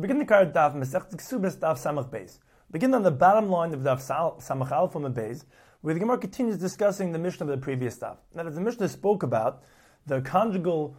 Begin 0.00 0.16
the 0.16 0.24
card 0.24 0.54
daf 0.54 0.74
Masech 0.74 1.14
Ksubas 1.14 1.58
daf 1.58 1.76
Samach 1.76 2.08
Beis. 2.08 2.38
Begin 2.70 2.94
on 2.94 3.02
the 3.02 3.10
bottom 3.10 3.50
line 3.50 3.74
of 3.74 3.80
daf 3.80 4.02
Samach 4.40 4.70
Al 4.72 4.88
from 4.88 5.02
the 5.02 5.10
Beis, 5.10 5.44
where 5.82 5.92
the 5.92 6.00
Gemara 6.00 6.16
continues 6.16 6.56
discussing 6.56 7.12
the 7.12 7.18
mission 7.18 7.42
of 7.42 7.48
the 7.48 7.58
previous 7.58 7.98
daf. 7.98 8.16
Now, 8.34 8.46
as 8.46 8.54
the 8.54 8.62
Mishnah 8.62 8.88
spoke 8.88 9.22
about 9.22 9.62
the 10.06 10.22
conjugal 10.22 10.96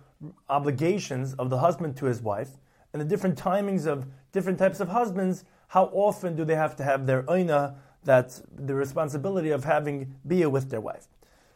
obligations 0.48 1.34
of 1.40 1.50
the 1.50 1.58
husband 1.58 1.98
to 1.98 2.06
his 2.06 2.22
wife 2.22 2.52
and 2.94 3.02
the 3.02 3.06
different 3.06 3.36
timings 3.36 3.88
of 3.88 4.06
different 4.32 4.60
types 4.60 4.80
of 4.80 4.90
husbands, 4.90 5.44
how 5.70 5.86
often 5.86 6.36
do 6.36 6.46
they 6.46 6.54
have 6.54 6.76
to 6.76 6.84
have 6.84 7.08
their 7.08 7.24
oina, 7.24 7.74
that's 8.04 8.44
the 8.56 8.76
responsibility 8.76 9.50
of 9.50 9.64
having 9.64 10.14
bia 10.28 10.48
with 10.52 10.70
their 10.70 10.82
wife. 10.82 11.08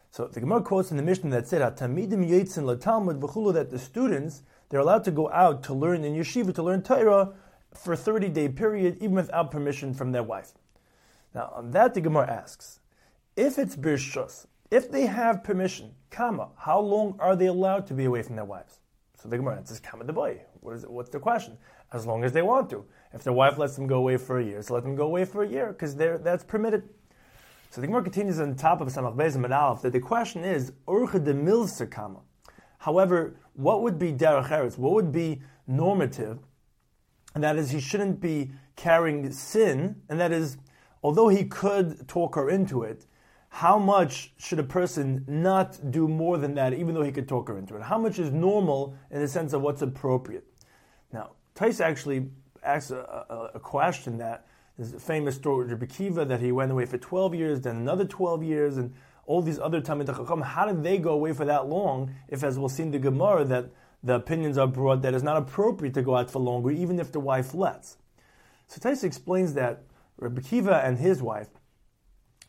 So 0.09 0.25
the 0.25 0.39
Gemara 0.39 0.63
quotes 0.63 0.89
in 0.89 0.97
the 0.97 1.03
Mishnah 1.03 1.29
that 1.29 1.47
said, 1.47 1.59
that 1.59 1.77
the 3.69 3.79
students 3.79 4.41
they're 4.69 4.79
allowed 4.79 5.03
to 5.05 5.11
go 5.11 5.29
out 5.31 5.63
to 5.63 5.73
learn 5.73 6.03
in 6.03 6.13
yeshiva 6.15 6.53
to 6.55 6.63
learn 6.63 6.81
Torah 6.81 7.33
for 7.73 7.93
a 7.93 7.97
30 7.97 8.29
day 8.29 8.49
period, 8.49 8.97
even 8.97 9.15
without 9.15 9.51
permission 9.51 9.93
from 9.93 10.11
their 10.11 10.23
wife. 10.23 10.53
Now, 11.33 11.53
on 11.55 11.71
that, 11.71 11.93
the 11.93 12.01
Gemara 12.01 12.29
asks, 12.29 12.79
if 13.35 13.57
it's 13.59 13.75
birshus, 13.75 14.47
if 14.71 14.91
they 14.91 15.05
have 15.05 15.43
permission, 15.43 15.91
kama, 16.09 16.49
how 16.57 16.79
long 16.79 17.15
are 17.19 17.35
they 17.35 17.45
allowed 17.45 17.87
to 17.87 17.93
be 17.93 18.05
away 18.05 18.23
from 18.23 18.35
their 18.35 18.45
wives? 18.45 18.79
So 19.21 19.29
the 19.29 19.37
Gemara 19.37 19.57
answers, 19.57 19.79
kama 19.79 20.03
the 20.03 20.13
boy. 20.13 20.41
What 20.61 20.75
is 20.75 20.83
it? 20.83 20.91
What's 20.91 21.09
the 21.09 21.19
question? 21.19 21.57
As 21.93 22.05
long 22.05 22.23
as 22.23 22.33
they 22.33 22.41
want 22.41 22.69
to. 22.71 22.83
If 23.13 23.23
their 23.23 23.33
wife 23.33 23.57
lets 23.57 23.75
them 23.75 23.87
go 23.87 23.97
away 23.97 24.17
for 24.17 24.39
a 24.39 24.43
year, 24.43 24.61
so 24.61 24.73
let 24.73 24.83
them 24.83 24.95
go 24.95 25.05
away 25.05 25.23
for 25.25 25.43
a 25.43 25.47
year 25.47 25.67
because 25.67 25.95
that's 25.95 26.43
permitted. 26.43 26.89
So 27.69 27.81
the 27.81 27.87
Gemara 27.87 28.03
continues 28.03 28.39
on 28.39 28.55
top 28.55 28.81
of 28.81 28.87
Samach 28.89 29.15
Bezim 29.15 29.43
and 29.43 29.53
Aleph 29.53 29.81
that 29.83 29.93
the 29.93 29.99
question 29.99 30.43
is 30.43 30.73
Urcha 30.87 31.23
de 31.23 31.33
Milser 31.33 31.89
Kama. 31.89 32.19
However, 32.87 33.35
what 33.53 33.83
would 33.83 33.99
be 33.99 34.13
derech 34.13 34.47
eretz? 34.47 34.77
What 34.77 34.93
would 34.93 35.11
be 35.11 35.41
normative? 35.67 36.39
And 37.35 37.43
that 37.43 37.57
is, 37.57 37.71
he 37.71 37.81
shouldn't 37.81 38.21
be 38.21 38.53
carrying 38.77 39.29
sin. 39.33 40.03
And 40.07 40.17
that 40.21 40.31
is, 40.31 40.55
although 41.03 41.27
he 41.27 41.43
could 41.43 42.07
talk 42.07 42.35
her 42.35 42.49
into 42.49 42.83
it, 42.83 43.05
how 43.49 43.77
much 43.77 44.31
should 44.37 44.59
a 44.59 44.63
person 44.63 45.25
not 45.27 45.91
do 45.91 46.07
more 46.07 46.37
than 46.37 46.55
that, 46.55 46.73
even 46.73 46.95
though 46.95 47.03
he 47.03 47.11
could 47.11 47.27
talk 47.27 47.49
her 47.49 47.57
into 47.57 47.75
it? 47.75 47.81
How 47.81 47.97
much 47.97 48.19
is 48.19 48.31
normal 48.31 48.95
in 49.11 49.19
the 49.19 49.27
sense 49.27 49.51
of 49.51 49.61
what's 49.61 49.81
appropriate? 49.81 50.45
Now, 51.11 51.31
Tais 51.55 51.81
actually 51.81 52.29
asks 52.63 52.91
a, 52.91 52.99
a, 53.29 53.49
a 53.55 53.59
question 53.59 54.17
that 54.19 54.47
is 54.77 54.93
a 54.93 54.99
famous 55.01 55.35
story 55.35 55.65
with 55.65 55.73
Rabbi 55.73 55.87
Akiva 55.87 56.25
that 56.25 56.39
he 56.39 56.53
went 56.53 56.71
away 56.71 56.85
for 56.85 56.97
12 56.97 57.35
years, 57.35 57.59
then 57.59 57.75
another 57.75 58.05
12 58.05 58.43
years, 58.43 58.77
and 58.77 58.93
all 59.27 59.41
these 59.41 59.59
other 59.59 59.81
Talmid 59.81 60.07
Chacham, 60.07 60.41
how 60.41 60.65
did 60.65 60.81
they 60.83 60.97
go 60.97 61.11
away 61.11 61.33
for 61.33 61.45
that 61.45 61.67
long? 61.67 62.15
If, 62.29 62.43
as 62.43 62.57
we'll 62.57 62.69
see 62.69 62.83
in 62.83 62.91
the 62.91 62.97
Gemara, 62.97 63.43
that 63.45 63.69
the 64.01 64.15
opinions 64.15 64.57
are 64.57 64.67
brought 64.67 65.01
that 65.01 65.13
it's 65.13 65.23
not 65.23 65.37
appropriate 65.37 65.93
to 65.95 66.01
go 66.01 66.15
out 66.15 66.31
for 66.31 66.39
longer, 66.39 66.71
even 66.71 66.99
if 66.99 67.11
the 67.11 67.19
wife 67.19 67.53
lets. 67.53 67.97
So 68.67 68.79
Tais 68.79 69.03
explains 69.03 69.53
that 69.53 69.83
Rabbi 70.17 70.41
Akiva 70.41 70.83
and 70.83 70.97
his 70.97 71.21
wife, 71.21 71.49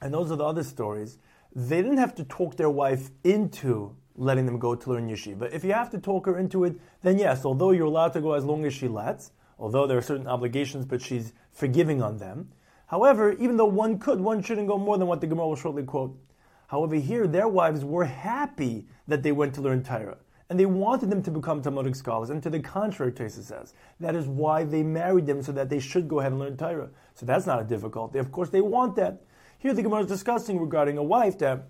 and 0.00 0.14
those 0.14 0.30
are 0.30 0.36
the 0.36 0.44
other 0.44 0.62
stories, 0.62 1.18
they 1.54 1.82
didn't 1.82 1.98
have 1.98 2.14
to 2.14 2.24
talk 2.24 2.56
their 2.56 2.70
wife 2.70 3.10
into 3.24 3.96
letting 4.14 4.46
them 4.46 4.58
go 4.58 4.74
to 4.74 4.90
learn 4.90 5.08
yeshiva. 5.08 5.52
If 5.52 5.64
you 5.64 5.72
have 5.72 5.90
to 5.90 5.98
talk 5.98 6.26
her 6.26 6.38
into 6.38 6.64
it, 6.64 6.76
then 7.02 7.18
yes, 7.18 7.44
although 7.44 7.72
you're 7.72 7.86
allowed 7.86 8.12
to 8.12 8.20
go 8.20 8.34
as 8.34 8.44
long 8.44 8.64
as 8.64 8.74
she 8.74 8.86
lets, 8.86 9.32
although 9.58 9.86
there 9.86 9.98
are 9.98 10.02
certain 10.02 10.26
obligations, 10.28 10.84
but 10.84 11.02
she's 11.02 11.32
forgiving 11.52 12.02
on 12.02 12.18
them. 12.18 12.50
However, 12.86 13.32
even 13.32 13.56
though 13.56 13.66
one 13.66 13.98
could, 13.98 14.20
one 14.20 14.42
shouldn't 14.42 14.68
go 14.68 14.78
more 14.78 14.96
than 14.96 15.08
what 15.08 15.20
the 15.20 15.26
Gemara 15.26 15.48
will 15.48 15.56
shortly 15.56 15.82
quote. 15.82 16.16
However, 16.68 16.96
here 16.96 17.26
their 17.26 17.48
wives 17.48 17.84
were 17.84 18.04
happy 18.04 18.86
that 19.08 19.22
they 19.22 19.32
went 19.32 19.54
to 19.54 19.62
learn 19.62 19.82
Torah. 19.82 20.18
And 20.50 20.60
they 20.60 20.66
wanted 20.66 21.10
them 21.10 21.22
to 21.22 21.30
become 21.30 21.60
Talmudic 21.60 21.94
scholars. 21.94 22.30
And 22.30 22.42
to 22.42 22.50
the 22.50 22.60
contrary, 22.60 23.12
Teresa 23.12 23.42
says, 23.42 23.74
that 24.00 24.14
is 24.14 24.26
why 24.26 24.64
they 24.64 24.82
married 24.82 25.26
them 25.26 25.42
so 25.42 25.50
that 25.52 25.68
they 25.68 25.78
should 25.78 26.08
go 26.08 26.20
ahead 26.20 26.32
and 26.32 26.40
learn 26.40 26.56
Torah. 26.56 26.90
So 27.14 27.26
that's 27.26 27.46
not 27.46 27.60
a 27.60 27.64
difficulty. 27.64 28.18
Of 28.18 28.30
course, 28.30 28.50
they 28.50 28.60
want 28.60 28.96
that. 28.96 29.22
Here 29.58 29.74
the 29.74 29.82
Gemara 29.82 30.02
is 30.02 30.06
discussing 30.06 30.60
regarding 30.60 30.98
a 30.98 31.02
wife 31.02 31.38
that 31.38 31.68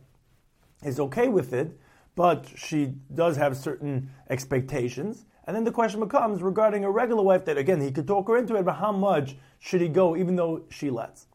is 0.85 1.01
okay 1.01 1.29
with 1.29 1.53
it, 1.53 1.79
but 2.17 2.47
she 2.57 2.95
does 3.15 3.37
have 3.37 3.57
certain 3.57 4.11
expectations. 4.31 5.27
And 5.47 5.57
then 5.57 5.65
the 5.65 5.73
question 5.73 6.01
becomes 6.01 6.43
regarding 6.43 6.85
a 6.85 6.91
regular 6.91 7.23
wife 7.23 7.45
that, 7.45 7.57
again, 7.57 7.81
he 7.81 7.93
could 7.93 8.07
talk 8.07 8.27
her 8.27 8.37
into 8.37 8.57
it, 8.57 8.65
but 8.65 8.75
how 8.75 8.93
much 8.93 9.37
should 9.61 9.81
he 9.81 9.89
go 9.89 10.17
even 10.17 10.35
though 10.35 10.65
she 10.71 10.91
lets? 10.91 11.28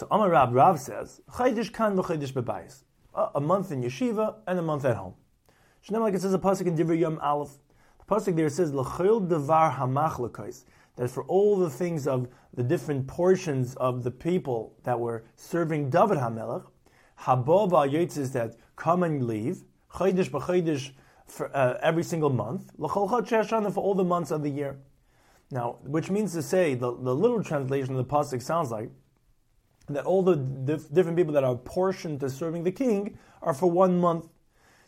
So 0.00 0.06
Amar 0.10 0.30
Rab 0.30 0.54
Rav 0.54 0.80
says, 0.80 1.20
Chaydish 1.32 1.74
kan 1.74 1.94
v'chaydish 1.94 2.32
bebayis. 2.32 2.84
A 3.34 3.38
month 3.38 3.70
in 3.70 3.82
yeshiva 3.82 4.36
and 4.46 4.58
a 4.58 4.62
month 4.62 4.86
at 4.86 4.96
home. 4.96 5.12
Shneim 5.86 6.00
like 6.00 6.14
it 6.14 6.22
says 6.22 6.32
a 6.32 6.38
pasuk 6.38 6.66
in 6.66 6.74
Divrei 6.74 7.00
Yom 7.00 7.18
Aleph. 7.18 7.58
The 7.98 8.06
pasuk 8.06 8.34
there 8.34 8.48
says, 8.48 8.72
L'chayil 8.72 9.28
devar 9.28 9.72
hamachlekos. 9.72 10.64
That 10.96 11.10
for 11.10 11.24
all 11.24 11.58
the 11.58 11.68
things 11.68 12.06
of 12.06 12.28
the 12.54 12.62
different 12.62 13.08
portions 13.08 13.74
of 13.74 14.02
the 14.02 14.10
people 14.10 14.74
that 14.84 14.98
were 14.98 15.24
serving 15.36 15.90
David 15.90 16.16
HaMelech, 16.16 16.64
Habov 17.18 17.72
al 17.74 18.26
that 18.30 18.56
come 18.76 19.02
and 19.02 19.26
leave, 19.26 19.64
Chaydish 19.92 20.30
b'chaydish 20.30 20.92
for 21.26 21.54
uh, 21.54 21.76
every 21.82 22.04
single 22.04 22.30
month, 22.30 22.70
for 22.78 22.88
all 22.88 23.94
the 23.94 24.04
months 24.04 24.30
of 24.30 24.42
the 24.42 24.50
year. 24.50 24.78
Now, 25.50 25.76
which 25.82 26.10
means 26.10 26.32
to 26.32 26.42
say, 26.42 26.74
the, 26.74 26.90
the 26.90 27.14
little 27.14 27.44
translation 27.44 27.94
of 27.94 27.98
the 27.98 28.10
pasuk 28.10 28.40
sounds 28.40 28.70
like 28.70 28.88
that 29.94 30.04
all 30.04 30.22
the 30.22 30.36
dif- 30.36 30.92
different 30.92 31.16
people 31.16 31.32
that 31.34 31.44
are 31.44 31.54
apportioned 31.54 32.20
to 32.20 32.30
serving 32.30 32.64
the 32.64 32.72
king 32.72 33.18
are 33.42 33.54
for 33.54 33.70
one 33.70 33.98
month. 33.98 34.28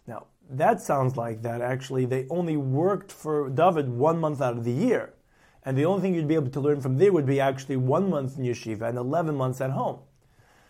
Now, 0.07 0.27
that 0.51 0.81
sounds 0.81 1.17
like 1.17 1.43
that 1.43 1.61
actually 1.61 2.05
they 2.05 2.27
only 2.31 2.57
worked 2.57 3.13
for 3.13 3.49
David 3.49 3.89
one 3.89 4.19
month 4.19 4.41
out 4.41 4.57
of 4.57 4.65
the 4.65 4.73
year. 4.73 5.15
And 5.65 5.79
the 5.79 5.85
only 5.85 6.03
thing 6.03 6.15
you'd 6.15 6.27
be 6.27 6.35
able 6.35 6.51
to 6.51 6.61
learn 6.61 6.81
from 6.81 6.99
there 6.99 7.13
would 7.13 7.27
be 7.27 7.41
actually 7.41 7.77
one 7.77 8.11
month 8.11 8.37
in 8.37 8.45
yeshiva 8.45 8.89
and 8.89 8.99
11 8.99 9.37
months 9.37 9.61
at 9.61 9.71
home. 9.71 10.01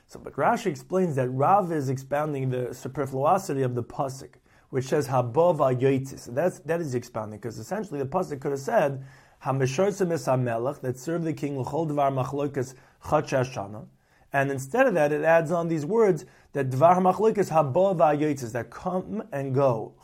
So, 0.06 0.18
but 0.18 0.34
Rashi 0.34 0.66
explains 0.66 1.16
that 1.16 1.30
Rav 1.30 1.72
is 1.72 1.88
expounding 1.88 2.50
the 2.50 2.68
superfluosity 2.74 3.64
of 3.64 3.74
the 3.74 3.82
pasuk 3.82 4.34
which 4.72 4.86
says 4.86 5.06
Habova 5.06 5.78
Yoitzis. 5.78 6.34
That's 6.34 6.60
that 6.60 6.80
is 6.80 6.94
expounding 6.94 7.38
because 7.38 7.58
essentially 7.58 7.98
the 7.98 8.06
pasuk 8.06 8.40
could 8.40 8.52
have 8.52 8.60
said 8.60 9.04
Hamishorsim 9.44 10.10
es 10.10 10.78
that 10.78 10.98
serve 10.98 11.24
the 11.24 11.34
king 11.34 11.60
l'chol 11.60 11.86
dvar 11.86 12.10
machlokas 12.10 12.74
chachashana, 13.04 13.84
and 14.32 14.50
instead 14.50 14.86
of 14.86 14.94
that 14.94 15.12
it 15.12 15.22
adds 15.22 15.50
on 15.52 15.68
these 15.68 15.84
words 15.84 16.24
that 16.52 16.70
dvar 16.70 16.96
machlokas 16.98 17.50
Habova 17.50 18.18
Yoitzis 18.18 18.52
that 18.52 18.70
come 18.70 19.22
and 19.32 19.54
go 19.54 19.94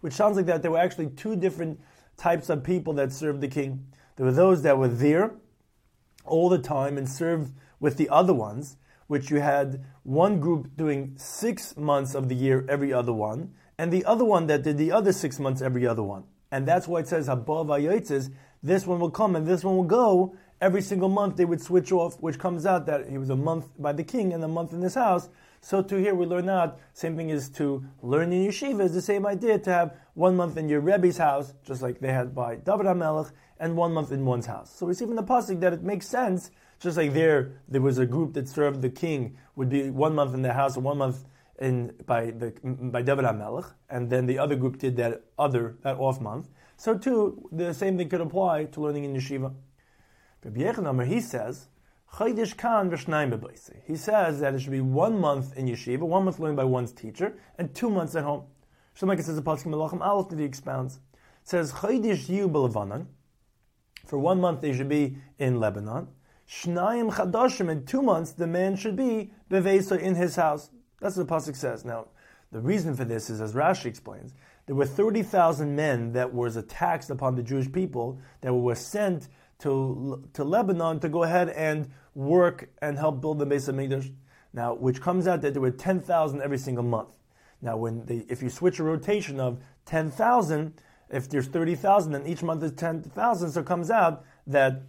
which 0.00 0.12
sounds 0.14 0.36
like 0.36 0.46
that 0.46 0.62
there 0.62 0.70
were 0.70 0.78
actually 0.78 1.08
two 1.08 1.36
different 1.36 1.80
types 2.16 2.50
of 2.50 2.62
people 2.62 2.92
that 2.94 3.12
served 3.12 3.40
the 3.40 3.48
king. 3.48 3.86
There 4.16 4.26
were 4.26 4.32
those 4.32 4.62
that 4.62 4.78
were 4.78 4.88
there 4.88 5.32
all 6.24 6.48
the 6.48 6.58
time 6.58 6.98
and 6.98 7.08
served 7.08 7.52
with 7.80 7.96
the 7.96 8.08
other 8.10 8.34
ones, 8.34 8.76
which 9.06 9.30
you 9.30 9.40
had 9.40 9.84
one 10.02 10.38
group 10.38 10.76
doing 10.76 11.14
six 11.16 11.76
months 11.76 12.14
of 12.14 12.28
the 12.28 12.34
year 12.34 12.66
every 12.68 12.92
other 12.92 13.12
one, 13.12 13.54
and 13.78 13.90
the 13.90 14.04
other 14.04 14.24
one 14.24 14.46
that 14.46 14.62
did 14.62 14.76
the 14.76 14.92
other 14.92 15.12
six 15.12 15.40
months 15.40 15.62
every 15.62 15.86
other 15.86 16.02
one. 16.02 16.24
And 16.52 16.68
that's 16.68 16.86
why 16.86 17.00
it 17.00 17.08
says 17.08 17.28
Habba 17.28 17.64
Vayotzes, 17.64 18.30
this 18.62 18.86
one 18.86 19.00
will 19.00 19.10
come 19.10 19.34
and 19.34 19.46
this 19.46 19.64
one 19.64 19.76
will 19.76 19.84
go. 19.84 20.36
Every 20.60 20.82
single 20.82 21.08
month 21.08 21.36
they 21.36 21.44
would 21.44 21.60
switch 21.60 21.90
off, 21.90 22.20
which 22.20 22.38
comes 22.38 22.66
out 22.66 22.86
that 22.86 23.08
he 23.08 23.18
was 23.18 23.30
a 23.30 23.36
month 23.36 23.66
by 23.78 23.92
the 23.92 24.04
king 24.04 24.32
and 24.32 24.44
a 24.44 24.48
month 24.48 24.72
in 24.72 24.80
this 24.80 24.94
house. 24.94 25.28
So 25.62 25.82
to 25.82 25.96
here 25.96 26.14
we 26.14 26.26
learn 26.26 26.48
out, 26.48 26.78
same 26.92 27.16
thing 27.16 27.30
is 27.30 27.48
to 27.50 27.84
learn 28.02 28.32
in 28.32 28.46
yeshiva 28.46 28.80
is 28.80 28.92
the 28.92 29.02
same 29.02 29.26
idea 29.26 29.58
to 29.58 29.72
have 29.72 29.96
one 30.14 30.36
month 30.36 30.56
in 30.56 30.68
your 30.68 30.80
Rebbe's 30.80 31.18
house, 31.18 31.54
just 31.64 31.80
like 31.82 32.00
they 32.00 32.12
had 32.12 32.34
by 32.34 32.56
David 32.56 32.86
HaMelech, 32.86 33.32
and 33.58 33.76
one 33.76 33.92
month 33.92 34.12
in 34.12 34.24
one's 34.24 34.46
house. 34.46 34.74
So 34.74 34.86
we 34.86 34.94
see 34.94 35.04
from 35.04 35.16
the 35.16 35.22
pasuk 35.22 35.60
that 35.60 35.72
it 35.72 35.82
makes 35.82 36.06
sense 36.06 36.50
just 36.80 36.96
like 36.96 37.12
there, 37.12 37.60
there 37.68 37.82
was 37.82 37.98
a 37.98 38.06
group 38.06 38.32
that 38.34 38.48
served 38.48 38.82
the 38.82 38.88
king, 38.88 39.36
would 39.54 39.68
be 39.68 39.90
one 39.90 40.14
month 40.14 40.34
in 40.34 40.42
the 40.42 40.52
house 40.52 40.76
and 40.76 40.84
one 40.84 40.98
month 40.98 41.24
in 41.60 41.94
by 42.06 42.30
the 42.30 42.52
by 42.64 43.02
David 43.02 43.26
HaMelech, 43.26 43.70
and 43.90 44.08
then 44.08 44.24
the 44.24 44.38
other 44.38 44.56
group 44.56 44.78
did 44.78 44.96
that 44.96 45.24
other 45.38 45.76
that 45.82 45.98
off 45.98 46.20
month. 46.20 46.48
So 46.78 46.96
too, 46.96 47.48
the 47.52 47.74
same 47.74 47.98
thing 47.98 48.08
could 48.08 48.22
apply 48.22 48.64
to 48.64 48.80
learning 48.80 49.04
in 49.04 49.14
yeshiva. 49.14 49.54
He 50.42 51.20
says, 51.20 51.68
He 52.18 53.96
says 53.96 54.40
that 54.40 54.54
it 54.54 54.60
should 54.60 54.70
be 54.70 54.80
one 54.80 55.18
month 55.18 55.56
in 55.56 55.66
yeshiva, 55.66 56.00
one 56.00 56.24
month 56.24 56.38
learned 56.38 56.56
by 56.56 56.64
one's 56.64 56.92
teacher, 56.92 57.34
and 57.58 57.74
two 57.74 57.90
months 57.90 58.14
at 58.14 58.24
home. 58.24 58.44
Shlomo 58.98 59.22
says 59.22 59.38
a 59.38 59.42
pasuk 59.42 59.66
Melachim 59.66 60.00
Aleph 60.00 60.28
that 60.30 60.38
he 60.38 60.44
expounds. 60.44 60.96
It 60.96 61.48
says 61.48 61.72
Chaydish 61.72 62.28
Yu 62.28 62.48
For 64.06 64.18
one 64.18 64.40
month 64.40 64.60
they 64.60 64.72
should 64.72 64.88
be 64.88 65.18
in 65.38 65.60
Lebanon, 65.60 66.08
Shnayim 66.50 67.12
chadashim, 67.12 67.70
in 67.70 67.86
two 67.86 68.02
months, 68.02 68.32
the 68.32 68.46
man 68.46 68.74
should 68.74 68.96
be 68.96 69.30
bevesa 69.48 70.00
in 70.00 70.16
his 70.16 70.34
house. 70.34 70.70
That's 71.00 71.16
what 71.16 71.28
the 71.28 71.32
pasuk 71.32 71.54
says. 71.54 71.84
Now, 71.84 72.08
the 72.50 72.60
reason 72.60 72.96
for 72.96 73.04
this 73.04 73.30
is, 73.30 73.40
as 73.40 73.52
Rashi 73.52 73.86
explains, 73.86 74.34
there 74.66 74.74
were 74.74 74.86
30,000 74.86 75.76
men 75.76 76.12
that 76.12 76.34
was 76.34 76.56
a 76.56 76.62
tax 76.62 77.08
upon 77.08 77.36
the 77.36 77.44
Jewish 77.44 77.70
people 77.70 78.18
that 78.40 78.52
were 78.52 78.74
sent 78.74 79.28
to, 79.60 80.28
to 80.32 80.44
Lebanon 80.44 81.00
to 81.00 81.08
go 81.08 81.22
ahead 81.22 81.50
and 81.50 81.90
work 82.14 82.70
and 82.82 82.98
help 82.98 83.20
build 83.20 83.38
the 83.38 83.46
Beis 83.46 83.72
Hamikdash. 83.72 84.12
Now, 84.52 84.74
which 84.74 85.00
comes 85.00 85.26
out 85.26 85.42
that 85.42 85.52
there 85.52 85.62
were 85.62 85.70
10,000 85.70 86.42
every 86.42 86.58
single 86.58 86.84
month. 86.84 87.14
Now, 87.62 87.76
when 87.76 88.04
they, 88.06 88.24
if 88.28 88.42
you 88.42 88.50
switch 88.50 88.78
a 88.78 88.82
rotation 88.82 89.38
of 89.38 89.60
10,000, 89.86 90.74
if 91.10 91.28
there's 91.28 91.46
30,000 91.46 92.14
and 92.14 92.26
each 92.26 92.42
month 92.42 92.62
is 92.62 92.72
10,000, 92.72 93.50
so 93.50 93.60
it 93.60 93.66
comes 93.66 93.90
out 93.90 94.24
that 94.46 94.82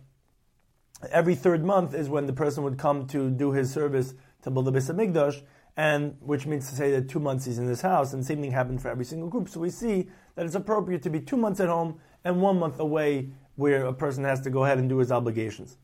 every 1.11 1.35
third 1.35 1.63
month 1.63 1.93
is 1.93 2.09
when 2.09 2.25
the 2.25 2.33
person 2.33 2.63
would 2.63 2.77
come 2.77 3.07
to 3.07 3.29
do 3.29 3.51
his 3.51 3.71
service 3.71 4.13
to 4.43 4.51
build 4.51 4.65
the 4.65 4.71
Beis 4.71 4.93
Hamikdash, 4.93 5.41
and 5.77 6.15
which 6.19 6.45
means 6.45 6.69
to 6.69 6.75
say 6.75 6.91
that 6.91 7.09
two 7.09 7.19
months 7.19 7.45
he's 7.45 7.57
in 7.57 7.67
this 7.67 7.81
house, 7.81 8.13
and 8.13 8.25
same 8.25 8.41
thing 8.41 8.51
happened 8.51 8.81
for 8.81 8.89
every 8.89 9.05
single 9.05 9.29
group. 9.29 9.49
So 9.49 9.59
we 9.59 9.69
see 9.69 10.09
that 10.35 10.45
it's 10.45 10.55
appropriate 10.55 11.01
to 11.03 11.09
be 11.09 11.19
two 11.19 11.37
months 11.37 11.59
at 11.59 11.69
home 11.69 11.99
and 12.23 12.41
one 12.41 12.59
month 12.59 12.79
away, 12.79 13.29
where 13.61 13.85
a 13.85 13.93
person 13.93 14.23
has 14.23 14.41
to 14.41 14.49
go 14.49 14.65
ahead 14.65 14.79
and 14.79 14.89
do 14.89 14.97
his 14.97 15.11
obligations. 15.11 15.77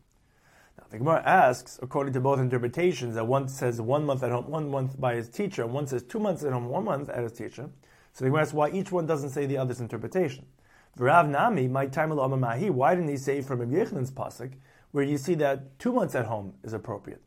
Now 0.76 0.84
the 0.90 0.98
Gemara 0.98 1.22
asks, 1.24 1.78
according 1.80 2.12
to 2.14 2.20
both 2.20 2.40
interpretations, 2.40 3.14
that 3.14 3.26
one 3.26 3.48
says 3.48 3.80
one 3.80 4.04
month 4.04 4.22
at 4.24 4.32
home, 4.32 4.50
one 4.50 4.68
month 4.68 5.00
by 5.00 5.14
his 5.14 5.28
teacher, 5.28 5.62
and 5.62 5.72
one 5.72 5.86
says 5.86 6.02
two 6.02 6.18
months 6.18 6.42
at 6.42 6.52
home, 6.52 6.68
one 6.68 6.84
month 6.84 7.08
at 7.08 7.22
his 7.22 7.32
teacher. 7.32 7.70
So 8.12 8.24
the 8.24 8.30
Gemara 8.30 8.42
asks 8.42 8.52
why 8.52 8.70
each 8.70 8.90
one 8.90 9.06
doesn't 9.06 9.30
say 9.30 9.46
the 9.46 9.58
other's 9.58 9.80
interpretation. 9.80 10.46
Rav 10.96 11.28
Nami, 11.28 11.68
my 11.68 11.86
time 11.86 12.10
mahi. 12.40 12.68
Why 12.70 12.96
didn't 12.96 13.10
he 13.10 13.16
say 13.16 13.40
from 13.42 13.60
Rabbi 13.60 13.76
Yochanan's 13.76 14.10
pasuk, 14.10 14.54
where 14.90 15.04
you 15.04 15.16
see 15.16 15.34
that 15.36 15.78
two 15.78 15.92
months 15.92 16.16
at 16.16 16.26
home 16.26 16.54
is 16.64 16.72
appropriate? 16.72 17.22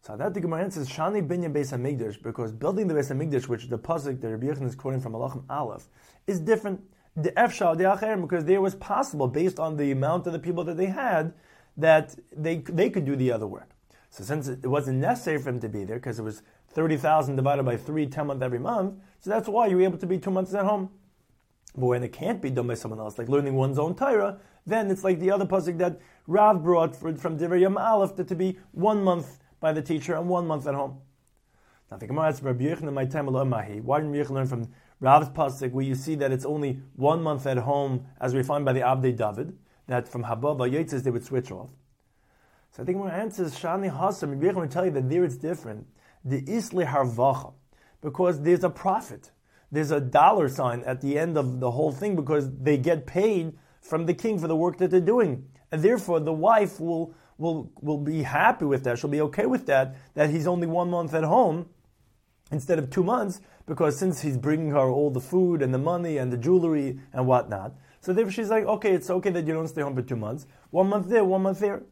So 0.00 0.16
that 0.16 0.32
the 0.32 0.40
Gemara 0.40 0.62
answers 0.62 0.88
Shani 0.88 1.26
Binyan 1.26 1.52
Beis 1.52 1.76
Hamikdash 1.76 2.22
because 2.22 2.52
building 2.52 2.88
the 2.88 2.94
Beis 2.94 3.14
Hamikdash, 3.14 3.48
which 3.48 3.68
the 3.68 3.78
pasuk 3.78 4.22
that 4.22 4.30
Rabbi 4.30 4.46
Yochanan 4.46 4.68
is 4.68 4.74
quoting 4.74 5.02
from 5.02 5.12
Malachim 5.12 5.44
Aleph, 5.50 5.88
is 6.26 6.40
different. 6.40 6.80
The 7.16 7.32
Efshal 7.32 8.20
because 8.20 8.44
there 8.44 8.60
was 8.60 8.74
possible 8.76 9.26
based 9.28 9.58
on 9.58 9.76
the 9.76 9.90
amount 9.90 10.26
of 10.26 10.32
the 10.32 10.38
people 10.38 10.64
that 10.64 10.76
they 10.76 10.86
had 10.86 11.32
that 11.76 12.14
they 12.36 12.58
they 12.58 12.90
could 12.90 13.04
do 13.04 13.16
the 13.16 13.32
other 13.32 13.46
work. 13.46 13.70
So 14.10 14.24
since 14.24 14.48
it 14.48 14.66
wasn't 14.66 14.98
necessary 14.98 15.38
for 15.38 15.50
him 15.50 15.60
to 15.60 15.68
be 15.68 15.84
there 15.84 15.96
because 15.96 16.18
it 16.18 16.22
was 16.22 16.42
thirty 16.68 16.96
thousand 16.96 17.36
divided 17.36 17.64
by 17.64 17.76
three, 17.76 18.06
ten 18.06 18.28
months 18.28 18.42
every 18.42 18.58
month, 18.58 18.94
so 19.20 19.30
that's 19.30 19.48
why 19.48 19.66
you 19.66 19.76
were 19.76 19.82
able 19.82 19.98
to 19.98 20.06
be 20.06 20.18
two 20.18 20.30
months 20.30 20.54
at 20.54 20.64
home. 20.64 20.90
But 21.76 21.86
when 21.86 22.02
it 22.02 22.12
can't 22.12 22.42
be 22.42 22.50
done 22.50 22.66
by 22.66 22.74
someone 22.74 23.00
else, 23.00 23.18
like 23.18 23.28
learning 23.28 23.54
one's 23.54 23.78
own 23.78 23.94
Torah, 23.94 24.40
then 24.66 24.90
it's 24.90 25.04
like 25.04 25.20
the 25.20 25.30
other 25.30 25.46
pasuk 25.46 25.78
that 25.78 26.00
Rav 26.26 26.62
brought 26.62 26.96
from 26.96 27.38
Divrei 27.38 27.60
Yom 27.60 27.78
Aleph 27.78 28.14
to 28.16 28.34
be 28.34 28.58
one 28.72 29.02
month 29.02 29.38
by 29.60 29.72
the 29.72 29.82
teacher 29.82 30.14
and 30.14 30.28
one 30.28 30.46
month 30.46 30.66
at 30.66 30.74
home. 30.74 31.00
Now 31.90 31.96
the 31.96 32.06
Gemara 32.06 32.28
asks 32.28 32.42
Rabbi 32.42 32.64
Yochanan, 32.64 32.92
my 32.92 33.04
time. 33.04 33.26
Why 33.26 34.00
didn't 34.00 34.12
Rabbi 34.12 34.34
learn 34.34 34.46
from 34.46 34.68
Rav's 35.00 35.30
pasuk 35.30 35.72
where 35.72 35.84
you 35.84 35.94
see 35.94 36.14
that 36.16 36.30
it's 36.30 36.44
only 36.44 36.80
one 36.96 37.22
month 37.22 37.46
at 37.46 37.58
home, 37.58 38.06
as 38.20 38.34
we 38.34 38.42
find 38.42 38.64
by 38.64 38.72
the 38.72 38.80
Abdei 38.80 39.16
David, 39.16 39.56
that 39.86 40.06
from 40.06 40.24
Hababa 40.24 40.70
Yitzis 40.70 41.02
they 41.02 41.10
would 41.10 41.24
switch 41.24 41.50
off. 41.50 41.70
So 42.72 42.82
I 42.82 42.86
think 42.86 42.98
my 42.98 43.10
answer 43.10 43.44
is 43.44 43.54
Shani 43.54 43.90
Hasam. 43.90 44.40
Yochanan 44.40 44.54
will 44.54 44.68
tell 44.68 44.84
you 44.84 44.92
that 44.92 45.08
there 45.08 45.24
it's 45.24 45.36
different. 45.36 45.86
The 46.24 46.42
Isli 46.42 46.86
Harvacha, 46.86 47.52
because 48.00 48.42
there's 48.42 48.62
a 48.62 48.70
profit. 48.70 49.30
There's 49.72 49.90
a 49.90 50.00
dollar 50.00 50.48
sign 50.48 50.82
at 50.84 51.00
the 51.00 51.18
end 51.18 51.38
of 51.38 51.60
the 51.60 51.70
whole 51.70 51.92
thing 51.92 52.14
because 52.14 52.50
they 52.58 52.76
get 52.76 53.06
paid 53.06 53.56
from 53.80 54.06
the 54.06 54.14
king 54.14 54.38
for 54.38 54.48
the 54.48 54.56
work 54.56 54.78
that 54.78 54.90
they're 54.90 55.00
doing. 55.00 55.46
And 55.72 55.82
therefore, 55.82 56.20
the 56.20 56.32
wife 56.32 56.78
will 56.78 57.14
will, 57.40 57.72
will 57.80 57.98
be 57.98 58.22
happy 58.22 58.66
with 58.66 58.84
that. 58.84 58.98
She'll 58.98 59.10
be 59.10 59.22
okay 59.22 59.46
with 59.46 59.66
that, 59.66 59.96
that 60.14 60.30
he's 60.30 60.46
only 60.46 60.66
one 60.66 60.90
month 60.90 61.14
at 61.14 61.24
home 61.24 61.70
instead 62.52 62.78
of 62.78 62.90
two 62.90 63.02
months, 63.02 63.40
because 63.66 63.98
since 63.98 64.20
he's 64.22 64.36
bringing 64.36 64.70
her 64.70 64.90
all 64.90 65.10
the 65.10 65.20
food 65.20 65.62
and 65.62 65.72
the 65.72 65.78
money 65.78 66.16
and 66.18 66.32
the 66.32 66.36
jewelry 66.36 66.98
and 67.12 67.26
whatnot, 67.26 67.74
so 68.00 68.12
therefore 68.12 68.32
she's 68.32 68.50
like, 68.50 68.64
okay, 68.64 68.92
it's 68.92 69.10
okay 69.10 69.30
that 69.30 69.46
you 69.46 69.52
don't 69.52 69.68
stay 69.68 69.82
home 69.82 69.94
for 69.94 70.02
two 70.02 70.16
months. 70.16 70.46
One 70.70 70.88
month 70.88 71.08
there, 71.08 71.24
one 71.24 71.42
month 71.42 71.60
there. 71.60 71.82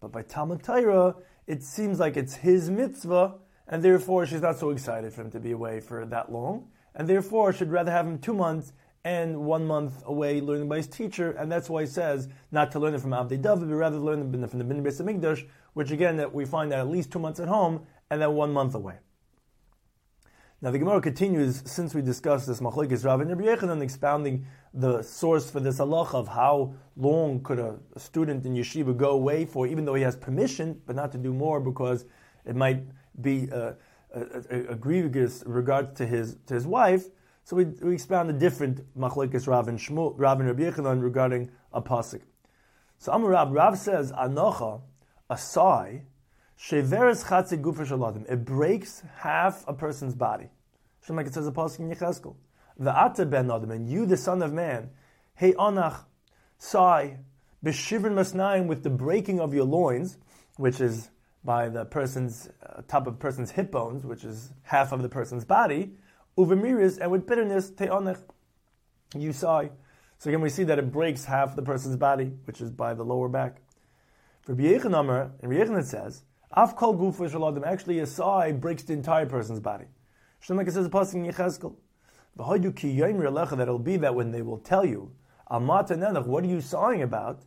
But 0.00 0.12
by 0.12 0.22
Talmud 0.22 0.62
Torah, 0.62 1.16
it 1.46 1.62
seems 1.62 1.98
like 1.98 2.16
it's 2.16 2.36
his 2.36 2.70
mitzvah, 2.70 3.34
and 3.68 3.82
therefore 3.82 4.24
she's 4.26 4.40
not 4.40 4.58
so 4.58 4.70
excited 4.70 5.12
for 5.12 5.22
him 5.22 5.30
to 5.30 5.40
be 5.40 5.52
away 5.52 5.80
for 5.80 6.06
that 6.06 6.32
long, 6.32 6.68
and 6.94 7.08
therefore 7.08 7.52
she'd 7.52 7.68
rather 7.68 7.90
have 7.90 8.06
him 8.06 8.18
two 8.18 8.34
months 8.34 8.72
and 9.04 9.36
one 9.38 9.66
month 9.66 10.02
away 10.06 10.40
learning 10.40 10.68
by 10.68 10.76
his 10.76 10.86
teacher, 10.86 11.32
and 11.32 11.50
that's 11.50 11.70
why 11.70 11.82
he 11.82 11.86
says 11.86 12.28
not 12.50 12.70
to 12.72 12.78
learn 12.78 12.94
it 12.94 13.00
from 13.00 13.10
Abdei 13.10 13.40
David, 13.40 13.68
but 13.68 13.74
rather 13.74 13.98
learn 13.98 14.20
it 14.20 14.50
from 14.50 14.58
the 14.58 14.64
Bin 14.64 14.82
Beis 14.82 15.00
Hamikdash, 15.00 15.46
which 15.74 15.90
again 15.90 16.16
that 16.16 16.34
we 16.34 16.44
find 16.44 16.72
that 16.72 16.80
at 16.80 16.88
least 16.88 17.10
two 17.10 17.18
months 17.18 17.40
at 17.40 17.48
home 17.48 17.86
and 18.10 18.20
then 18.20 18.32
one 18.32 18.52
month 18.52 18.74
away. 18.74 18.96
Now 20.62 20.70
the 20.70 20.78
Gemara 20.78 21.00
continues 21.00 21.62
since 21.64 21.94
we 21.94 22.02
discussed 22.02 22.46
this 22.46 22.60
Machlekes 22.60 23.02
Rav 23.02 23.22
and 23.22 23.30
Rabbi 23.30 23.44
Yochanan 23.44 23.80
expounding 23.80 24.44
the 24.74 25.00
source 25.00 25.50
for 25.50 25.58
this 25.58 25.78
halacha 25.78 26.12
of 26.12 26.28
how 26.28 26.74
long 26.98 27.42
could 27.42 27.58
a, 27.58 27.78
student 27.96 28.44
in 28.44 28.52
yeshiva 28.52 28.94
go 28.94 29.12
away 29.12 29.46
for, 29.46 29.66
even 29.66 29.86
though 29.86 29.94
he 29.94 30.02
has 30.02 30.16
permission, 30.16 30.78
but 30.84 30.94
not 30.94 31.12
to 31.12 31.18
do 31.18 31.32
more 31.32 31.60
because 31.60 32.04
it 32.44 32.54
might 32.54 32.82
be 33.22 33.50
uh, 33.50 33.72
a, 34.14 34.72
a, 34.72 34.74
grievous 34.74 35.42
regard 35.46 35.96
to 35.96 36.04
his 36.04 36.36
to 36.46 36.52
his 36.52 36.66
wife. 36.66 37.06
So 37.44 37.56
we, 37.56 37.64
we 37.64 37.94
expound 37.94 38.28
a 38.28 38.34
different 38.34 38.84
machlekes 38.94 39.48
Rav 39.48 39.66
and 39.66 39.78
Shmuel, 39.78 40.12
Rav 40.18 40.40
and 40.40 40.48
Rabbi 40.50 40.64
Yochanan 40.64 41.02
regarding 41.02 41.50
a 41.72 41.80
pasuk. 41.80 42.20
So 42.98 43.12
Amar 43.12 43.30
Rav, 43.30 43.50
Rav 43.50 43.78
says 43.78 44.12
anocha, 44.12 44.82
a 45.30 45.38
sigh, 45.38 46.02
sheveres 46.60 47.24
chatzi 47.24 47.60
gufa 47.60 47.86
shaladim. 47.86 48.30
It 48.30 48.44
breaks 48.44 49.02
half 49.18 49.64
a 49.66 49.72
person's 49.72 50.14
body. 50.14 50.48
Shem 51.06 51.16
like 51.16 51.26
it 51.26 51.34
says 51.34 51.46
a 51.46 51.52
pasuk 51.52 51.80
in 51.80 51.90
Yecheskel. 51.90 52.34
The 52.78 53.26
ben 53.26 53.50
adam, 53.50 53.70
and 53.70 53.88
you, 53.88 54.06
the 54.06 54.16
son 54.16 54.42
of 54.42 54.52
man, 54.52 54.90
hey 55.34 55.52
anach, 55.52 56.04
sigh, 56.58 57.18
b'shivrin 57.64 58.12
masnaim 58.12 58.66
with 58.66 58.82
the 58.82 58.90
breaking 58.90 59.40
of 59.40 59.52
your 59.54 59.64
loins, 59.64 60.18
which 60.56 60.80
is 60.80 61.10
by 61.44 61.68
the 61.68 61.84
person's 61.84 62.48
uh, 62.66 62.82
top 62.88 63.06
of 63.06 63.18
person's 63.18 63.50
hip 63.50 63.70
bones, 63.70 64.04
which 64.04 64.24
is 64.24 64.50
half 64.62 64.92
of 64.92 65.02
the 65.02 65.08
person's 65.08 65.44
body 65.44 65.92
uvemiris, 66.38 66.98
and 67.00 67.10
with 67.10 67.26
bitterness, 67.26 67.70
te'onech, 67.70 68.18
you 69.14 69.32
sigh. 69.32 69.70
So 70.18 70.30
again, 70.30 70.40
we 70.40 70.50
see 70.50 70.64
that 70.64 70.78
it 70.78 70.92
breaks 70.92 71.24
half 71.24 71.56
the 71.56 71.62
person's 71.62 71.96
body, 71.96 72.32
which 72.44 72.60
is 72.60 72.70
by 72.70 72.94
the 72.94 73.04
lower 73.04 73.28
back. 73.28 73.60
For 74.42 74.54
B'yechan 74.54 74.98
Amar, 74.98 75.32
and 75.40 75.52
B'yechan 75.52 75.78
it 75.78 75.86
says, 75.86 76.22
Af 76.52 76.74
kol 76.74 76.96
gufa 76.96 77.30
shaladim, 77.30 77.64
actually 77.64 78.00
a 78.00 78.06
sigh 78.06 78.50
breaks 78.50 78.82
the 78.82 78.92
entire 78.92 79.26
person's 79.26 79.60
body. 79.60 79.84
Shem 80.40 80.56
like 80.56 80.66
it 80.66 80.72
says, 80.72 80.88
passing 80.88 81.24
in 81.24 81.32
Yechezkel. 81.32 81.76
V'hodu 82.36 82.74
ki 82.74 82.96
yoim 82.96 83.50
that 83.50 83.60
it'll 83.60 83.78
be 83.78 83.96
that 83.98 84.14
when 84.14 84.32
they 84.32 84.42
will 84.42 84.58
tell 84.58 84.84
you, 84.84 85.12
Amata 85.48 85.96
nenach, 85.96 86.26
what 86.26 86.42
are 86.42 86.48
you 86.48 86.60
sighing 86.60 87.02
about? 87.02 87.42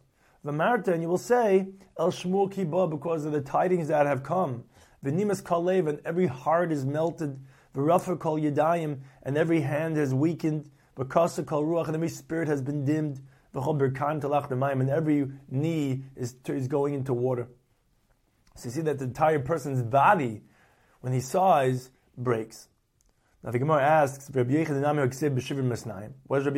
V'marta, 0.45 0.89
and 0.89 1.01
you 1.01 1.09
will 1.09 1.17
say, 1.17 1.67
El 1.99 2.11
shmur 2.11 2.53
kiba, 2.53 2.89
because 2.89 3.25
of 3.25 3.33
the 3.33 3.41
tidings 3.41 3.89
that 3.89 4.05
have 4.05 4.23
come. 4.23 4.63
V'nimas 5.03 5.43
kalev, 5.43 5.89
and 5.89 5.99
every 6.05 6.27
heart 6.27 6.71
is 6.71 6.85
melted 6.85 7.39
V'rafa 7.75 8.19
kol 8.19 8.39
yadayim, 8.39 8.99
and 9.23 9.37
every 9.37 9.61
hand 9.61 9.97
has 9.97 10.13
weakened. 10.13 10.69
V'kasa 10.95 11.45
kol 11.45 11.65
ruach, 11.65 11.87
and 11.87 11.95
every 11.95 12.09
spirit 12.09 12.47
has 12.47 12.61
been 12.61 12.85
dimmed. 12.85 13.19
V'chol 13.53 13.79
berkan 13.79 14.21
talach 14.21 14.49
and 14.51 14.89
every 14.89 15.27
knee 15.49 16.03
is, 16.15 16.35
is 16.47 16.67
going 16.67 16.93
into 16.93 17.13
water. 17.13 17.47
So 18.55 18.65
you 18.65 18.71
see 18.71 18.81
that 18.81 18.99
the 18.99 19.05
entire 19.05 19.39
person's 19.39 19.81
body, 19.81 20.43
when 21.01 21.13
he 21.13 21.19
sighs, 21.19 21.89
breaks. 22.17 22.67
Now 23.43 23.51
the 23.51 23.59
Gemara 23.59 23.83
asks, 23.83 24.27
What 24.27 24.35
does 24.35 24.45
Rabbi 24.45 24.63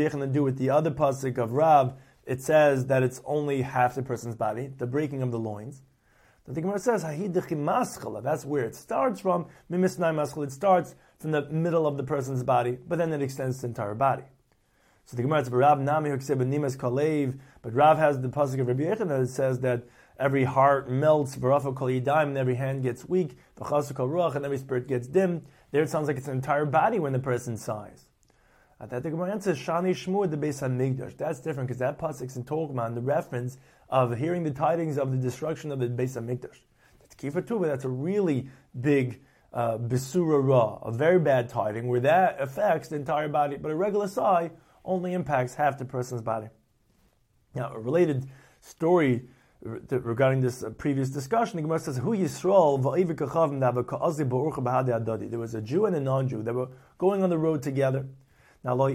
Yochanan 0.02 0.34
do 0.34 0.44
with 0.44 0.58
the 0.58 0.70
other 0.70 0.92
pasuk 0.92 1.38
of 1.38 1.54
Rav? 1.54 1.94
It 2.26 2.42
says 2.42 2.88
that 2.88 3.02
it's 3.02 3.22
only 3.26 3.62
half 3.62 3.96
the 3.96 4.04
person's 4.04 4.36
body, 4.36 4.68
the 4.68 4.86
breaking 4.86 5.22
of 5.22 5.32
the 5.32 5.40
loins. 5.40 5.82
The 6.48 6.62
Gemara 6.62 6.78
says, 6.78 7.04
That's 7.04 8.46
where 8.46 8.66
it 8.66 8.76
starts 8.76 9.20
from. 9.20 9.48
It 9.72 10.52
starts 10.52 10.96
from 11.20 11.32
the 11.32 11.50
middle 11.50 11.88
of 11.88 11.98
the 11.98 12.04
person's 12.04 12.44
body, 12.44 12.78
but 12.88 13.00
then 13.00 13.12
it 13.14 13.24
extends 13.24 13.56
to 13.58 13.62
the 13.62 13.68
entire 13.70 13.96
body. 13.96 14.26
So 15.06 15.18
the 15.18 15.24
Gemara 15.24 15.44
says, 15.44 15.54
Nimas 15.54 16.78
Kalev, 16.78 17.40
but 17.64 17.74
Rav 17.74 17.98
has 17.98 18.22
the 18.22 18.30
pasuk 18.30 18.60
of 18.60 18.68
Rabbi 18.68 18.84
Yechon 18.84 19.08
that 19.08 19.28
says 19.30 19.62
that 19.62 19.86
every 20.20 20.44
heart 20.44 20.90
melts, 20.90 21.36
and 21.36 22.38
every 22.38 22.56
hand 22.56 22.84
gets 22.84 23.08
weak, 23.08 23.38
and 23.60 24.46
every 24.46 24.58
spirit 24.58 24.88
gets 24.88 25.08
dim. 25.08 25.42
There 25.72 25.84
it 25.84 25.90
sounds 25.90 26.08
like 26.08 26.18
it's 26.18 26.28
an 26.28 26.36
entire 26.36 26.66
body 26.66 27.00
when 27.00 27.14
the 27.14 27.20
person 27.20 27.58
sighs. 27.58 28.08
At 28.80 28.90
that 28.90 29.04
the 29.04 29.10
Gemara 29.10 29.32
answers, 29.32 29.58
Shani 29.58 29.92
Shmur, 29.92 30.30
the 30.30 30.38
Beis 30.38 30.62
HaMikdash. 30.62 31.18
That's 31.18 31.40
different 31.40 31.68
because 31.68 31.80
that 31.80 31.98
pasuk's 31.98 32.36
in 32.36 32.44
Togman, 32.44 32.94
the 32.94 33.02
reference 33.02 33.58
of 33.90 34.18
hearing 34.18 34.44
the 34.44 34.52
tidings 34.52 34.98
of 34.98 35.12
the 35.12 35.18
destruction 35.18 35.72
of 35.72 35.80
the 35.80 35.88
Beis 35.88 36.18
Hamikdash. 36.18 36.60
That's 37.00 37.16
Kifa 37.16 37.48
Tuba. 37.48 37.68
That's 37.68 37.86
a 37.86 37.90
really 37.90 38.50
big 38.82 39.22
uh, 39.54 39.78
Besura 39.78 40.46
Ra, 40.46 40.80
a 40.82 40.92
very 40.92 41.20
bad 41.20 41.48
tiding 41.48 41.88
where 41.88 42.02
that 42.02 42.42
affects 42.42 42.90
the 42.90 42.98
entire 42.98 43.30
body, 43.30 43.56
but 43.56 43.72
a 43.72 43.76
regular 43.76 44.08
sigh 44.08 44.52
only 44.84 45.14
impacts 45.14 45.56
half 45.56 45.78
the 45.78 45.86
person's 45.86 46.22
body. 46.22 46.48
Now, 47.54 47.72
a 47.74 47.80
related 47.80 48.28
story 48.60 49.30
regarding 49.66 50.42
this 50.42 50.64
uh, 50.64 50.70
previous 50.70 51.10
discussion, 51.10 51.58
the 51.58 51.64
Gemara 51.64 51.80
says, 51.80 51.98
"Who 51.98 52.16
Yisrael 52.16 52.80
There 55.30 55.40
was 55.40 55.56
a 55.56 55.62
Jew 55.62 55.86
and 55.86 55.96
a 55.96 56.00
non-Jew. 56.00 56.44
They 56.44 56.52
were 56.52 56.70
going 56.98 57.24
on 57.24 57.30
the 57.30 57.38
road 57.38 57.64
together. 57.64 58.06
Now, 58.64 58.76
the 58.78 58.94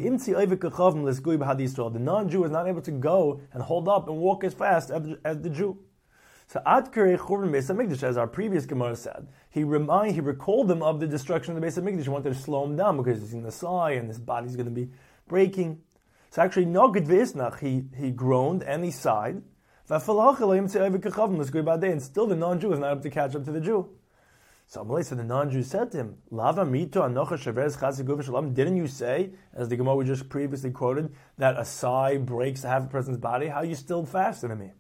non-Jew 2.01 2.45
is 2.45 2.51
not 2.51 2.67
able 2.67 2.83
to 2.83 2.91
go 2.91 3.41
and 3.53 3.63
hold 3.63 3.89
up 3.89 4.09
and 4.09 4.19
walk 4.19 4.43
as 4.45 4.55
fast 4.55 4.91
as, 4.91 5.39
the 5.43 5.51
Jew. 5.51 5.79
So 6.49 6.61
Ad 6.67 6.91
Churban 6.93 8.03
as 8.03 8.17
our 8.17 8.27
previous 8.27 8.67
Gemara 8.67 8.97
said, 8.97 9.29
he 9.51 9.63
remind, 9.63 10.15
he 10.15 10.21
recalled 10.21 10.67
them 10.67 10.83
of 10.83 10.99
the 10.99 11.07
destruction 11.07 11.55
of 11.55 11.61
the 11.61 11.67
Beis 11.67 11.79
Hamikdash. 11.81 12.03
He 12.03 12.09
wanted 12.09 12.35
to 12.35 12.41
slow 12.41 12.65
him 12.65 12.75
down 12.75 12.97
because 12.97 13.21
he's 13.21 13.33
in 13.33 13.45
the 13.45 13.53
sigh 13.53 13.93
and 13.93 14.09
his 14.09 14.19
body's 14.19 14.57
going 14.57 14.67
to 14.67 14.73
be 14.73 14.91
breaking. 15.29 15.83
So 16.31 16.43
actually, 16.43 16.67
Visnach, 16.67 17.61
he, 17.61 17.85
he 17.97 18.11
groaned 18.11 18.65
and 18.65 18.85
he 18.85 18.91
sighed. 18.91 19.43
And 19.91 20.01
still 22.03 22.27
the 22.27 22.37
non-Jew 22.37 22.69
was 22.69 22.79
not 22.79 22.93
able 22.93 23.03
to 23.03 23.11
catch 23.11 23.35
up 23.35 23.45
to 23.45 23.51
the 23.51 23.61
Jew. 23.61 23.89
So 24.69 24.85
Amalei 24.85 25.09
the 25.09 25.25
non-Jew 25.25 25.65
said 25.65 25.91
to 25.91 25.99
him, 25.99 26.19
Lava 26.31 26.65
mito. 26.65 28.55
Didn't 28.55 28.77
you 28.77 28.87
say, 28.87 29.31
as 29.53 29.69
the 29.69 29.77
Gemara 29.77 29.97
we 29.97 30.05
just 30.05 30.29
previously 30.29 30.71
quoted, 30.71 31.13
that 31.39 31.59
a 31.59 31.65
sigh 31.65 32.19
breaks 32.19 32.63
half 32.63 32.85
a 32.85 32.87
person's 32.87 33.19
body? 33.19 33.49
How 33.49 33.57
are 33.57 33.65
you 33.65 33.75
still 33.75 34.07
fasting 34.07 34.51
to 34.51 34.57
me? 34.57 34.71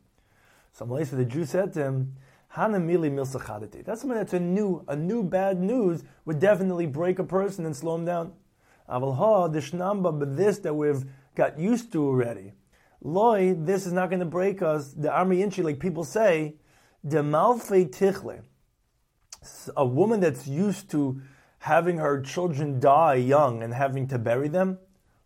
So 0.72 0.86
Amalei 0.86 1.10
the 1.10 1.24
Jew 1.24 1.44
said 1.44 1.72
to 1.72 1.82
him, 1.82 2.14
Hanamili 2.54 3.10
milsachadati. 3.10 3.84
That's 3.84 4.02
something 4.02 4.16
that's 4.16 4.32
a 4.32 4.38
new, 4.38 4.84
a 4.86 4.94
new 4.94 5.24
bad 5.24 5.60
news 5.60 6.04
would 6.24 6.38
definitely 6.38 6.86
break 6.86 7.18
a 7.18 7.24
person 7.24 7.66
and 7.66 7.74
slow 7.74 7.96
him 7.96 8.04
down. 8.04 8.32
Aval 8.88 9.52
the 9.52 9.58
shnamba, 9.58 10.16
but 10.16 10.36
this 10.36 10.58
that 10.60 10.74
we've 10.74 11.04
got 11.34 11.58
used 11.58 11.92
to 11.92 12.04
already. 12.04 12.52
Loi, 13.02 13.54
this 13.54 13.86
is 13.86 13.92
not 13.92 14.10
going 14.10 14.20
to 14.20 14.26
break 14.26 14.60
us. 14.62 14.92
The 14.92 15.10
army 15.10 15.42
inchi, 15.42 15.62
like 15.62 15.78
people 15.78 16.04
say, 16.04 16.56
the 17.02 17.22
malfe 17.22 17.68
tichle. 17.68 18.42
A 19.76 19.86
woman 19.86 20.20
that's 20.20 20.46
used 20.46 20.90
to 20.90 21.22
having 21.60 21.98
her 21.98 22.20
children 22.20 22.78
die 22.78 23.14
young 23.14 23.62
and 23.62 23.72
having 23.72 24.08
to 24.08 24.18
bury 24.18 24.48
them, 24.48 24.78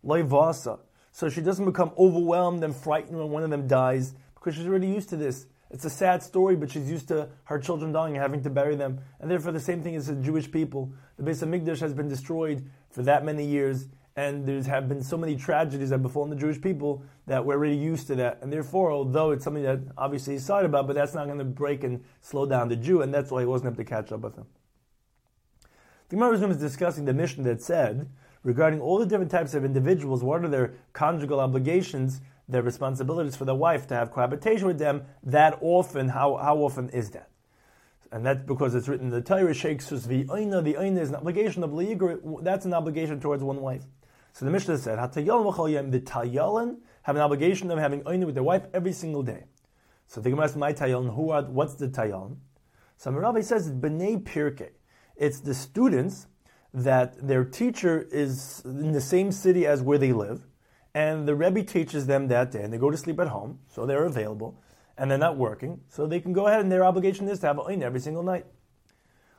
loi 0.03 0.23
vasa. 0.23 0.79
So 1.11 1.29
she 1.29 1.41
doesn't 1.41 1.65
become 1.65 1.91
overwhelmed 1.97 2.63
and 2.63 2.75
frightened 2.75 3.17
when 3.17 3.29
one 3.29 3.43
of 3.43 3.49
them 3.49 3.67
dies 3.67 4.13
because 4.35 4.55
she's 4.55 4.67
already 4.67 4.87
used 4.87 5.09
to 5.09 5.17
this. 5.17 5.47
It's 5.71 5.83
a 5.83 5.89
sad 5.89 6.21
story, 6.21 6.55
but 6.55 6.71
she's 6.71 6.89
used 6.89 7.07
to 7.07 7.29
her 7.45 7.59
children 7.59 7.91
dying 7.91 8.13
and 8.13 8.21
having 8.21 8.43
to 8.43 8.49
bury 8.49 8.75
them. 8.75 8.99
And 9.19 9.29
therefore, 9.29 9.51
the 9.51 9.59
same 9.59 9.81
thing 9.81 9.95
as 9.95 10.07
the 10.07 10.15
Jewish 10.15 10.49
people. 10.49 10.93
The 11.17 11.23
base 11.23 11.41
of 11.41 11.49
Hamikdash 11.49 11.79
has 11.79 11.93
been 11.93 12.07
destroyed 12.07 12.69
for 12.91 13.01
that 13.03 13.25
many 13.25 13.45
years, 13.45 13.87
and 14.15 14.45
there 14.45 14.61
have 14.63 14.87
been 14.87 15.03
so 15.03 15.17
many 15.17 15.35
tragedies 15.35 15.89
that 15.89 15.99
befallen 15.99 16.29
the 16.29 16.35
Jewish 16.35 16.61
people 16.61 17.03
that 17.27 17.45
we're 17.45 17.55
already 17.55 17.75
used 17.75 18.07
to 18.07 18.15
that. 18.15 18.39
And 18.41 18.51
therefore, 18.51 18.91
although 18.91 19.31
it's 19.31 19.43
something 19.43 19.63
that 19.63 19.79
obviously 19.97 20.33
he's 20.33 20.45
sorry 20.45 20.65
about, 20.65 20.87
but 20.87 20.95
that's 20.95 21.13
not 21.13 21.25
going 21.25 21.39
to 21.39 21.43
break 21.43 21.83
and 21.83 22.03
slow 22.21 22.45
down 22.45 22.69
the 22.69 22.77
Jew, 22.77 23.01
and 23.01 23.13
that's 23.13 23.29
why 23.29 23.41
he 23.41 23.45
wasn't 23.45 23.73
able 23.73 23.77
to 23.77 23.83
catch 23.83 24.11
up 24.11 24.21
with 24.21 24.35
him. 24.35 24.45
The 26.09 26.15
Gemara 26.15 26.49
is 26.49 26.57
discussing 26.57 27.05
the 27.05 27.13
mission 27.13 27.43
that 27.43 27.61
said 27.61 28.09
regarding 28.43 28.79
all 28.79 28.99
the 28.99 29.05
different 29.05 29.31
types 29.31 29.53
of 29.53 29.65
individuals, 29.65 30.23
what 30.23 30.45
are 30.45 30.47
their 30.47 30.75
conjugal 30.93 31.39
obligations 31.39 32.21
their 32.47 32.61
responsibilities 32.61 33.35
for 33.35 33.45
the 33.45 33.55
wife 33.55 33.87
to 33.87 33.95
have 33.95 34.11
cohabitation 34.11 34.67
with 34.67 34.77
them 34.77 35.03
that 35.23 35.57
often. 35.61 36.09
How, 36.09 36.37
how 36.37 36.57
often 36.57 36.89
is 36.89 37.09
that? 37.11 37.29
And 38.11 38.25
that's 38.25 38.45
because 38.45 38.75
it's 38.75 38.87
written 38.87 39.07
in 39.07 39.11
the 39.11 39.21
Torah, 39.21 39.53
Sheikhsus 39.53 40.07
v'oina, 40.07 40.63
the 40.63 40.75
oina 40.75 40.99
is 40.99 41.09
an 41.09 41.15
obligation 41.15 41.63
of 41.63 41.71
liyigur, 41.71 42.43
that's 42.43 42.65
an 42.65 42.73
obligation 42.73 43.19
towards 43.19 43.43
one 43.43 43.61
wife. 43.61 43.83
So 44.35 44.43
the 44.43 44.51
Mishnah 44.51 44.77
said, 44.79 44.97
the 45.13 46.81
have 47.03 47.15
an 47.15 47.21
obligation 47.21 47.71
of 47.71 47.79
having 47.79 48.01
oina 48.01 48.25
with 48.25 48.35
their 48.35 48.43
wife 48.43 48.63
every 48.73 48.91
single 48.91 49.23
day. 49.23 49.45
So 50.07 50.19
the 50.19 50.29
Gemara 50.29 50.43
asks, 50.43 50.57
my 50.57 50.73
Tayalan, 50.73 51.15
who 51.15 51.29
are, 51.29 51.43
what's 51.43 51.75
the 51.75 51.87
Tayalan? 51.87 52.35
So 52.97 53.11
Rabbi 53.11 53.39
says, 53.39 53.67
it's 53.67 53.77
B'nai 53.77 54.21
Pirke. 54.21 54.71
It's 55.15 55.39
the 55.39 55.53
students 55.53 56.27
that 56.73 57.25
their 57.25 57.45
teacher 57.45 58.09
is 58.11 58.61
in 58.65 58.91
the 58.91 58.99
same 58.99 59.31
city 59.31 59.65
as 59.65 59.81
where 59.81 59.97
they 59.97 60.11
live, 60.11 60.45
and 60.93 61.25
the 61.25 61.33
Rebbe 61.33 61.63
teaches 61.63 62.05
them 62.05 62.27
that 62.27 62.51
day, 62.51 62.61
and 62.61 62.73
they 62.73 62.77
go 62.77 62.91
to 62.91 62.97
sleep 62.97 63.21
at 63.21 63.29
home, 63.29 63.59
so 63.69 63.85
they're 63.85 64.03
available, 64.03 64.61
and 64.97 65.09
they're 65.09 65.17
not 65.17 65.37
working, 65.37 65.79
so 65.87 66.07
they 66.07 66.19
can 66.19 66.33
go 66.33 66.47
ahead, 66.47 66.59
and 66.59 66.69
their 66.69 66.83
obligation 66.83 67.29
is 67.29 67.39
to 67.39 67.47
have 67.47 67.57
a 67.57 67.61
every 67.81 68.01
single 68.01 68.23
night. 68.23 68.45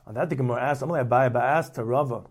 On 0.07 0.15
that, 0.15 0.31
the 0.31 0.35
Gemara 0.35 0.59
asks, 0.59 0.81
Amalei 0.81 1.35
asked 1.35 1.75
to 1.75 1.83
Rava, 1.83 2.23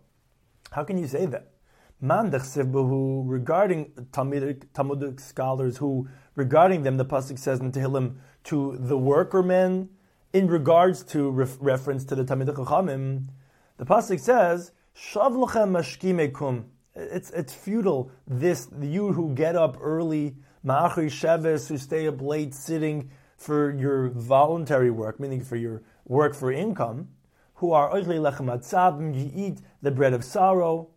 how 0.73 0.83
can 0.83 0.99
you 0.99 1.07
say 1.07 1.27
that? 1.27 1.53
Who 2.01 3.25
regarding 3.27 3.93
Talmudic, 4.13 4.73
Talmudic 4.73 5.21
scholars 5.21 5.79
who, 5.79 6.09
regarding 6.35 6.83
them, 6.83 6.97
the 6.97 7.05
Pasuk 7.05 7.39
says 7.39 7.61
in 7.61 7.73
Tehillim, 7.73 8.17
to 8.45 8.77
the 8.79 8.99
workermen, 8.99 9.89
in 10.33 10.49
regards 10.49 11.03
to 11.05 11.31
ref, 11.31 11.57
reference 11.61 12.05
to 12.05 12.15
the 12.15 12.25
Talmud 12.25 12.49
Chachamim, 12.49 13.29
the 13.79 13.87
Pasuk 13.87 14.21
says, 14.21 14.73
Shav 14.95 15.33
lachem 15.33 15.71
mashkimekum, 15.71 16.65
it's 16.95 17.31
it's 17.31 17.53
futile. 17.53 18.11
This 18.27 18.69
you 18.81 19.13
who 19.13 19.35
get 19.35 19.55
up 19.55 19.77
early, 19.81 20.37
ma'achri 20.65 21.07
sheves, 21.07 21.69
who 21.69 21.77
stay 21.77 22.09
up 22.09 22.23
late 22.23 22.55
sitting 22.55 23.11
for 23.37 23.75
your 23.75 24.09
voluntary 24.09 24.91
work, 24.91 25.21
meaning 25.21 25.43
for 25.43 25.57
your 25.57 25.83
work 26.07 26.35
for 26.35 26.51
income, 26.51 27.09
who 27.57 27.73
are 27.73 27.91
oichli 27.93 28.19
lechem 28.19 29.15
you 29.15 29.31
eat 29.35 29.61
the 29.83 29.91
bread 29.91 30.15
of 30.15 30.25
sorrow, 30.25 30.89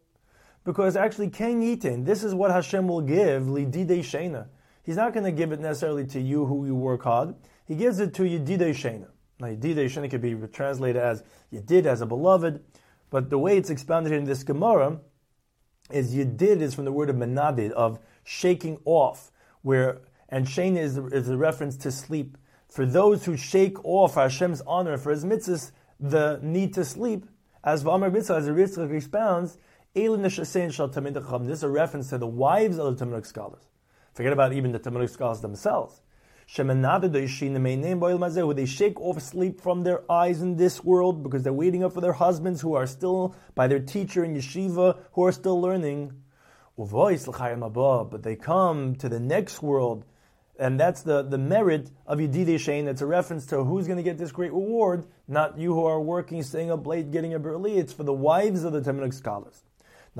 because 0.63 0.95
actually 0.95 1.29
ken 1.29 1.61
yitin. 1.61 2.05
This 2.05 2.23
is 2.23 2.33
what 2.35 2.51
Hashem 2.51 2.87
will 2.87 3.01
give 3.01 3.43
lididei 3.43 3.99
shena. 3.99 4.47
He's 4.83 4.95
not 4.95 5.13
going 5.13 5.25
to 5.25 5.31
give 5.31 5.51
it 5.51 5.59
necessarily 5.59 6.05
to 6.07 6.19
you 6.19 6.45
who 6.45 6.65
you 6.65 6.75
work 6.75 7.03
hard. 7.03 7.35
He 7.67 7.75
gives 7.75 7.99
it 7.99 8.13
to 8.15 8.23
yididei 8.23 8.71
shena. 8.71 9.07
Now 9.39 9.47
yididei 9.47 9.85
shena 9.85 10.09
could 10.09 10.21
be 10.21 10.35
translated 10.51 11.01
as 11.01 11.23
yidid 11.53 11.85
as 11.85 12.01
a 12.01 12.05
beloved, 12.05 12.61
but 13.09 13.29
the 13.29 13.37
way 13.37 13.57
it's 13.57 13.69
expounded 13.69 14.13
in 14.13 14.25
this 14.25 14.43
Gemara 14.43 14.99
is 15.91 16.13
yidid 16.15 16.61
is 16.61 16.73
from 16.73 16.85
the 16.85 16.91
word 16.91 17.09
of 17.09 17.15
menadid, 17.15 17.71
of 17.71 17.99
shaking 18.23 18.79
off, 18.85 19.31
where 19.61 20.01
and 20.29 20.47
shane 20.47 20.77
is, 20.77 20.97
is 20.97 21.29
a 21.29 21.37
reference 21.37 21.75
to 21.77 21.91
sleep. 21.91 22.37
For 22.67 22.85
those 22.85 23.25
who 23.25 23.35
shake 23.35 23.83
off 23.83 24.13
Hashem's 24.13 24.61
honor 24.67 24.97
for 24.97 25.09
his 25.11 25.25
mitzvahs, 25.25 25.71
the 25.99 26.39
need 26.43 26.73
to 26.75 26.85
sleep, 26.85 27.25
as 27.63 27.83
V'amar 27.83 28.11
Mitzvah, 28.13 28.35
as 28.35 28.45
the 28.45 28.51
Ritzchak 28.51 28.95
expounds, 28.95 29.57
this 29.93 31.57
is 31.57 31.63
a 31.63 31.69
reference 31.69 32.09
to 32.09 32.17
the 32.17 32.27
wives 32.27 32.77
of 32.77 32.93
the 32.93 32.99
Talmudic 32.99 33.25
scholars. 33.25 33.63
Forget 34.13 34.33
about 34.33 34.53
even 34.53 34.71
the 34.71 34.79
Talmudic 34.79 35.09
scholars 35.09 35.41
themselves 35.41 36.01
who 36.55 38.53
they 38.53 38.65
shake 38.65 38.99
off 38.99 39.21
sleep 39.21 39.61
from 39.61 39.83
their 39.83 40.11
eyes 40.11 40.41
in 40.41 40.55
this 40.55 40.83
world 40.83 41.21
because 41.21 41.43
they're 41.43 41.53
waiting 41.53 41.83
up 41.83 41.93
for 41.93 42.01
their 42.01 42.13
husbands 42.13 42.61
who 42.61 42.73
are 42.73 42.87
still 42.87 43.35
by 43.53 43.67
their 43.67 43.79
teacher 43.79 44.23
in 44.23 44.35
yeshiva, 44.35 44.97
who 45.13 45.23
are 45.25 45.31
still 45.31 45.61
learning. 45.61 46.11
But 46.75 48.23
they 48.23 48.35
come 48.35 48.95
to 48.95 49.09
the 49.09 49.19
next 49.19 49.61
world, 49.61 50.05
and 50.57 50.79
that's 50.79 51.03
the, 51.03 51.21
the 51.21 51.37
merit 51.37 51.91
of 52.07 52.17
Yedidei 52.17 52.55
Shein. 52.55 52.85
That's 52.85 53.01
a 53.01 53.05
reference 53.05 53.45
to 53.47 53.63
who's 53.63 53.85
going 53.85 53.97
to 53.97 54.03
get 54.03 54.17
this 54.17 54.31
great 54.31 54.51
reward, 54.51 55.05
not 55.27 55.59
you 55.59 55.75
who 55.75 55.85
are 55.85 56.01
working, 56.01 56.41
staying 56.41 56.71
up 56.71 56.87
late, 56.87 57.11
getting 57.11 57.35
up 57.35 57.45
early. 57.45 57.77
It's 57.77 57.93
for 57.93 58.03
the 58.03 58.13
wives 58.13 58.63
of 58.63 58.73
the 58.73 58.81
Talmudic 58.81 59.13
scholars. 59.13 59.61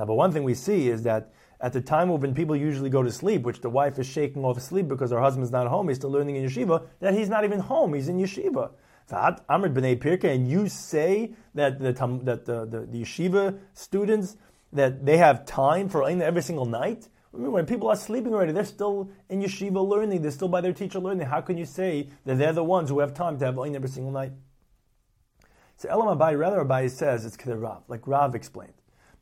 Now, 0.00 0.06
but 0.06 0.14
one 0.14 0.32
thing 0.32 0.44
we 0.44 0.54
see 0.54 0.88
is 0.88 1.02
that 1.02 1.30
at 1.60 1.74
the 1.74 1.82
time 1.82 2.08
when 2.08 2.34
people 2.34 2.56
usually 2.56 2.88
go 2.88 3.02
to 3.02 3.12
sleep, 3.12 3.42
which 3.42 3.60
the 3.60 3.68
wife 3.68 3.98
is 3.98 4.06
shaking 4.06 4.42
off 4.46 4.58
sleep 4.62 4.88
because 4.88 5.10
her 5.10 5.20
husband's 5.20 5.50
not 5.50 5.66
home, 5.66 5.88
he's 5.88 5.98
still 5.98 6.10
learning 6.10 6.36
in 6.36 6.48
yeshiva, 6.48 6.86
that 7.00 7.12
he's 7.12 7.28
not 7.28 7.44
even 7.44 7.60
home, 7.60 7.92
he's 7.92 8.08
in 8.08 8.16
yeshiva. 8.16 8.70
Amrit 9.10 9.74
b'nei 9.74 9.98
Pirke, 9.98 10.24
and 10.24 10.48
you 10.48 10.70
say 10.70 11.34
that 11.54 11.78
the, 11.78 11.92
that 12.22 12.46
the, 12.46 12.64
the, 12.64 12.86
the, 12.90 13.02
yeshiva 13.02 13.58
students 13.74 14.38
that 14.72 15.04
they 15.04 15.18
have 15.18 15.44
time 15.44 15.90
for 15.90 16.08
every 16.08 16.40
single 16.40 16.64
night. 16.64 17.06
When 17.32 17.66
people 17.66 17.88
are 17.88 17.96
sleeping 17.96 18.32
already, 18.32 18.52
they're 18.52 18.64
still 18.64 19.10
in 19.28 19.42
yeshiva 19.42 19.86
learning. 19.86 20.22
They're 20.22 20.30
still 20.30 20.48
by 20.48 20.62
their 20.62 20.72
teacher 20.72 20.98
learning. 20.98 21.26
How 21.26 21.42
can 21.42 21.58
you 21.58 21.66
say 21.66 22.08
that 22.24 22.38
they're 22.38 22.54
the 22.54 22.64
ones 22.64 22.88
who 22.88 23.00
have 23.00 23.12
time 23.12 23.38
to 23.38 23.44
have 23.44 23.58
every 23.58 23.90
single 23.90 24.12
night? 24.12 24.32
So 25.76 25.90
Elam 25.90 26.18
Abai, 26.18 26.38
rather 26.38 26.64
Abai 26.64 26.90
says 26.90 27.26
it's 27.26 27.36
Rav, 27.46 27.82
like 27.86 28.06
Rav 28.06 28.34
explained. 28.34 28.72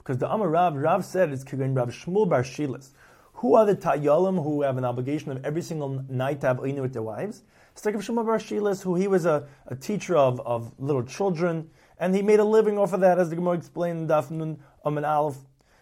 Because 0.08 0.20
the 0.20 0.32
Amar 0.32 0.48
Rav, 0.48 0.74
Rav 0.74 1.04
said 1.04 1.30
it's 1.32 1.44
Kigan 1.44 1.76
Rav 1.76 1.90
Shmuel 1.90 2.30
Bar 2.30 2.42
Shilas. 2.42 2.92
Who 3.34 3.54
are 3.56 3.66
the 3.66 3.76
Tayalim 3.76 4.42
who 4.42 4.62
have 4.62 4.78
an 4.78 4.86
obligation 4.86 5.30
of 5.30 5.44
every 5.44 5.60
single 5.60 6.02
night 6.08 6.40
to 6.40 6.46
have 6.46 6.56
Oinu 6.60 6.80
with 6.80 6.94
their 6.94 7.02
wives? 7.02 7.42
It's 7.72 7.84
like 7.84 7.94
Shmuel 7.96 8.24
Bar 8.24 8.38
Shilas, 8.38 8.82
who 8.82 8.94
he 8.94 9.06
was 9.06 9.26
a, 9.26 9.46
a 9.66 9.76
teacher 9.76 10.16
of, 10.16 10.40
of 10.46 10.72
little 10.78 11.02
children, 11.02 11.68
and 11.98 12.16
he 12.16 12.22
made 12.22 12.40
a 12.40 12.44
living 12.44 12.78
off 12.78 12.94
of 12.94 13.00
that, 13.00 13.18
as 13.18 13.28
the 13.28 13.36
Gemara 13.36 13.58
explained 13.58 13.98
in 13.98 14.08
Dafnun 14.08 14.56
Amin 14.82 15.04
Aleph. 15.04 15.36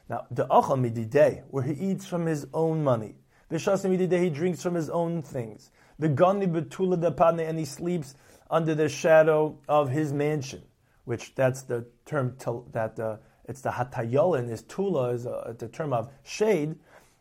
Now, 0.08 0.26
the 0.32 0.48
Acham 0.48 0.84
Midideh, 0.84 1.44
where 1.50 1.62
he 1.62 1.74
eats 1.74 2.04
from 2.04 2.26
his 2.26 2.48
own 2.52 2.82
money. 2.82 3.14
The 3.48 3.58
Shasim 3.58 3.96
Midideh, 3.96 4.24
he 4.24 4.30
drinks 4.30 4.60
from 4.60 4.74
his 4.74 4.90
own 4.90 5.22
things. 5.22 5.70
The 6.00 6.08
Gani 6.08 6.48
Betula 6.48 7.00
Dapane, 7.00 7.48
and 7.48 7.60
he 7.60 7.64
sleeps 7.64 8.16
under 8.50 8.74
the 8.74 8.88
shadow 8.88 9.56
of 9.68 9.90
his 9.90 10.12
mansion, 10.12 10.64
which 11.04 11.36
that's 11.36 11.62
the 11.62 11.86
term 12.06 12.36
that 12.72 12.98
uh, 12.98 13.18
it's 13.48 13.60
the 13.60 13.70
hatayolin, 13.70 14.48
his 14.48 14.62
tula 14.62 15.10
is 15.10 15.26
uh, 15.26 15.54
a, 15.60 15.64
a 15.64 15.68
term 15.68 15.92
of 15.92 16.10
shade, 16.24 16.76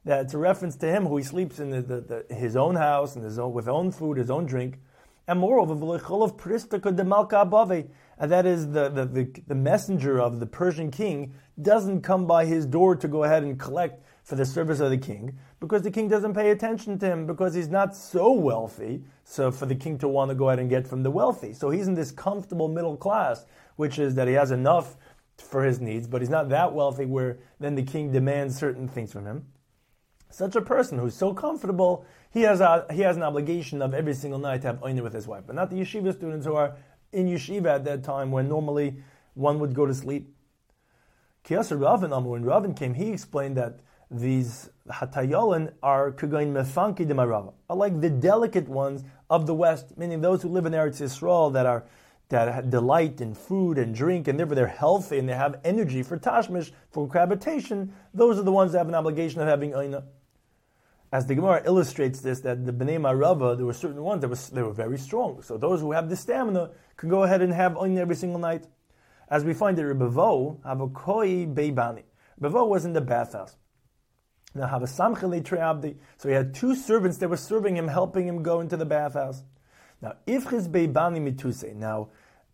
that 0.05 0.25
it's 0.25 0.33
a 0.33 0.37
reference 0.37 0.75
to 0.77 0.87
him 0.87 1.05
who 1.05 1.17
he 1.17 1.23
sleeps 1.23 1.59
in 1.59 1.71
the, 1.71 1.81
the, 1.81 2.23
the, 2.29 2.35
his 2.35 2.55
own 2.55 2.75
house 2.75 3.15
and 3.15 3.23
his 3.23 3.39
own, 3.39 3.53
with 3.53 3.67
own 3.67 3.91
food, 3.91 4.17
his 4.17 4.29
own 4.29 4.45
drink. 4.45 4.77
And 5.27 5.39
moreover, 5.39 5.75
pristika 5.75 6.95
de 6.95 7.03
malka 7.03 7.41
above, 7.41 7.71
and 7.71 8.31
that 8.31 8.45
is 8.45 8.71
the, 8.71 8.89
the, 8.89 9.05
the, 9.05 9.41
the 9.47 9.55
messenger 9.55 10.21
of 10.21 10.39
the 10.39 10.45
Persian 10.45 10.91
king 10.91 11.33
doesn't 11.61 12.01
come 12.01 12.27
by 12.27 12.45
his 12.45 12.65
door 12.65 12.95
to 12.95 13.07
go 13.07 13.23
ahead 13.23 13.43
and 13.43 13.59
collect 13.59 14.03
for 14.23 14.35
the 14.35 14.45
service 14.45 14.79
of 14.79 14.89
the 14.89 14.97
king 14.97 15.37
because 15.59 15.81
the 15.81 15.91
king 15.91 16.07
doesn't 16.07 16.33
pay 16.33 16.51
attention 16.51 16.97
to 16.99 17.05
him 17.05 17.25
because 17.25 17.53
he's 17.53 17.69
not 17.69 17.95
so 17.95 18.31
wealthy. 18.31 19.03
So 19.23 19.51
for 19.51 19.65
the 19.65 19.75
king 19.75 19.97
to 19.99 20.07
want 20.07 20.29
to 20.29 20.35
go 20.35 20.49
ahead 20.49 20.59
and 20.59 20.69
get 20.69 20.87
from 20.87 21.03
the 21.03 21.11
wealthy, 21.11 21.53
so 21.53 21.69
he's 21.69 21.87
in 21.87 21.95
this 21.95 22.11
comfortable 22.11 22.67
middle 22.67 22.97
class, 22.97 23.45
which 23.75 23.97
is 23.97 24.15
that 24.15 24.27
he 24.27 24.33
has 24.35 24.51
enough 24.51 24.95
for 25.37 25.63
his 25.63 25.79
needs, 25.79 26.07
but 26.07 26.21
he's 26.21 26.29
not 26.29 26.49
that 26.49 26.73
wealthy 26.73 27.05
where 27.05 27.39
then 27.59 27.75
the 27.75 27.83
king 27.83 28.11
demands 28.11 28.57
certain 28.57 28.87
things 28.87 29.11
from 29.11 29.25
him. 29.25 29.45
Such 30.29 30.55
a 30.55 30.61
person 30.61 30.97
who's 30.97 31.15
so 31.15 31.33
comfortable, 31.33 32.05
he 32.31 32.41
has 32.41 32.59
a, 32.59 32.85
he 32.91 33.01
has 33.01 33.15
an 33.15 33.23
obligation 33.23 33.81
of 33.81 33.93
every 33.93 34.13
single 34.13 34.39
night 34.39 34.61
to 34.61 34.67
have 34.67 34.81
oiner 34.81 35.03
with 35.03 35.13
his 35.13 35.27
wife, 35.27 35.43
but 35.45 35.55
not 35.55 35.69
the 35.69 35.77
yeshiva 35.77 36.13
students 36.13 36.45
who 36.45 36.55
are 36.55 36.75
in 37.11 37.27
yeshiva 37.27 37.67
at 37.67 37.85
that 37.85 38.03
time 38.03 38.31
when 38.31 38.49
normally 38.49 38.97
one 39.33 39.59
would 39.59 39.73
go 39.73 39.85
to 39.85 39.93
sleep. 39.93 40.33
Kiyasa 41.45 41.79
Ravin 41.79 42.11
when 42.25 42.43
Ravin 42.43 42.73
came, 42.73 42.95
he 42.95 43.11
explained 43.11 43.55
that 43.57 43.79
these 44.09 44.69
hatayolin 44.89 45.73
are 45.81 46.11
kugain 46.11 46.51
mefanki 46.53 47.07
de 47.07 47.13
marava, 47.13 47.53
are 47.69 47.75
like 47.75 48.01
the 48.01 48.09
delicate 48.09 48.67
ones 48.67 49.03
of 49.29 49.45
the 49.45 49.53
West, 49.53 49.97
meaning 49.97 50.21
those 50.21 50.41
who 50.41 50.49
live 50.49 50.65
in 50.65 50.73
Eretz 50.73 51.01
Yisrael 51.01 51.53
that 51.53 51.65
are 51.65 51.85
that 52.29 52.69
delight 52.69 53.21
in 53.21 53.33
food 53.35 53.77
and 53.77 53.93
drink, 53.93 54.27
and 54.27 54.39
therefore 54.39 54.55
they're 54.55 54.67
healthy 54.67 55.19
and 55.19 55.29
they 55.29 55.33
have 55.33 55.59
energy 55.63 56.01
for 56.03 56.17
tashmish, 56.17 56.71
for 56.89 57.07
cohabitation. 57.07 57.93
Those 58.13 58.39
are 58.39 58.43
the 58.43 58.51
ones 58.51 58.71
that 58.71 58.79
have 58.79 58.87
an 58.87 58.95
obligation 58.95 59.41
of 59.41 59.47
having 59.47 59.73
aina. 59.75 60.05
As 61.11 61.27
the 61.27 61.35
Gemara 61.35 61.61
illustrates 61.65 62.19
this, 62.19 62.41
that 62.41 62.65
the 62.65 62.73
Bnei 62.73 62.97
Marava, 62.97 63.55
there 63.55 63.65
were 63.65 63.73
certain 63.73 64.01
ones 64.01 64.21
that 64.21 64.27
was 64.27 64.49
they 64.49 64.61
were 64.61 64.73
very 64.73 64.97
strong. 64.97 65.41
So 65.41 65.57
those 65.57 65.79
who 65.81 65.91
have 65.91 66.09
the 66.09 66.15
stamina 66.15 66.71
can 66.97 67.09
go 67.09 67.23
ahead 67.23 67.41
and 67.41 67.53
have 67.53 67.77
aina 67.77 68.01
every 68.01 68.15
single 68.15 68.39
night. 68.39 68.67
As 69.29 69.43
we 69.43 69.53
find 69.53 69.77
in 69.79 69.85
Rebavo, 69.85 70.61
Havakoi 70.61 71.53
Beibani. 71.53 72.03
Rebavo 72.41 72.67
was 72.67 72.85
in 72.85 72.93
the 72.93 73.01
bathhouse. 73.01 73.55
Now 74.53 74.67
samchele 74.67 75.43
treabdi. 75.43 75.97
So 76.17 76.29
he 76.29 76.35
had 76.35 76.53
two 76.53 76.75
servants 76.75 77.17
that 77.17 77.29
were 77.29 77.37
serving 77.37 77.75
him, 77.75 77.87
helping 77.87 78.27
him 78.27 78.41
go 78.41 78.61
into 78.61 78.77
the 78.77 78.85
bathhouse. 78.85 79.43
Now, 80.05 80.17
if 80.27 80.49
his 80.49 80.67
beibani 80.67 81.19
mituse, 81.19 81.75
now 81.75 82.09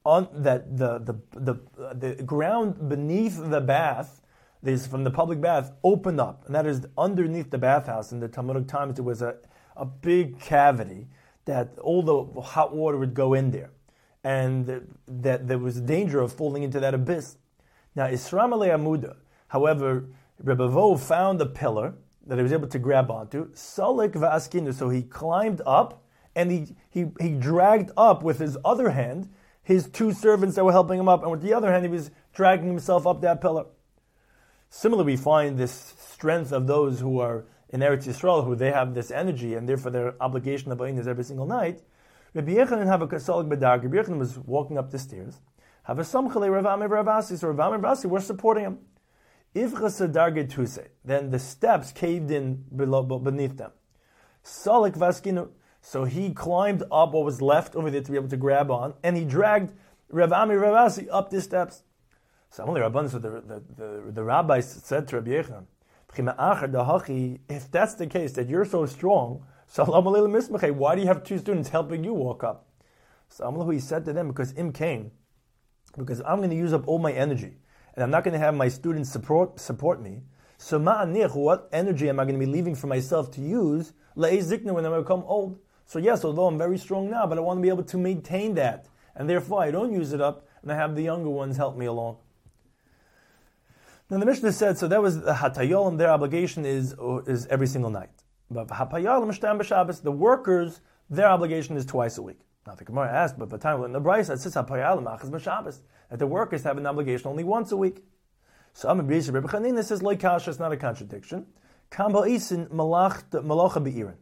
on 0.05 0.29
that 0.31 0.77
the 0.77 0.99
the 0.99 1.15
the, 1.37 1.59
the 1.93 2.23
ground 2.23 2.87
beneath 2.87 3.37
the 3.37 3.59
bath, 3.59 4.21
this 4.63 4.87
from 4.87 5.03
the 5.03 5.11
public 5.11 5.41
bath, 5.41 5.73
opened 5.83 6.21
up, 6.21 6.45
and 6.45 6.55
that 6.55 6.65
is 6.65 6.87
underneath 6.97 7.51
the 7.51 7.57
bathhouse. 7.57 8.13
In 8.13 8.21
the 8.21 8.29
Talmudic 8.29 8.69
times, 8.69 8.95
there 8.95 9.03
was 9.03 9.21
a 9.21 9.35
a 9.75 9.85
big 9.85 10.39
cavity 10.39 11.07
that 11.43 11.77
all 11.79 12.01
the 12.03 12.41
hot 12.41 12.73
water 12.73 12.97
would 12.97 13.13
go 13.13 13.33
in 13.33 13.51
there, 13.51 13.71
and 14.23 14.95
that 15.07 15.49
there 15.49 15.59
was 15.59 15.81
danger 15.81 16.21
of 16.21 16.31
falling 16.31 16.63
into 16.63 16.79
that 16.79 16.93
abyss. 16.93 17.35
Now, 17.95 18.07
Isram 18.07 18.53
Amuda, 18.53 19.17
however, 19.49 20.05
Rebbe 20.41 20.69
Vo 20.69 20.95
found 20.95 21.41
a 21.41 21.45
pillar 21.45 21.95
that 22.27 22.37
he 22.37 22.43
was 22.43 22.53
able 22.53 22.69
to 22.69 22.79
grab 22.79 23.11
onto. 23.11 23.51
Salik 23.51 24.13
va'askinu. 24.13 24.73
So 24.73 24.87
he 24.87 25.01
climbed 25.01 25.61
up 25.65 26.00
and 26.35 26.51
he, 26.51 26.75
he, 26.89 27.07
he 27.19 27.31
dragged 27.31 27.91
up 27.97 28.23
with 28.23 28.39
his 28.39 28.57
other 28.63 28.89
hand 28.89 29.29
his 29.63 29.87
two 29.87 30.11
servants 30.11 30.55
that 30.55 30.65
were 30.65 30.71
helping 30.71 30.99
him 30.99 31.07
up, 31.07 31.21
and 31.21 31.31
with 31.31 31.41
the 31.41 31.53
other 31.53 31.71
hand 31.71 31.85
he 31.85 31.91
was 31.91 32.11
dragging 32.33 32.67
himself 32.67 33.05
up 33.05 33.21
that 33.21 33.41
pillar. 33.41 33.65
Similarly, 34.69 35.13
we 35.13 35.17
find 35.17 35.57
this 35.57 35.93
strength 35.99 36.51
of 36.51 36.67
those 36.67 36.99
who 36.99 37.19
are 37.19 37.45
in 37.69 37.81
Eretz 37.81 38.07
Yisrael, 38.07 38.45
who 38.45 38.55
they 38.55 38.71
have 38.71 38.93
this 38.93 39.11
energy, 39.11 39.53
and 39.53 39.67
therefore 39.67 39.91
their 39.91 40.21
obligation 40.21 40.71
of 40.71 40.77
buying 40.77 40.95
this 40.95 41.07
every 41.07 41.23
single 41.23 41.45
night. 41.45 41.81
Rabbi 42.33 42.53
Yochanan 42.53 42.87
have 42.87 43.01
a 43.01 43.07
kasalik 43.07 43.49
bedag. 43.49 43.83
Rabbi 43.83 43.97
Yochanan 43.97 44.17
was 44.17 44.37
walking 44.39 44.77
up 44.77 44.91
the 44.91 44.99
stairs. 44.99 45.39
Have 45.83 45.99
a 45.99 46.03
samchale 46.03 46.51
Rav 46.51 46.65
Amir 46.65 46.87
Rav 46.87 47.07
Asi. 47.07 47.35
So 47.35 47.49
Rav 47.49 47.59
Amir 47.59 47.79
Rav 47.79 47.97
Asi 47.97 48.07
were 48.07 48.21
supporting 48.21 48.63
him. 48.63 48.79
If 49.53 49.73
tuse, 49.73 50.79
then 51.03 51.29
the 51.29 51.39
steps 51.39 51.91
caved 51.91 52.31
in 52.31 52.63
below, 52.73 53.03
beneath 53.03 53.57
them. 53.57 53.71
Salik 54.45 54.93
vaskinu. 54.93 55.49
So 55.81 56.05
he 56.05 56.31
climbed 56.31 56.83
up 56.91 57.11
what 57.11 57.25
was 57.25 57.41
left 57.41 57.75
over 57.75 57.89
there 57.89 58.01
to 58.01 58.11
be 58.11 58.17
able 58.17 58.29
to 58.29 58.37
grab 58.37 58.69
on, 58.71 58.93
and 59.03 59.17
he 59.17 59.25
dragged 59.25 59.73
Rav 60.09 60.31
Ami 60.31 60.55
Ravasi 60.55 61.07
up 61.11 61.29
the 61.29 61.41
steps. 61.41 61.83
So 62.49 62.65
only 62.65 62.81
Rabban, 62.81 63.09
so 63.09 63.17
the, 63.17 63.29
the, 63.29 63.63
the, 63.77 64.11
the 64.11 64.23
rabbis 64.23 64.69
said 64.83 65.07
to 65.07 65.15
Rabbi 65.15 65.31
Yechon, 65.31 65.65
if 67.47 67.71
that's 67.71 67.93
the 67.95 68.07
case, 68.07 68.33
that 68.33 68.49
you're 68.49 68.65
so 68.65 68.85
strong, 68.85 69.45
why 69.77 70.95
do 70.95 71.01
you 71.01 71.07
have 71.07 71.23
two 71.23 71.37
students 71.37 71.69
helping 71.69 72.03
you 72.03 72.13
walk 72.13 72.43
up? 72.43 72.67
So 73.29 73.69
he 73.69 73.79
said 73.79 74.03
to 74.05 74.13
them, 74.13 74.27
because 74.27 74.53
Im 74.57 74.73
came, 74.73 75.11
because 75.97 76.21
I'm 76.25 76.37
going 76.37 76.49
to 76.49 76.55
use 76.55 76.73
up 76.73 76.85
all 76.87 76.99
my 76.99 77.13
energy 77.13 77.57
and 77.95 78.03
I'm 78.03 78.11
not 78.11 78.25
going 78.25 78.33
to 78.33 78.39
have 78.39 78.53
my 78.53 78.67
students 78.67 79.09
support 79.09 79.59
support 79.59 80.01
me. 80.01 80.21
So 80.57 80.79
ma'anich, 80.79 81.33
what 81.33 81.69
energy 81.71 82.09
am 82.09 82.19
I 82.19 82.25
going 82.25 82.39
to 82.39 82.45
be 82.45 82.51
leaving 82.51 82.75
for 82.75 82.87
myself 82.87 83.31
to 83.31 83.41
use 83.41 83.93
le'ezikna 84.17 84.73
when 84.73 84.85
I 84.85 84.97
become 84.97 85.23
old? 85.25 85.59
So 85.91 85.99
yes, 85.99 86.23
although 86.23 86.45
I'm 86.45 86.57
very 86.57 86.77
strong 86.77 87.09
now, 87.11 87.27
but 87.27 87.37
I 87.37 87.41
want 87.41 87.57
to 87.57 87.61
be 87.61 87.67
able 87.67 87.83
to 87.83 87.97
maintain 87.97 88.55
that, 88.55 88.87
and 89.13 89.29
therefore 89.29 89.61
I 89.61 89.71
don't 89.71 89.91
use 89.91 90.13
it 90.13 90.21
up, 90.21 90.47
and 90.61 90.71
I 90.71 90.75
have 90.77 90.95
the 90.95 91.01
younger 91.01 91.29
ones 91.29 91.57
help 91.57 91.75
me 91.75 91.85
along. 91.85 92.15
Now 94.09 94.17
the 94.19 94.25
Mishnah 94.25 94.53
said, 94.53 94.77
so 94.77 94.87
that 94.87 95.01
was 95.01 95.19
the 95.19 95.33
hatayolim. 95.33 95.97
Their 95.97 96.09
obligation 96.09 96.65
is 96.65 96.95
uh, 96.97 97.17
is 97.27 97.45
every 97.47 97.67
single 97.67 97.89
night. 97.89 98.23
But 98.49 98.69
the 98.69 100.11
workers, 100.13 100.79
their 101.09 101.27
obligation 101.27 101.75
is 101.75 101.85
twice 101.85 102.17
a 102.17 102.21
week. 102.21 102.39
Now 102.65 102.75
the 102.75 102.85
Gemara 102.85 103.11
asked, 103.11 103.37
but 103.37 103.49
the 103.49 103.57
time 103.57 103.83
in 103.83 103.91
the 103.91 103.99
Braisa 103.99 104.35
it 104.35 104.39
says 104.39 104.53
that 104.53 106.19
the 106.19 106.27
workers 106.27 106.63
have 106.63 106.77
an 106.77 106.85
obligation 106.85 107.27
only 107.27 107.43
once 107.43 107.73
a 107.73 107.77
week. 107.77 108.01
So 108.71 108.87
B'Yisrael 108.87 109.33
Rebbe 109.33 109.49
Chanina 109.49 109.83
says 109.83 110.01
like 110.01 110.21
kasha, 110.21 110.51
it's 110.51 110.59
not 110.59 110.71
a 110.71 110.77
contradiction. 110.77 111.47
Kamba 111.89 112.19
isin 112.19 112.69
malacha 112.69 113.83
be'irin. 113.83 114.15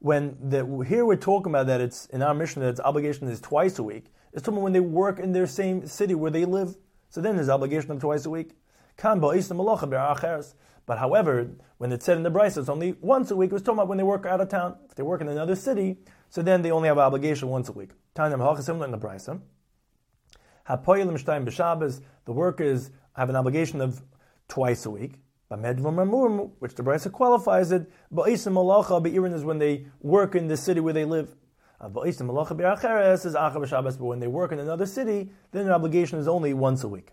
When 0.00 0.36
the, 0.40 0.84
here 0.86 1.04
we're 1.04 1.16
talking 1.16 1.52
about 1.52 1.66
that 1.68 1.80
it's 1.80 2.06
in 2.06 2.22
our 2.22 2.34
mission 2.34 2.62
that 2.62 2.68
its 2.68 2.80
obligation 2.80 3.28
is 3.28 3.40
twice 3.40 3.78
a 3.78 3.82
week. 3.82 4.06
It's 4.32 4.42
talking 4.42 4.60
when 4.62 4.72
they 4.72 4.80
work 4.80 5.18
in 5.18 5.32
their 5.32 5.46
same 5.46 5.86
city 5.86 6.14
where 6.14 6.30
they 6.30 6.44
live. 6.44 6.76
So 7.10 7.20
then 7.20 7.36
there's 7.36 7.48
obligation 7.48 7.90
of 7.90 8.00
twice 8.00 8.24
a 8.24 8.30
week. 8.30 8.52
But 10.86 10.98
however, 10.98 11.50
when 11.78 11.92
it's 11.92 12.04
said 12.04 12.16
in 12.16 12.22
the 12.22 12.30
Braisa, 12.30 12.58
it's 12.58 12.68
only 12.68 12.96
once 13.00 13.30
a 13.30 13.36
week. 13.36 13.50
It 13.50 13.54
was 13.54 13.62
talking 13.62 13.78
about 13.78 13.88
when 13.88 13.98
they 13.98 14.04
work 14.04 14.26
out 14.26 14.40
of 14.40 14.48
town. 14.48 14.76
If 14.88 14.94
they 14.94 15.02
work 15.02 15.20
in 15.20 15.28
another 15.28 15.54
city, 15.54 15.98
so 16.28 16.42
then 16.42 16.62
they 16.62 16.70
only 16.70 16.88
have 16.88 16.98
obligation 16.98 17.48
once 17.48 17.68
a 17.68 17.72
week. 17.72 17.90
Similar 18.16 18.84
in 18.84 18.90
the 18.90 18.98
Braisa. 18.98 19.40
The 22.24 22.32
workers 22.32 22.90
have 23.14 23.30
an 23.30 23.36
obligation 23.36 23.80
of 23.80 24.02
twice 24.48 24.86
a 24.86 24.90
week. 24.90 25.14
Which 25.50 26.74
the 26.74 26.82
Brisa 26.82 27.10
qualifies 27.10 27.72
it. 27.72 27.90
Ba'isim 28.14 28.52
malacha 28.52 29.02
be'irin 29.02 29.32
is 29.32 29.44
when 29.44 29.58
they 29.58 29.86
work 30.00 30.34
in 30.34 30.46
the 30.46 30.56
city 30.56 30.80
where 30.80 30.92
they 30.92 31.04
live. 31.04 31.34
Uh, 31.80 31.88
Ba'isim 31.88 32.30
malacha 32.30 32.56
be'acheres 32.56 33.26
is 33.26 33.34
acha 33.34 33.56
b'Shabbos. 33.56 33.98
But 33.98 34.04
when 34.04 34.20
they 34.20 34.28
work 34.28 34.52
in 34.52 34.60
another 34.60 34.86
city, 34.86 35.30
then 35.50 35.64
their 35.64 35.74
obligation 35.74 36.18
is 36.20 36.28
only 36.28 36.54
once 36.54 36.84
a 36.84 36.88
week. 36.88 37.10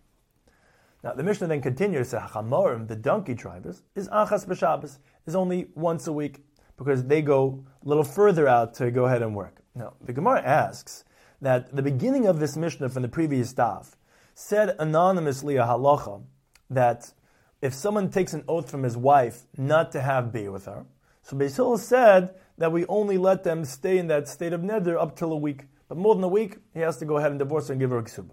Now 1.04 1.14
the 1.14 1.24
Mishnah 1.24 1.48
then 1.48 1.62
continues 1.62 2.12
to 2.12 2.20
Hachamorim, 2.20 2.88
the 2.88 2.96
donkey 2.96 3.34
drivers, 3.34 3.82
is 3.96 4.08
achas 4.10 4.46
b'Shabbos, 4.46 5.00
is 5.26 5.36
only 5.36 5.70
once 5.74 6.06
a 6.06 6.14
week 6.14 6.44
because 6.78 7.06
they 7.06 7.24
go 7.24 7.66
a 7.84 7.88
little 7.88 8.04
further 8.04 8.48
out 8.48 8.76
to 8.76 8.92
go 8.92 9.06
ahead 9.06 9.24
and 9.24 9.36
work. 9.36 9.62
Now 9.74 9.94
the 10.04 10.14
Gemara 10.14 10.44
asks, 10.44 11.04
that 11.42 11.76
the 11.76 11.82
beginning 11.82 12.26
of 12.26 12.40
this 12.40 12.58
Mishnah 12.58 12.90
from 12.90 13.04
the 13.04 13.10
previous 13.10 13.54
daf 13.54 13.96
said 14.34 14.76
anonymously 14.80 15.58
a 15.58 15.64
halacha 15.64 16.24
that 16.70 17.14
if 17.62 17.74
someone 17.74 18.10
takes 18.10 18.34
an 18.34 18.44
oath 18.48 18.70
from 18.70 18.84
his 18.84 18.98
wife 18.98 19.44
not 19.58 19.92
to 19.92 20.02
have 20.02 20.32
beer 20.32 20.52
with 20.52 20.66
her, 20.66 20.86
so 21.24 21.36
Basil 21.36 21.78
said 21.78 22.36
that 22.58 22.72
we 22.72 22.86
only 22.86 23.18
let 23.18 23.44
them 23.44 23.66
stay 23.66 23.98
in 23.98 24.08
that 24.08 24.28
state 24.28 24.54
of 24.54 24.62
neder 24.62 25.00
up 25.00 25.16
till 25.16 25.32
a 25.32 25.38
week. 25.38 25.66
But 25.88 25.98
more 25.98 26.16
than 26.16 26.24
a 26.24 26.30
week, 26.30 26.58
he 26.74 26.80
has 26.82 26.98
to 26.98 27.06
go 27.06 27.18
ahead 27.18 27.32
and 27.32 27.40
divorce 27.40 27.68
her 27.68 27.74
and 27.74 27.80
give 27.80 27.90
her 27.90 27.98
a 27.98 28.04
ksuba. 28.04 28.32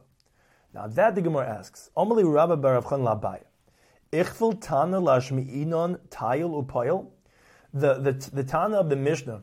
Now 0.73 0.87
that 0.87 1.15
the 1.15 1.23
Gemara 1.23 1.49
asks, 1.49 1.91
Omali 1.97 2.31
Rabba 2.31 2.57
Barav 2.57 2.89
Chan 2.89 3.01
Labaya, 3.01 3.45
Ichfil 4.13 4.61
Tana 4.61 5.01
Lashmi 5.01 5.65
Inon 5.65 5.99
Tayil 6.09 6.65
Upayil, 6.65 7.11
the, 7.73 7.95
the, 7.95 8.13
the 8.33 8.45
Tana 8.45 8.79
of 8.79 8.89
the 8.89 8.97
Mishnah, 8.97 9.43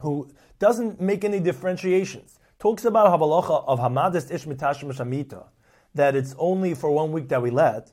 who 0.00 0.30
doesn't 0.58 1.00
make 1.00 1.24
any 1.24 1.40
differentiations 1.40 2.38
talks 2.60 2.84
about 2.84 3.08
Havalacha 3.18 3.64
of 3.66 3.80
Hamadis 3.80 4.30
Ish 4.30 4.44
Mitashim 4.44 4.94
Shamita, 4.94 5.46
that 5.94 6.14
it's 6.14 6.34
only 6.38 6.74
for 6.74 6.90
one 6.90 7.10
week 7.10 7.28
that 7.30 7.42
we 7.42 7.50
let. 7.50 7.90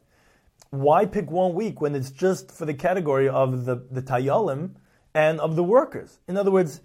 Why 0.69 1.05
pick 1.05 1.31
one 1.31 1.53
week 1.53 1.81
when 1.81 1.95
it's 1.95 2.11
just 2.11 2.51
for 2.51 2.65
the 2.65 2.73
category 2.73 3.29
of 3.29 3.65
the, 3.65 3.85
the 3.89 4.01
Tayalim 4.01 4.71
and 5.13 5.39
of 5.39 5.55
the 5.55 5.63
workers? 5.63 6.19
In 6.27 6.37
other 6.37 6.51
words, 6.51 6.81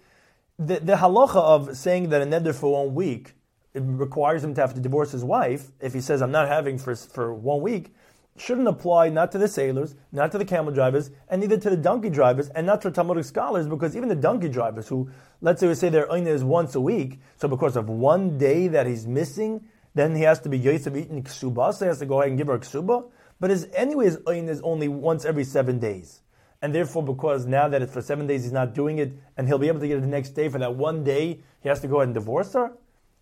the, 0.58 0.80
the 0.80 0.94
halacha 0.94 1.36
of 1.36 1.76
saying 1.76 2.10
that 2.10 2.22
a 2.22 2.26
neder 2.26 2.54
for 2.54 2.84
one 2.84 2.94
week 2.94 3.34
it 3.74 3.82
requires 3.84 4.44
him 4.44 4.54
to 4.54 4.60
have 4.60 4.74
to 4.74 4.80
divorce 4.80 5.12
his 5.12 5.24
wife 5.24 5.72
if 5.80 5.94
he 5.94 6.00
says, 6.00 6.20
I'm 6.20 6.30
not 6.30 6.48
having 6.48 6.78
for, 6.78 6.94
for 6.94 7.34
one 7.34 7.62
week, 7.62 7.94
shouldn't 8.36 8.68
apply 8.68 9.08
not 9.08 9.32
to 9.32 9.38
the 9.38 9.48
sailors, 9.48 9.94
not 10.10 10.32
to 10.32 10.38
the 10.38 10.44
camel 10.44 10.72
drivers, 10.72 11.10
and 11.28 11.40
neither 11.40 11.56
to 11.58 11.70
the 11.70 11.76
donkey 11.76 12.10
drivers, 12.10 12.48
and 12.50 12.66
not 12.66 12.80
to 12.82 12.90
Talmudic 12.90 13.24
scholars, 13.24 13.66
because 13.66 13.96
even 13.96 14.08
the 14.08 14.14
donkey 14.14 14.48
drivers, 14.48 14.88
who, 14.88 15.10
let's 15.40 15.60
say 15.60 15.68
we 15.68 15.74
say 15.74 15.88
their 15.88 16.06
oina 16.06 16.28
is 16.28 16.44
once 16.44 16.74
a 16.74 16.80
week, 16.80 17.20
so 17.36 17.48
because 17.48 17.76
of 17.76 17.88
one 17.88 18.38
day 18.38 18.68
that 18.68 18.86
he's 18.86 19.06
missing, 19.06 19.64
then 19.94 20.14
he 20.16 20.22
has 20.22 20.40
to 20.40 20.48
be 20.48 20.58
Yosef 20.58 20.96
eating 20.96 21.22
ksuba, 21.22 21.74
so 21.74 21.84
he 21.84 21.88
has 21.88 21.98
to 21.98 22.06
go 22.06 22.20
ahead 22.20 22.30
and 22.30 22.38
give 22.38 22.46
her 22.46 22.58
ksuba. 22.58 23.04
But 23.42 23.50
his, 23.50 23.66
anyway, 23.74 24.04
his 24.04 24.18
oin 24.28 24.48
is 24.48 24.60
only 24.60 24.86
once 24.86 25.24
every 25.24 25.42
seven 25.42 25.80
days. 25.80 26.22
And 26.62 26.72
therefore, 26.72 27.02
because 27.02 27.44
now 27.44 27.66
that 27.66 27.82
it's 27.82 27.92
for 27.92 28.00
seven 28.00 28.28
days, 28.28 28.44
he's 28.44 28.52
not 28.52 28.72
doing 28.72 28.98
it, 28.98 29.12
and 29.36 29.48
he'll 29.48 29.58
be 29.58 29.66
able 29.66 29.80
to 29.80 29.88
get 29.88 29.98
it 29.98 30.02
the 30.02 30.06
next 30.06 30.30
day 30.30 30.48
for 30.48 30.60
that 30.60 30.76
one 30.76 31.02
day, 31.02 31.40
he 31.60 31.68
has 31.68 31.80
to 31.80 31.88
go 31.88 31.96
ahead 31.96 32.06
and 32.06 32.14
divorce 32.14 32.52
her 32.52 32.70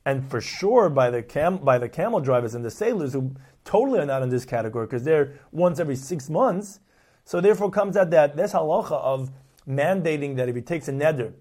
and 0.05 0.29
for 0.31 0.43
sure 0.43 0.91
by 0.91 1.11
the 1.11 1.23
cam 1.23 1.57
by 1.59 1.79
the 1.79 1.89
camel 1.89 2.21
drivers 2.21 2.55
and 2.55 2.65
the 2.65 2.71
sailors 2.71 3.13
who 3.15 3.35
totally 3.65 3.99
are 3.99 4.07
not 4.07 4.23
in 4.23 4.29
this 4.29 4.45
category 4.45 4.87
because 4.87 5.05
they're 5.05 5.39
once 5.53 5.79
every 5.81 5.97
six 5.97 6.29
months. 6.29 6.81
So 7.25 7.41
therefore 7.41 7.71
comes 7.71 7.97
out 7.97 8.11
that 8.11 8.37
this 8.37 8.53
halacha 8.53 8.93
of 8.93 9.31
mandating 9.67 10.37
that 10.37 10.49
if 10.49 10.55
he 10.55 10.63
takes 10.63 10.89
a 10.89 10.93
neder 10.93 11.33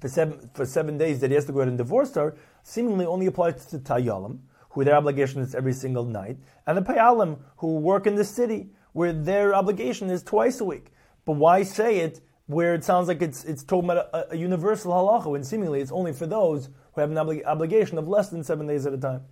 for 0.00 0.08
seven, 0.08 0.50
for 0.54 0.66
seven 0.66 0.98
days 0.98 1.20
that 1.20 1.30
he 1.30 1.34
has 1.34 1.44
to 1.46 1.52
go 1.52 1.60
ahead 1.60 1.68
and 1.68 1.78
divorce 1.78 2.14
her, 2.14 2.36
seemingly 2.62 3.06
only 3.06 3.26
applies 3.26 3.64
to 3.66 3.78
Tayalim, 3.78 4.40
who 4.76 4.84
their 4.84 4.94
obligation 4.94 5.40
is 5.40 5.54
every 5.54 5.72
single 5.72 6.04
night, 6.04 6.36
and 6.66 6.76
the 6.76 6.82
Payalim, 6.82 7.38
who 7.56 7.78
work 7.78 8.06
in 8.06 8.14
the 8.14 8.24
city, 8.24 8.68
where 8.92 9.10
their 9.10 9.54
obligation 9.54 10.10
is 10.10 10.22
twice 10.22 10.60
a 10.60 10.66
week. 10.66 10.88
But 11.24 11.32
why 11.32 11.62
say 11.62 12.00
it 12.00 12.20
where 12.44 12.74
it 12.74 12.84
sounds 12.84 13.08
like 13.08 13.22
it's, 13.22 13.42
it's 13.44 13.64
talking 13.64 13.88
about 13.88 14.10
a, 14.12 14.34
a 14.34 14.36
universal 14.36 14.92
halacha, 14.92 15.30
when 15.30 15.42
seemingly 15.42 15.80
it's 15.80 15.90
only 15.90 16.12
for 16.12 16.26
those 16.26 16.68
who 16.92 17.00
have 17.00 17.10
an 17.10 17.16
obli- 17.16 17.42
obligation 17.46 17.96
of 17.96 18.06
less 18.06 18.28
than 18.28 18.44
seven 18.44 18.66
days 18.66 18.84
at 18.84 18.92
a 18.92 18.98
time? 18.98 19.22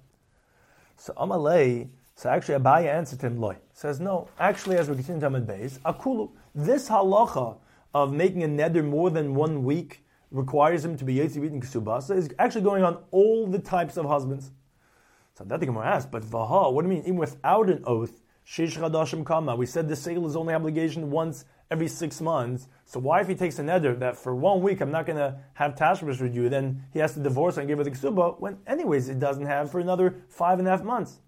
So 0.97 1.13
Amalei, 1.13 1.91
so 2.15 2.31
actually 2.31 2.59
Abaya 2.59 2.87
answered 2.95 3.21
him, 3.21 3.39
Loy, 3.39 3.59
says, 3.75 4.01
no, 4.01 4.29
actually 4.41 4.79
as 4.79 4.89
we 4.89 4.97
continue 4.97 5.21
to 5.21 5.27
Amid 5.27 5.47
Beis, 5.47 5.79
Akulu, 5.81 6.31
this 6.55 6.89
halacha 6.89 7.59
of 7.93 8.15
making 8.15 8.43
a 8.45 8.49
neder 8.49 8.83
more 8.83 9.11
than 9.11 9.35
one 9.35 9.63
week 9.63 10.07
requires 10.31 10.87
him 10.87 10.97
to 10.97 11.05
be 11.05 11.17
Yetzi 11.17 11.37
and 11.37 11.63
Ksubasa 11.63 12.17
is 12.17 12.31
actually 12.39 12.63
going 12.63 12.83
on 12.83 13.05
all 13.11 13.47
the 13.47 13.59
types 13.59 13.99
of 13.99 14.07
husbands. 14.07 14.51
So 15.37 15.45
that 15.45 15.61
the 15.61 15.67
Gemara 15.67 15.87
asks, 15.87 16.09
but 16.11 16.23
Vaha, 16.23 16.73
what 16.73 16.83
do 16.83 16.89
you 16.89 16.95
mean? 16.95 17.05
Even 17.05 17.17
without 17.17 17.69
an 17.69 17.83
oath, 17.87 18.21
Shish 18.45 18.77
Chadashim 18.77 19.25
Kama, 19.25 19.57
we 19.57 19.67
said 19.67 19.89
the 19.89 19.97
sale 19.97 20.27
is 20.27 20.37
only 20.37 20.55
obligation 20.55 21.11
once 21.11 21.45
every 21.71 21.89
six 21.89 22.21
months. 22.21 22.69
So 22.85 23.01
why, 23.01 23.23
if 23.23 23.29
he 23.29 23.35
takes 23.35 23.59
a 23.59 23.63
neder 23.63 23.99
that 23.99 24.17
for 24.17 24.35
one 24.35 24.61
week 24.61 24.81
I'm 24.81 24.93
not 24.93 25.07
going 25.07 25.17
to 25.17 25.41
have 25.55 25.75
tashmish 25.75 26.21
with 26.21 26.35
you, 26.35 26.49
then 26.49 26.85
he 26.93 26.99
has 27.01 27.15
to 27.15 27.21
divorce 27.21 27.57
and 27.57 27.67
give 27.67 27.79
her 27.79 27.85
the 27.85 27.91
ksuba, 27.91 28.39
when 28.39 28.59
anyways 28.67 29.09
it 29.09 29.19
doesn't 29.19 29.47
have 29.47 29.71
for 29.71 29.81
another 29.81 30.23
five 30.29 30.59
and 30.59 30.69
a 30.69 30.71
half 30.71 30.85
months? 30.85 31.21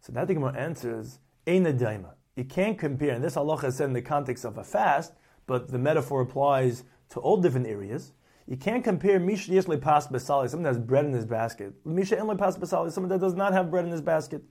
So 0.00 0.12
that 0.12 0.28
the 0.28 0.34
Gemara 0.34 0.56
answers, 0.56 1.18
Eina 1.46 1.76
Daima. 1.76 2.12
You 2.36 2.44
can't 2.44 2.78
compare, 2.78 3.14
and 3.14 3.24
this 3.24 3.34
halacha 3.34 3.64
is 3.64 3.76
said 3.76 3.88
in 3.88 3.92
the 3.94 4.02
context 4.02 4.44
of 4.44 4.56
a 4.56 4.62
fast, 4.64 5.14
but 5.46 5.68
the 5.68 5.78
metaphor 5.78 6.20
applies 6.20 6.84
to 7.10 7.20
all 7.20 7.38
different 7.38 7.66
areas. 7.66 8.12
You 8.50 8.56
can't 8.56 8.82
compare 8.82 9.20
Misha 9.20 9.52
Yesle 9.52 9.80
Pas 9.80 10.08
Basali, 10.08 10.50
someone 10.50 10.64
that 10.64 10.70
has 10.70 10.78
bread 10.78 11.04
in 11.04 11.12
his 11.12 11.24
basket, 11.24 11.72
Misha 11.84 12.16
Enle 12.16 12.36
Pas 12.36 12.58
Basali, 12.58 12.90
someone 12.90 13.08
that 13.10 13.20
does 13.20 13.34
not 13.34 13.52
have 13.52 13.70
bread 13.70 13.84
in 13.84 13.92
his 13.92 14.00
basket. 14.00 14.42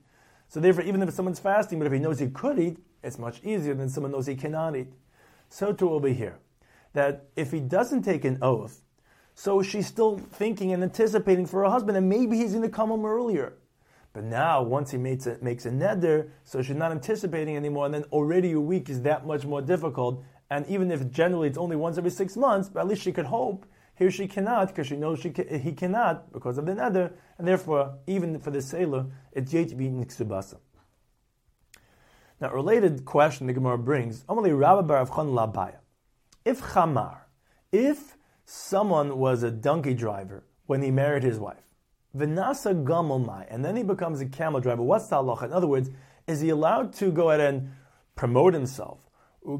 So 0.48 0.58
therefore, 0.58 0.84
even 0.84 1.02
if 1.02 1.12
someone's 1.12 1.38
fasting, 1.38 1.78
but 1.78 1.86
if 1.86 1.92
he 1.92 1.98
knows 1.98 2.18
he 2.18 2.28
could 2.28 2.58
eat, 2.58 2.78
it's 3.04 3.18
much 3.18 3.42
easier 3.44 3.74
than 3.74 3.90
someone 3.90 4.12
knows 4.12 4.26
he 4.26 4.36
cannot 4.36 4.74
eat. 4.74 4.88
So 5.50 5.74
too 5.74 5.90
over 5.90 6.08
here, 6.08 6.38
that 6.94 7.26
if 7.36 7.52
he 7.52 7.60
doesn't 7.60 8.00
take 8.00 8.24
an 8.24 8.38
oath, 8.40 8.80
so 9.34 9.60
she's 9.60 9.86
still 9.86 10.16
thinking 10.16 10.72
and 10.72 10.82
anticipating 10.82 11.44
for 11.44 11.62
her 11.62 11.68
husband, 11.68 11.98
and 11.98 12.08
maybe 12.08 12.38
he's 12.38 12.52
going 12.52 12.62
to 12.62 12.70
come 12.70 12.88
home 12.88 13.04
earlier. 13.04 13.58
But 14.14 14.24
now, 14.24 14.62
once 14.62 14.92
he 14.92 14.96
makes 14.96 15.26
a, 15.26 15.36
makes 15.42 15.66
a 15.66 15.70
neder, 15.70 16.30
so 16.44 16.62
she's 16.62 16.74
not 16.74 16.90
anticipating 16.90 17.54
anymore, 17.54 17.84
and 17.84 17.92
then 17.92 18.04
already 18.04 18.52
a 18.52 18.60
week 18.60 18.88
is 18.88 19.02
that 19.02 19.26
much 19.26 19.44
more 19.44 19.60
difficult, 19.60 20.24
and 20.48 20.66
even 20.68 20.90
if 20.90 21.10
generally 21.10 21.48
it's 21.48 21.58
only 21.58 21.76
once 21.76 21.98
every 21.98 22.10
six 22.10 22.34
months, 22.34 22.70
but 22.70 22.80
at 22.80 22.88
least 22.88 23.02
she 23.02 23.12
could 23.12 23.26
hope. 23.26 23.66
Here 24.00 24.10
she 24.10 24.28
cannot 24.28 24.68
because 24.68 24.86
she 24.86 24.96
knows 24.96 25.18
she 25.18 25.28
can, 25.28 25.60
he 25.60 25.72
cannot 25.72 26.32
because 26.32 26.56
of 26.56 26.64
the 26.64 26.74
nether, 26.74 27.12
and 27.36 27.46
therefore 27.46 27.98
even 28.06 28.40
for 28.40 28.50
the 28.50 28.62
sailor 28.62 29.04
it's 29.30 29.52
yet 29.52 29.68
to 29.68 29.74
be 29.74 29.88
niksubasa. 29.88 30.56
Now, 32.40 32.50
related 32.50 33.04
question 33.04 33.46
the 33.46 33.52
Gemara 33.52 33.76
brings: 33.76 34.24
Amali 34.24 34.58
Rabba 34.58 34.88
Baravchan 34.90 35.34
Labaya. 35.34 35.80
If 36.46 36.62
Chamar, 36.62 37.18
if 37.72 38.16
someone 38.46 39.18
was 39.18 39.42
a 39.42 39.50
donkey 39.50 39.92
driver 39.92 40.44
when 40.64 40.80
he 40.80 40.90
married 40.90 41.22
his 41.22 41.38
wife, 41.38 41.74
Vinasa 42.16 42.82
Gamalmai, 42.82 43.48
and 43.50 43.62
then 43.62 43.76
he 43.76 43.82
becomes 43.82 44.22
a 44.22 44.26
camel 44.26 44.60
driver, 44.60 44.82
what's 44.82 45.08
the 45.08 45.16
halacha? 45.16 45.42
In 45.42 45.52
other 45.52 45.66
words, 45.66 45.90
is 46.26 46.40
he 46.40 46.48
allowed 46.48 46.94
to 46.94 47.12
go 47.12 47.28
ahead 47.28 47.40
and 47.40 47.72
promote 48.16 48.54
himself 48.54 49.10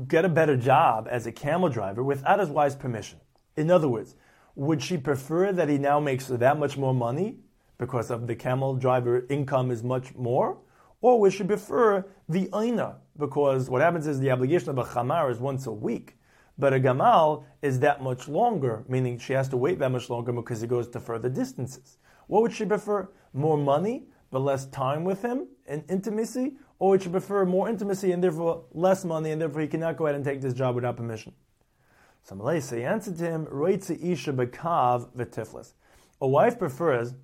get 0.09 0.25
a 0.25 0.31
better 0.31 0.57
job 0.57 1.09
as 1.11 1.27
a 1.27 1.33
camel 1.33 1.69
driver 1.69 2.03
without 2.03 2.41
his 2.41 2.49
wife's 2.49 2.75
permission. 2.75 3.19
In 3.57 3.71
other 3.71 3.89
words, 3.89 4.15
would 4.55 4.83
she 4.83 4.97
prefer 4.97 5.53
that 5.53 5.69
he 5.69 5.79
now 5.79 6.01
makes 6.01 6.27
that 6.27 6.59
much 6.59 6.77
more 6.77 6.95
money 6.95 7.37
because 7.79 8.11
of 8.11 8.27
the 8.27 8.35
camel 8.35 8.75
driver 8.75 9.27
income 9.31 9.71
is 9.71 9.83
much 9.83 10.15
more? 10.15 10.59
Or 11.01 11.21
would 11.21 11.33
she 11.33 11.45
prefer 11.45 12.05
the 12.29 12.49
aina? 12.55 12.97
Because 13.19 13.71
what 13.71 13.81
happens 13.81 14.07
is 14.07 14.21
the 14.21 14.31
obligation 14.31 14.69
of 14.71 14.79
a 14.79 14.85
chamar 14.85 15.31
is 15.31 15.39
once 15.39 15.67
a 15.67 15.73
week, 15.73 16.19
but 16.59 16.75
a 16.75 16.81
gamal 16.81 17.45
is 17.63 17.81
that 17.81 18.03
much 18.03 18.29
longer, 18.29 18.85
meaning 18.89 19.19
she 19.19 19.33
has 19.33 19.49
to 19.49 19.57
wait 19.57 19.79
that 19.79 19.91
much 19.91 20.11
longer 20.11 20.33
because 20.33 20.61
he 20.61 20.67
goes 20.67 20.89
to 20.89 21.01
further 21.01 21.29
distances. 21.29 21.99
What 22.27 22.43
would 22.43 22.53
she 22.53 22.67
prefer? 22.67 23.09
More 23.33 23.57
money, 23.57 24.05
but 24.31 24.41
less 24.41 24.67
time 24.67 25.05
with 25.05 25.23
him 25.23 25.49
and 25.67 25.85
intimacy? 25.89 26.57
or 26.81 26.91
would 26.91 27.03
she 27.03 27.11
prefer 27.11 27.45
more 27.45 27.69
intimacy 27.69 28.11
and 28.11 28.25
therefore 28.25 28.65
less 28.73 29.05
money, 29.05 29.31
and 29.31 29.41
therefore 29.41 29.61
he 29.61 29.69
cannot 29.69 29.97
go 29.97 30.07
ahead 30.07 30.17
and 30.17 30.25
take 30.25 30.41
this 30.41 30.55
job 30.55 30.75
without 30.75 30.97
permission? 30.97 31.33
So 32.23 32.35
Malaysia 32.35 32.77
he 32.77 32.85
answered 32.85 33.19
to 33.19 33.25
him, 33.25 33.47
isha 33.51 34.33
bekav 34.33 35.09
v'tiflis. 35.17 35.73
A 36.21 36.29
wife 36.29 36.59
prefers 36.59 37.15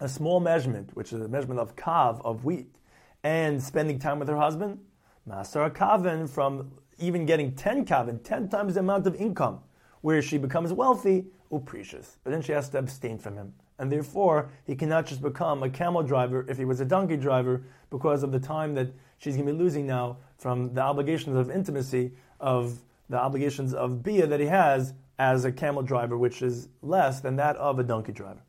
a 0.00 0.08
small 0.08 0.40
measurement, 0.40 0.90
which 0.94 1.12
is 1.12 1.20
a 1.20 1.28
measurement 1.28 1.60
of 1.60 1.76
kav, 1.76 2.20
of 2.24 2.44
wheat, 2.44 2.74
and 3.22 3.62
spending 3.62 3.98
time 3.98 4.18
with 4.18 4.28
her 4.28 4.36
husband, 4.36 4.78
master 5.26 5.68
kavin, 5.70 6.28
from 6.28 6.72
even 6.98 7.26
getting 7.26 7.54
10 7.54 7.84
kavin, 7.84 8.22
10 8.22 8.48
times 8.48 8.74
the 8.74 8.80
amount 8.80 9.06
of 9.06 9.14
income, 9.14 9.60
where 10.00 10.20
she 10.22 10.38
becomes 10.38 10.72
wealthy, 10.72 11.26
uprecious. 11.52 12.16
But 12.24 12.30
then 12.30 12.42
she 12.42 12.52
has 12.52 12.68
to 12.70 12.78
abstain 12.78 13.18
from 13.18 13.36
him 13.36 13.54
and 13.80 13.90
therefore 13.90 14.50
he 14.66 14.76
cannot 14.76 15.06
just 15.06 15.22
become 15.22 15.62
a 15.62 15.70
camel 15.70 16.02
driver 16.02 16.44
if 16.48 16.58
he 16.58 16.64
was 16.64 16.80
a 16.80 16.84
donkey 16.84 17.16
driver 17.16 17.62
because 17.88 18.22
of 18.22 18.30
the 18.30 18.38
time 18.38 18.74
that 18.74 18.88
she's 19.18 19.34
going 19.34 19.46
to 19.46 19.52
be 19.52 19.58
losing 19.58 19.86
now 19.86 20.18
from 20.36 20.72
the 20.74 20.80
obligations 20.82 21.34
of 21.36 21.50
intimacy 21.50 22.12
of 22.38 22.78
the 23.10 23.18
obligations 23.18 23.74
of 23.74 24.02
bia 24.02 24.26
that 24.26 24.40
he 24.40 24.46
has 24.46 24.94
as 25.18 25.44
a 25.44 25.52
camel 25.52 25.82
driver, 25.82 26.16
which 26.16 26.40
is 26.40 26.68
less 26.80 27.20
than 27.20 27.36
that 27.36 27.56
of 27.56 27.78
a 27.78 27.82
donkey 27.82 28.12
driver. 28.12 28.40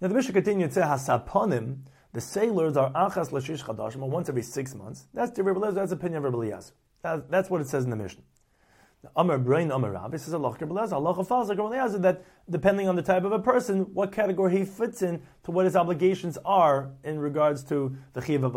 Now 0.00 0.08
the 0.08 0.14
Mishnah 0.14 0.42
say 0.42 0.80
hasaponim. 0.80 1.78
The 2.12 2.20
sailors 2.20 2.76
are 2.76 2.90
achas 2.92 3.30
lashish 3.30 3.62
chadashim, 3.62 3.96
once 3.96 4.30
every 4.30 4.42
six 4.42 4.74
months. 4.74 5.06
That's 5.12 5.30
the 5.32 5.44
Rebbe 5.44 5.60
That's 5.72 5.90
the 5.90 5.96
opinion 5.96 6.18
of 6.18 6.24
Rebbe 6.24 6.36
Eliezer. 6.38 6.72
That's 7.02 7.50
what 7.50 7.60
it 7.60 7.68
says 7.68 7.84
in 7.84 7.90
the 7.90 7.96
Mishnah. 7.96 8.22
Amar 9.14 9.38
Brain 9.38 9.70
Amar 9.70 9.92
Rav. 9.92 10.10
This 10.10 10.26
is 10.26 10.32
a 10.32 10.38
loch 10.38 10.60
Allah 10.60 11.24
falls 11.24 11.48
like 11.48 11.58
that 11.58 12.24
depending 12.50 12.88
on 12.88 12.96
the 12.96 13.02
type 13.02 13.24
of 13.24 13.32
a 13.32 13.38
person, 13.38 13.82
what 13.94 14.10
category 14.10 14.56
he 14.56 14.64
fits 14.64 15.02
in 15.02 15.22
to 15.44 15.50
what 15.50 15.66
his 15.66 15.76
obligations 15.76 16.38
are 16.44 16.90
in 17.04 17.18
regards 17.18 17.62
to 17.64 17.96
the 18.14 18.22
chiv 18.22 18.42
of 18.42 18.54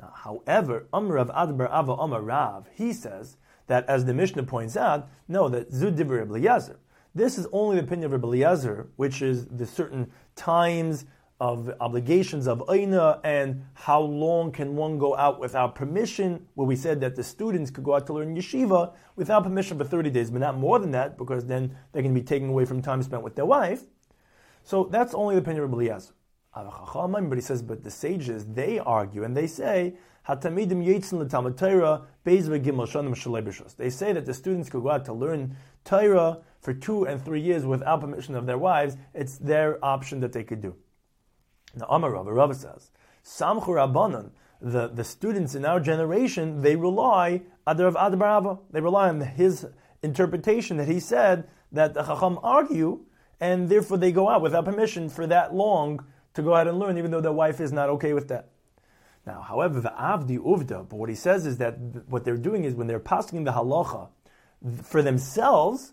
Now, 0.00 0.12
however, 0.14 0.86
Amar 0.92 1.16
Rav 1.16 1.28
Adbar 1.28 1.66
Ava 1.66 1.92
Amar 1.92 2.22
Rav, 2.22 2.66
he 2.74 2.92
says 2.92 3.36
that 3.66 3.86
as 3.88 4.04
the 4.04 4.14
Mishnah 4.14 4.44
points 4.44 4.76
out, 4.76 5.08
no, 5.28 5.48
that 5.48 5.70
Zud 5.70 5.96
Dibur 5.96 6.22
Eliezer. 6.22 6.78
This 7.14 7.36
is 7.38 7.46
only 7.52 7.76
the 7.76 7.82
opinion 7.82 8.12
of 8.12 8.22
Eliezer, 8.22 8.88
which 8.96 9.20
is 9.20 9.46
the 9.46 9.66
certain 9.66 10.10
times 10.36 11.04
of 11.40 11.70
obligations 11.80 12.46
of 12.46 12.62
Aina 12.70 13.20
and 13.24 13.64
how 13.74 14.00
long 14.00 14.52
can 14.52 14.76
one 14.76 14.98
go 14.98 15.16
out 15.16 15.40
without 15.40 15.74
permission, 15.74 16.46
where 16.54 16.66
we 16.66 16.76
said 16.76 17.00
that 17.00 17.16
the 17.16 17.24
students 17.24 17.70
could 17.70 17.82
go 17.82 17.94
out 17.94 18.06
to 18.06 18.12
learn 18.12 18.36
yeshiva 18.36 18.92
without 19.16 19.42
permission 19.42 19.78
for 19.78 19.84
30 19.84 20.10
days, 20.10 20.30
but 20.30 20.40
not 20.40 20.58
more 20.58 20.78
than 20.78 20.90
that, 20.92 21.16
because 21.16 21.46
then 21.46 21.76
they 21.92 22.02
can 22.02 22.12
be 22.14 22.22
taken 22.22 22.50
away 22.50 22.64
from 22.64 22.82
time 22.82 23.02
spent 23.02 23.22
with 23.22 23.36
their 23.36 23.46
wife. 23.46 23.82
So 24.62 24.84
that's 24.84 25.14
only 25.14 25.34
the 25.34 25.40
opinion 25.40 25.64
of 25.64 25.72
Eliezer. 25.72 26.12
But 26.52 27.34
he 27.34 27.40
says, 27.40 27.62
but 27.62 27.84
the 27.84 27.90
sages, 27.90 28.44
they 28.46 28.78
argue 28.80 29.22
and 29.22 29.36
they 29.36 29.46
say, 29.46 29.94
They 30.26 30.34
say 30.34 30.52
that 34.12 34.26
the 34.26 34.34
students 34.34 34.68
could 34.68 34.82
go 34.82 34.90
out 34.90 35.04
to 35.04 35.12
learn 35.12 35.56
Torah 35.84 36.38
for 36.60 36.74
two 36.74 37.06
and 37.06 37.24
three 37.24 37.40
years 37.40 37.64
without 37.64 38.00
permission 38.00 38.34
of 38.34 38.46
their 38.46 38.58
wives. 38.58 38.96
It's 39.14 39.38
their 39.38 39.82
option 39.84 40.20
that 40.20 40.32
they 40.32 40.44
could 40.44 40.60
do. 40.60 40.74
Now, 41.74 41.86
Amar 41.88 42.12
Rabba, 42.12 42.32
Rabba 42.32 42.54
says, 42.54 42.90
Samchu 43.24 43.68
Rabbanan, 43.68 44.30
the, 44.60 44.88
the 44.88 45.04
students 45.04 45.54
in 45.54 45.64
our 45.64 45.80
generation, 45.80 46.60
they 46.62 46.76
rely 46.76 47.42
Adar 47.66 47.92
Adbarava. 47.92 48.58
They 48.70 48.80
rely 48.80 49.08
on 49.08 49.20
his 49.20 49.66
interpretation 50.02 50.76
that 50.78 50.88
he 50.88 51.00
said 51.00 51.48
that 51.72 51.94
the 51.94 52.02
Chacham 52.02 52.38
argue, 52.42 53.04
and 53.40 53.68
therefore 53.68 53.98
they 53.98 54.12
go 54.12 54.28
out 54.28 54.42
without 54.42 54.64
permission 54.64 55.08
for 55.08 55.26
that 55.28 55.54
long 55.54 56.04
to 56.40 56.44
go 56.48 56.54
out 56.54 56.66
and 56.66 56.78
learn, 56.78 56.98
even 56.98 57.10
though 57.10 57.20
their 57.20 57.32
wife 57.32 57.60
is 57.60 57.72
not 57.72 57.88
okay 57.90 58.12
with 58.12 58.28
that. 58.28 58.48
Now, 59.26 59.42
however, 59.42 59.80
the 59.80 59.90
Avdi 59.90 60.38
Uvda, 60.38 60.88
but 60.88 60.96
what 60.96 61.08
he 61.08 61.14
says 61.14 61.46
is 61.46 61.58
that 61.58 61.78
what 62.08 62.24
they're 62.24 62.36
doing 62.36 62.64
is 62.64 62.74
when 62.74 62.86
they're 62.86 62.98
passing 62.98 63.44
the 63.44 63.52
halacha 63.52 64.08
for 64.82 65.02
themselves, 65.02 65.92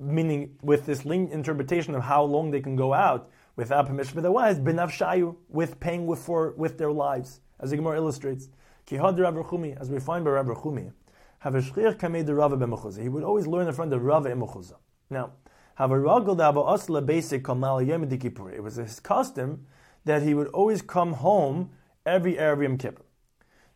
meaning 0.00 0.56
with 0.62 0.86
this 0.86 1.04
link 1.04 1.30
interpretation 1.30 1.94
of 1.94 2.02
how 2.02 2.24
long 2.24 2.50
they 2.50 2.60
can 2.60 2.76
go 2.76 2.92
out, 2.92 3.30
without 3.56 3.86
permission 3.86 4.18
of 4.18 4.22
their 4.22 4.32
wives, 4.32 4.58
benavshayu, 4.58 5.36
with 5.48 5.78
paying 5.78 6.06
with, 6.06 6.18
for, 6.18 6.52
with 6.56 6.76
their 6.76 6.90
lives, 6.90 7.40
as 7.60 7.70
the 7.70 7.76
Gemara 7.76 7.96
illustrates. 7.96 8.48
Kihad 8.86 9.18
Rav 9.18 9.80
as 9.80 9.90
we 9.90 10.00
find 10.00 10.24
by 10.24 10.32
Rav 10.32 10.46
Chumi, 10.46 10.92
have 11.38 11.54
a 11.54 11.60
shchir 11.60 11.94
kamei 11.96 12.24
de 12.24 12.34
Rava. 12.34 13.00
He 13.00 13.08
would 13.08 13.22
always 13.22 13.46
learn 13.46 13.68
in 13.68 13.72
front 13.72 13.92
of 13.92 14.02
Rava 14.02 14.30
imechuzah. 14.30 14.76
Now, 15.10 15.32
have 15.76 15.90
a 15.90 15.94
ragel 15.94 16.36
dava 16.36 16.66
asla 16.66 17.04
basic 17.04 17.44
kamal 17.44 17.82
yom 17.82 18.04
It 18.04 18.62
was 18.62 18.76
his 18.76 19.00
custom 19.00 19.66
that 20.04 20.22
he 20.22 20.34
would 20.34 20.48
always 20.48 20.82
come 20.82 21.14
home 21.14 21.70
every 22.04 22.34
Erev 22.34 22.62
Yom 22.62 22.78
Kippur. 22.78 23.04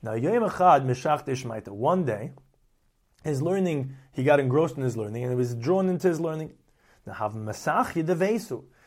Now, 0.03 0.15
Yom 0.15 0.49
Echad 0.49 0.85
Meshach 0.85 1.25
Ishmaita. 1.25 1.69
One 1.69 2.05
day, 2.05 2.33
his 3.25 3.43
learning, 3.43 3.95
he 4.13 4.23
got 4.23 4.41
engrossed 4.41 4.77
in 4.77 4.83
his 4.83 4.97
learning, 4.97 5.25
and 5.25 5.33
he 5.33 5.37
was 5.37 5.55
drawn 5.55 5.89
into 5.89 6.09
his 6.09 6.21
learning. 6.21 6.53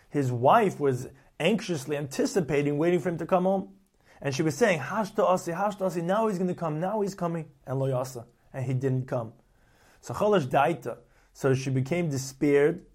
His 0.09 0.31
wife 0.31 0.79
was 0.79 1.07
anxiously 1.39 1.97
anticipating, 1.97 2.77
waiting 2.77 2.99
for 2.99 3.09
him 3.09 3.17
to 3.17 3.25
come 3.25 3.43
home. 3.43 3.69
And 4.21 4.35
she 4.35 4.43
was 4.43 4.55
saying, 4.55 4.79
Hashta 4.79 5.23
Asi, 5.23 5.51
Hashta 5.51 5.81
Asi, 5.81 6.01
now 6.01 6.27
he's 6.27 6.37
going 6.37 6.47
to 6.47 6.55
come, 6.55 6.79
now 6.79 7.01
he's 7.01 7.15
coming. 7.15 7.47
And 7.65 7.79
Loyasa. 7.79 8.25
And 8.53 8.65
he 8.65 8.73
didn't 8.73 9.07
come. 9.07 9.33
So 10.01 10.13
Chalash 10.13 10.47
Daita. 10.47 10.97
So 11.33 11.53
she 11.53 11.69
became 11.69 12.09
despaired, 12.09 12.85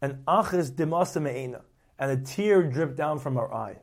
and 0.00 0.24
Achis 0.26 0.76
Me'ena. 1.20 1.60
And 1.98 2.10
a 2.10 2.16
tear 2.16 2.62
dripped 2.64 2.96
down 2.96 3.18
from 3.20 3.36
her 3.36 3.52
eye. 3.52 3.76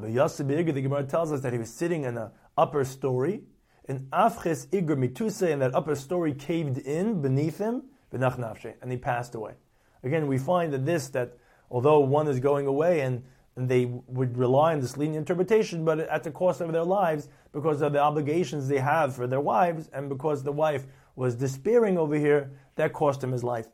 Habayasa 0.00 0.74
the 0.74 0.82
Gemara 0.82 1.04
tells 1.04 1.32
us 1.32 1.40
that 1.40 1.52
he 1.52 1.58
was 1.58 1.70
sitting 1.70 2.04
in 2.04 2.16
an 2.16 2.30
upper 2.56 2.84
story, 2.84 3.42
and 3.88 4.10
Afches 4.10 4.66
Igur 4.68 4.96
Mituse, 4.96 5.50
and 5.50 5.62
that 5.62 5.74
upper 5.74 5.94
story 5.94 6.34
caved 6.34 6.78
in 6.78 7.22
beneath 7.22 7.58
him, 7.58 7.84
and 8.12 8.90
he 8.90 8.96
passed 8.96 9.34
away. 9.34 9.54
Again, 10.02 10.26
we 10.26 10.38
find 10.38 10.72
that 10.72 10.86
this, 10.86 11.08
that 11.08 11.36
although 11.70 12.00
one 12.00 12.28
is 12.28 12.40
going 12.40 12.66
away 12.66 13.00
and, 13.00 13.24
and 13.56 13.68
they 13.68 13.84
would 13.86 14.36
rely 14.36 14.72
on 14.72 14.80
this 14.80 14.96
lenient 14.96 15.18
interpretation, 15.18 15.84
but 15.84 16.00
at 16.00 16.22
the 16.22 16.30
cost 16.30 16.60
of 16.60 16.72
their 16.72 16.84
lives, 16.84 17.28
because 17.52 17.82
of 17.82 17.92
the 17.92 17.98
obligations 17.98 18.68
they 18.68 18.78
have 18.78 19.14
for 19.14 19.26
their 19.26 19.40
wives, 19.40 19.88
and 19.92 20.08
because 20.08 20.42
the 20.42 20.52
wife 20.52 20.86
was 21.14 21.34
despairing 21.34 21.98
over 21.98 22.14
here, 22.14 22.52
that 22.76 22.92
cost 22.92 23.24
him 23.24 23.32
his 23.32 23.42
life. 23.42 23.66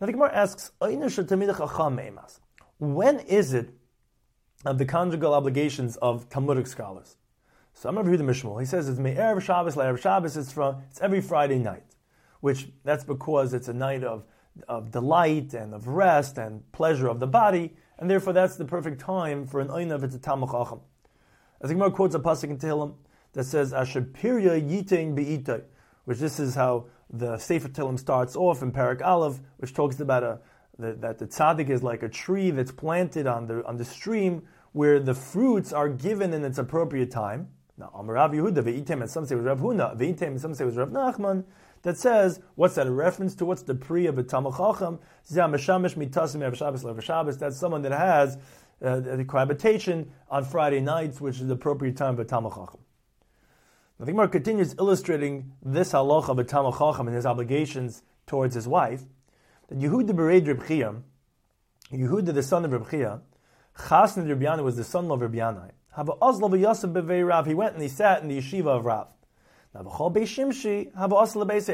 Now 0.00 0.06
the 0.06 0.12
Gemara 0.12 0.34
asks, 0.34 0.70
when 2.78 3.18
is 3.20 3.54
it 3.54 3.70
of 4.64 4.78
the 4.78 4.84
conjugal 4.84 5.34
obligations 5.34 5.96
of 5.96 6.28
Talmudic 6.28 6.66
scholars? 6.66 7.16
So 7.74 7.88
I'm 7.88 7.94
going 7.94 8.06
to 8.06 8.10
read 8.10 8.20
the 8.20 8.24
Mishmul. 8.24 8.58
He 8.58 8.66
says 8.66 8.88
it's 8.88 8.98
Me'erev 8.98 9.40
Shabbos, 9.40 9.76
Le'erev 9.76 10.00
Shabbos, 10.00 10.36
it's, 10.36 10.52
from, 10.52 10.82
it's 10.90 11.00
every 11.00 11.20
Friday 11.20 11.58
night, 11.58 11.94
which 12.40 12.68
that's 12.84 13.04
because 13.04 13.54
it's 13.54 13.68
a 13.68 13.72
night 13.72 14.02
of 14.02 14.24
of 14.66 14.90
delight 14.90 15.54
and 15.54 15.74
of 15.74 15.86
rest 15.86 16.38
and 16.38 16.70
pleasure 16.72 17.08
of 17.08 17.20
the 17.20 17.26
body, 17.26 17.76
and 17.98 18.10
therefore 18.10 18.32
that's 18.32 18.56
the 18.56 18.64
perfect 18.64 19.00
time 19.00 19.46
for 19.46 19.60
an 19.60 19.68
oinav 19.68 20.02
it's 20.02 20.14
a 20.14 20.18
Talmud 20.18 20.50
Chacham. 20.50 20.80
As 21.60 21.68
the 21.68 21.74
Gemara 21.74 21.90
quotes 21.90 22.14
a 22.14 22.20
pasuk 22.20 22.50
in 22.50 22.58
Tehillim 22.58 22.94
that 23.32 23.44
says 23.44 23.72
Asher 23.72 24.02
Yitein 24.02 25.14
Beitay, 25.14 25.62
which 26.04 26.18
this 26.18 26.40
is 26.40 26.54
how 26.54 26.86
the 27.10 27.38
Sefer 27.38 27.68
Tehillim 27.68 27.98
starts 27.98 28.36
off 28.36 28.62
in 28.62 28.72
Parak 28.72 29.02
Aleph, 29.02 29.40
which 29.58 29.74
talks 29.74 30.00
about 30.00 30.22
a, 30.22 30.38
the, 30.78 30.92
that 30.94 31.18
the 31.18 31.26
tzaddik 31.26 31.68
is 31.68 31.82
like 31.82 32.02
a 32.02 32.08
tree 32.08 32.50
that's 32.50 32.70
planted 32.72 33.26
on 33.26 33.46
the 33.46 33.66
on 33.66 33.76
the 33.76 33.84
stream 33.84 34.42
where 34.72 35.00
the 35.00 35.14
fruits 35.14 35.72
are 35.72 35.88
given 35.88 36.32
in 36.32 36.44
its 36.44 36.58
appropriate 36.58 37.10
time. 37.10 37.48
Now, 37.76 37.90
Amar 37.94 38.14
Rav 38.16 38.32
Yehuda, 38.32 38.62
Ve'item, 38.62 39.00
and 39.02 39.10
some 39.10 39.24
say 39.24 39.34
it 39.34 39.38
was 39.38 39.46
Rav 39.46 39.60
Huna, 39.60 39.96
Ve'item, 39.96 40.22
and 40.28 40.40
some 40.40 40.52
say 40.52 40.64
it 40.64 40.66
was 40.66 40.76
Rav 40.76 40.90
Nachman, 40.90 41.44
that 41.82 41.96
says, 41.96 42.40
what's 42.56 42.74
that 42.74 42.88
a 42.88 42.90
reference 42.90 43.36
to? 43.36 43.44
What's 43.44 43.62
the 43.62 43.74
pre 43.74 44.06
of 44.06 44.18
a 44.18 44.22
Talmud 44.24 44.54
Chacham? 44.56 44.98
That's 45.30 45.50
someone 47.58 47.82
that 47.82 47.92
has 47.92 48.36
uh, 48.82 49.00
the 49.00 49.24
cohabitation 49.24 50.10
on 50.28 50.44
Friday 50.44 50.80
nights, 50.80 51.20
which 51.20 51.36
is 51.36 51.46
the 51.46 51.54
appropriate 51.54 51.96
time 51.96 52.16
for 52.16 52.24
Talmud 52.24 52.52
Chacham. 52.52 52.80
Now, 53.98 54.06
the 54.06 54.12
Gemara 54.12 54.28
continues 54.28 54.74
illustrating 54.78 55.52
this 55.62 55.92
halacha 55.92 56.30
of 56.30 56.38
a 56.38 56.44
Talmud 56.44 56.74
Chacham 56.78 57.06
and 57.06 57.16
his 57.16 57.26
obligations 57.26 58.02
towards 58.26 58.54
his 58.54 58.66
wife. 58.68 59.04
That 59.68 59.78
Yehuda 59.78 60.10
Bered 60.10 60.48
Reb 60.48 60.66
Chia, 60.66 60.94
Yehuda 61.92 62.32
the 62.32 62.42
son 62.42 62.64
of 62.64 62.72
Reb 62.72 62.90
Chia, 62.90 63.20
Chasna 63.76 64.26
Reb 64.26 64.40
Yana 64.40 64.64
was 64.64 64.76
the 64.76 64.84
son 64.84 65.10
of 65.10 65.20
Reb 65.20 65.34
Yanai. 65.34 65.72
He 67.46 67.54
went 67.54 67.74
and 67.74 67.82
he 67.82 67.88
sat 67.88 68.22
in 68.22 68.28
the 68.28 68.38
yeshiva 68.38 68.68
of 68.68 68.84
Rav. 68.86 69.08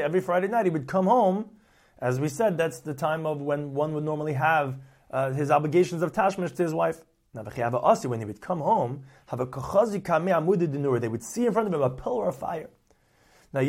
Every 0.01 0.21
Friday 0.21 0.47
night 0.47 0.65
he 0.65 0.71
would 0.71 0.87
come 0.87 1.05
home. 1.05 1.49
As 1.99 2.19
we 2.19 2.27
said, 2.27 2.57
that's 2.57 2.79
the 2.79 2.93
time 2.93 3.25
of 3.25 3.41
when 3.41 3.73
one 3.73 3.93
would 3.93 4.03
normally 4.03 4.33
have 4.33 4.75
uh, 5.11 5.31
his 5.31 5.49
obligations 5.49 6.01
of 6.01 6.11
tashmish 6.11 6.51
to 6.55 6.63
his 6.63 6.73
wife. 6.73 7.05
When 7.31 8.19
he 8.19 8.25
would 8.25 8.41
come 8.41 8.59
home, 8.59 9.05
they 9.31 11.07
would 11.07 11.23
see 11.23 11.45
in 11.45 11.53
front 11.53 11.67
of 11.67 11.73
him 11.73 11.81
a 11.81 11.89
pillar 11.89 12.27
of 12.27 12.35
fire. 12.35 12.69
Now, 13.53 13.61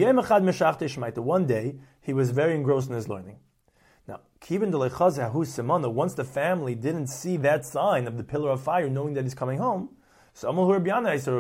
one 1.23 1.47
day 1.47 1.79
he 2.01 2.13
was 2.13 2.31
very 2.31 2.55
engrossed 2.55 2.89
in 2.89 2.97
his 2.97 3.09
learning. 3.09 3.39
Now, 4.09 4.21
once 5.91 6.15
the 6.15 6.25
family 6.25 6.75
didn't 6.75 7.07
see 7.09 7.37
that 7.39 7.65
sign 7.65 8.07
of 8.07 8.17
the 8.17 8.25
pillar 8.25 8.51
of 8.51 8.63
fire, 8.63 8.89
knowing 8.89 9.15
that 9.15 9.25
he's 9.25 9.35
coming 9.35 9.59
home, 9.59 9.91
so 10.35 10.53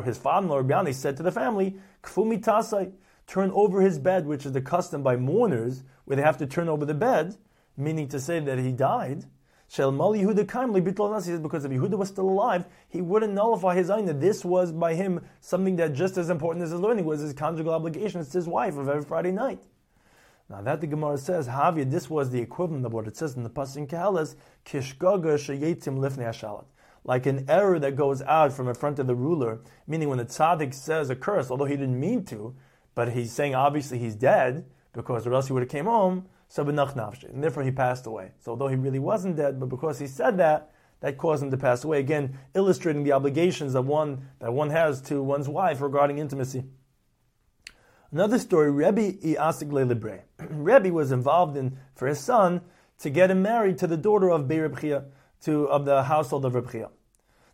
his 0.04 0.18
father-in-law 0.18 0.92
said 0.92 1.16
to 1.16 1.22
the 1.22 1.30
family, 1.30 1.76
Kfumi 2.02 2.92
turn 3.26 3.50
over 3.52 3.82
his 3.82 3.98
bed, 3.98 4.26
which 4.26 4.46
is 4.46 4.52
the 4.52 4.60
custom 4.62 5.02
by 5.02 5.16
mourners, 5.16 5.82
where 6.04 6.16
they 6.16 6.22
have 6.22 6.38
to 6.38 6.46
turn 6.46 6.68
over 6.68 6.84
the 6.84 6.94
bed, 6.94 7.36
meaning 7.76 8.08
to 8.08 8.18
say 8.18 8.40
that 8.40 8.58
he 8.58 8.72
died. 8.72 9.26
Shel 9.68 9.90
Mal 9.90 10.12
Yehuda 10.12 10.46
kindly 10.46 10.80
bitol 10.80 11.20
says 11.20 11.40
because 11.40 11.64
if 11.64 11.72
Yehuda 11.72 11.98
was 11.98 12.08
still 12.08 12.28
alive, 12.28 12.66
he 12.88 13.02
wouldn't 13.02 13.34
nullify 13.34 13.74
his. 13.74 13.88
That 13.88 14.20
this 14.20 14.44
was 14.44 14.70
by 14.70 14.94
him 14.94 15.20
something 15.40 15.74
that 15.76 15.92
just 15.92 16.16
as 16.16 16.30
important 16.30 16.64
as 16.64 16.70
his 16.70 16.80
learning 16.80 17.04
was 17.04 17.20
his 17.20 17.32
conjugal 17.32 17.74
obligations 17.74 18.28
to 18.28 18.38
his 18.38 18.46
wife 18.46 18.76
of 18.76 18.88
every 18.88 19.02
Friday 19.02 19.32
night. 19.32 19.64
Now 20.48 20.62
that 20.62 20.80
the 20.80 20.86
Gemara 20.86 21.18
says, 21.18 21.48
Havia, 21.48 21.90
this 21.90 22.08
was 22.08 22.30
the 22.30 22.40
equivalent 22.40 22.86
of 22.86 22.92
what 22.92 23.06
it 23.06 23.16
says 23.16 23.34
in 23.34 23.42
the 23.42 23.50
Pasuk 23.50 23.88
Keheles, 23.88 24.36
Kishgaga 24.64 25.34
sheyetzim 25.34 25.98
lifnei 25.98 26.28
ashalat 26.28 26.66
like 27.06 27.24
an 27.26 27.48
error 27.48 27.78
that 27.78 27.94
goes 27.94 28.20
out 28.22 28.52
from 28.52 28.68
in 28.68 28.74
front 28.74 28.98
of 28.98 29.06
the 29.06 29.14
ruler, 29.14 29.60
meaning 29.86 30.08
when 30.08 30.18
the 30.18 30.24
tzaddik 30.24 30.74
says 30.74 31.08
a 31.08 31.14
curse, 31.14 31.52
although 31.52 31.64
he 31.64 31.76
didn't 31.76 31.98
mean 31.98 32.24
to, 32.24 32.52
but 32.96 33.12
he's 33.12 33.32
saying 33.32 33.54
obviously 33.54 33.96
he's 33.96 34.16
dead, 34.16 34.66
because 34.92 35.24
or 35.26 35.32
else 35.32 35.46
he 35.46 35.52
would 35.52 35.62
have 35.62 35.70
came 35.70 35.84
home, 35.84 36.26
so 36.48 36.66
and 36.66 37.42
therefore 37.42 37.62
he 37.62 37.70
passed 37.70 38.06
away. 38.06 38.32
So 38.40 38.52
although 38.52 38.68
he 38.68 38.76
really 38.76 38.98
wasn't 38.98 39.36
dead, 39.36 39.60
but 39.60 39.68
because 39.68 39.98
he 39.98 40.06
said 40.06 40.38
that, 40.38 40.72
that 41.00 41.18
caused 41.18 41.42
him 41.42 41.50
to 41.50 41.56
pass 41.56 41.84
away. 41.84 42.00
Again, 42.00 42.38
illustrating 42.54 43.04
the 43.04 43.12
obligations 43.12 43.74
that 43.74 43.82
one 43.82 44.28
that 44.38 44.52
one 44.52 44.70
has 44.70 45.00
to 45.02 45.22
one's 45.22 45.48
wife 45.48 45.80
regarding 45.80 46.18
intimacy. 46.18 46.64
Another 48.12 48.38
story, 48.38 48.70
Rebbe 48.70 49.12
Iasik 49.12 49.70
Lebre. 49.70 50.22
Rebbe 50.50 50.92
was 50.92 51.12
involved 51.12 51.56
in 51.56 51.78
for 51.94 52.06
his 52.06 52.20
son 52.20 52.62
to 52.98 53.10
get 53.10 53.30
him 53.30 53.42
married 53.42 53.78
to 53.78 53.86
the 53.86 53.96
daughter 53.96 54.30
of 54.30 54.48
Beir 54.48 54.68
to 55.42 55.68
of 55.68 55.84
the 55.84 56.04
household 56.04 56.44
of 56.44 56.54
Reb 56.54 56.90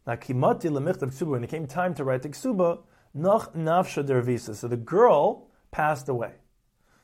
now, 0.07 0.17
kimati 0.17 0.69
lemichtav 0.69 1.15
ksuba, 1.15 1.29
when 1.29 1.45
it 1.45 1.51
came 1.51 1.67
time 1.67 1.95
to 1.95 2.05
write 2.05 2.23
the 2.23 2.29
ksuba, 2.29 2.81
noch 3.15 3.55
nafsha 3.55 4.05
dervisa. 4.05 4.55
So 4.55 4.67
the 4.67 4.77
girl 4.77 5.49
passed 5.71 6.09
away. 6.09 6.33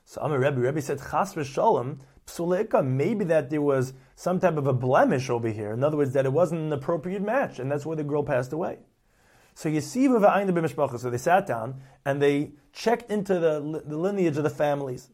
So 0.04 0.20
Amar 0.20 0.38
Rebbe, 0.38 0.60
Rebbe 0.60 0.82
said, 0.82 0.98
chas 0.98 1.34
v'shalom, 1.34 2.00
psuleka, 2.26 2.84
maybe 2.84 3.24
that 3.26 3.50
there 3.50 3.62
was 3.62 3.92
some 4.16 4.40
type 4.40 4.56
of 4.56 4.66
a 4.66 4.72
blemish 4.72 5.30
over 5.30 5.48
here. 5.48 5.72
In 5.72 5.84
other 5.84 5.96
words, 5.96 6.12
that 6.14 6.26
it 6.26 6.32
wasn't 6.32 6.62
an 6.62 6.72
appropriate 6.72 7.22
match, 7.22 7.58
and 7.58 7.70
that's 7.70 7.86
why 7.86 7.94
the 7.94 8.04
girl 8.04 8.24
passed 8.24 8.52
away. 8.52 8.78
So. 9.58 9.68
So 9.68 11.10
they 11.10 11.18
sat 11.18 11.46
down 11.48 11.80
and 12.04 12.22
they 12.22 12.52
checked 12.72 13.10
into 13.10 13.40
the, 13.40 13.82
the 13.84 13.96
lineage 13.96 14.36
of 14.36 14.44
the 14.44 14.50
families. 14.50 15.10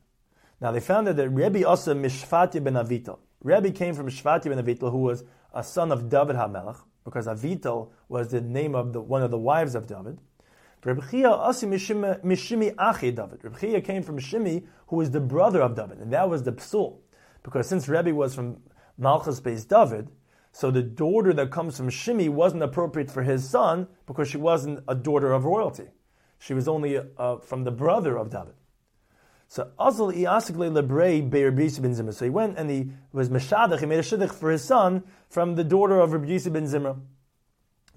Now 0.60 0.70
they 0.70 0.80
found 0.80 1.06
that 1.06 1.16
the 1.16 1.30
Rebbe 1.30 1.66
also 1.66 1.94
Mishfati 1.94 2.62
ben 2.62 2.74
Avital. 2.74 3.20
Rebbe 3.42 3.70
came 3.70 3.94
from 3.94 4.06
Mishfati 4.06 4.54
ben 4.54 4.62
Avital, 4.62 4.90
who 4.90 4.98
was 4.98 5.24
a 5.54 5.64
son 5.64 5.90
of 5.90 6.10
David 6.10 6.36
HaMelech 6.36 6.76
because 7.04 7.26
Avital 7.26 7.92
was 8.10 8.32
the 8.32 8.42
name 8.42 8.74
of 8.74 8.92
the, 8.92 9.00
one 9.00 9.22
of 9.22 9.30
the 9.30 9.38
wives 9.38 9.74
of 9.74 9.86
David. 9.86 10.18
Reb 10.84 11.10
Chia 11.10 11.30
Asi 11.30 11.66
Mishimi 11.66 13.16
David. 13.16 13.58
Chia 13.58 13.80
came 13.80 14.02
from 14.02 14.18
Shimi, 14.18 14.66
who 14.88 14.96
was 14.96 15.10
the 15.10 15.20
brother 15.20 15.62
of 15.62 15.74
David, 15.74 16.00
and 16.00 16.12
that 16.12 16.28
was 16.28 16.42
the 16.42 16.52
psul. 16.52 16.98
Because 17.42 17.66
since 17.66 17.88
Rebbe 17.88 18.14
was 18.14 18.34
from 18.34 18.58
Malchus 18.98 19.40
based 19.40 19.70
David, 19.70 20.10
so 20.54 20.70
the 20.70 20.84
daughter 20.84 21.32
that 21.32 21.50
comes 21.50 21.76
from 21.76 21.90
Shimi 21.90 22.28
wasn't 22.28 22.62
appropriate 22.62 23.10
for 23.10 23.24
his 23.24 23.50
son 23.50 23.88
because 24.06 24.28
she 24.28 24.36
wasn't 24.36 24.84
a 24.86 24.94
daughter 24.94 25.32
of 25.32 25.44
royalty. 25.44 25.88
She 26.38 26.54
was 26.54 26.68
only 26.68 26.96
uh, 26.96 27.38
from 27.38 27.64
the 27.64 27.72
brother 27.72 28.16
of 28.16 28.30
David. 28.30 28.54
So 29.48 29.72
Azal 29.80 30.14
Iasikle 30.14 30.70
Lebrei 30.70 31.28
Beir 31.28 31.50
ben 31.50 31.68
Zimra. 31.68 32.14
So 32.14 32.24
he 32.24 32.30
went 32.30 32.56
and 32.56 32.70
he 32.70 32.90
was 33.12 33.30
Meshadach, 33.30 33.80
he 33.80 33.86
made 33.86 33.98
a 33.98 34.02
shidduch 34.02 34.32
for 34.32 34.52
his 34.52 34.62
son 34.62 35.02
from 35.28 35.56
the 35.56 35.64
daughter 35.64 35.98
of 35.98 36.12
Rabbi 36.12 36.38
ben 36.38 36.66
Zimra. 36.66 37.00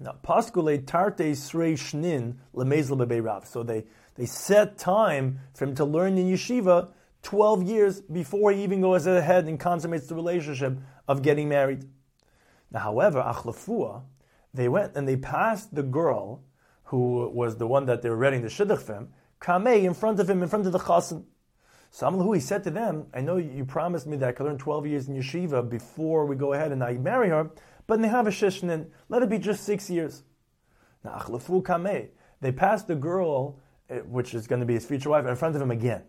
Now, 0.00 0.16
Paskule 0.24 0.84
Tarte 0.84 1.30
Srei 1.36 1.74
Shnin 1.74 2.38
Lemezl 2.52 3.24
Rav. 3.24 3.46
So 3.46 3.62
they, 3.62 3.84
they 4.16 4.26
set 4.26 4.78
time 4.78 5.38
for 5.54 5.66
him 5.66 5.76
to 5.76 5.84
learn 5.84 6.18
in 6.18 6.26
yeshiva 6.26 6.90
12 7.22 7.62
years 7.62 8.00
before 8.00 8.50
he 8.50 8.64
even 8.64 8.80
goes 8.80 9.06
ahead 9.06 9.44
and 9.46 9.60
consummates 9.60 10.08
the 10.08 10.16
relationship 10.16 10.76
of 11.06 11.22
getting 11.22 11.48
married. 11.48 11.84
Now, 12.70 12.80
however, 12.80 13.22
Achlafua, 13.22 14.02
they 14.52 14.68
went 14.68 14.96
and 14.96 15.08
they 15.08 15.16
passed 15.16 15.74
the 15.74 15.82
girl 15.82 16.42
who 16.84 17.28
was 17.28 17.56
the 17.56 17.66
one 17.66 17.86
that 17.86 18.02
they 18.02 18.10
were 18.10 18.16
reading 18.16 18.42
the 18.42 18.48
shidduch 18.48 18.82
for 18.82 18.94
him, 18.94 19.08
Kameh 19.40 19.84
in 19.84 19.94
front 19.94 20.18
of 20.20 20.28
him, 20.28 20.42
in 20.42 20.48
front 20.48 20.66
of 20.66 20.72
the 20.72 20.78
chassan. 20.78 21.24
So 21.90 22.32
he 22.32 22.40
said 22.40 22.64
to 22.64 22.70
them, 22.70 23.06
I 23.14 23.20
know 23.20 23.36
you 23.36 23.64
promised 23.64 24.06
me 24.06 24.16
that 24.18 24.28
I 24.28 24.32
could 24.32 24.46
learn 24.46 24.58
12 24.58 24.86
years 24.86 25.08
in 25.08 25.16
yeshiva 25.16 25.68
before 25.68 26.26
we 26.26 26.36
go 26.36 26.52
ahead 26.52 26.72
and 26.72 26.82
I 26.82 26.94
marry 26.94 27.30
her, 27.30 27.50
but 27.86 28.00
they 28.02 28.08
have 28.08 28.26
a 28.26 28.30
shishnin, 28.30 28.88
let 29.08 29.22
it 29.22 29.30
be 29.30 29.38
just 29.38 29.64
six 29.64 29.88
years. 29.88 30.22
Now, 31.04 31.12
achlafu 31.12 31.62
kameh. 31.62 32.08
they 32.40 32.52
passed 32.52 32.88
the 32.88 32.94
girl, 32.94 33.58
eh, 33.88 34.00
which 34.00 34.34
is 34.34 34.46
going 34.46 34.60
to 34.60 34.66
be 34.66 34.74
his 34.74 34.84
future 34.84 35.10
wife, 35.10 35.26
in 35.26 35.36
front 35.36 35.56
of 35.56 35.62
him 35.62 35.70
again. 35.70 36.02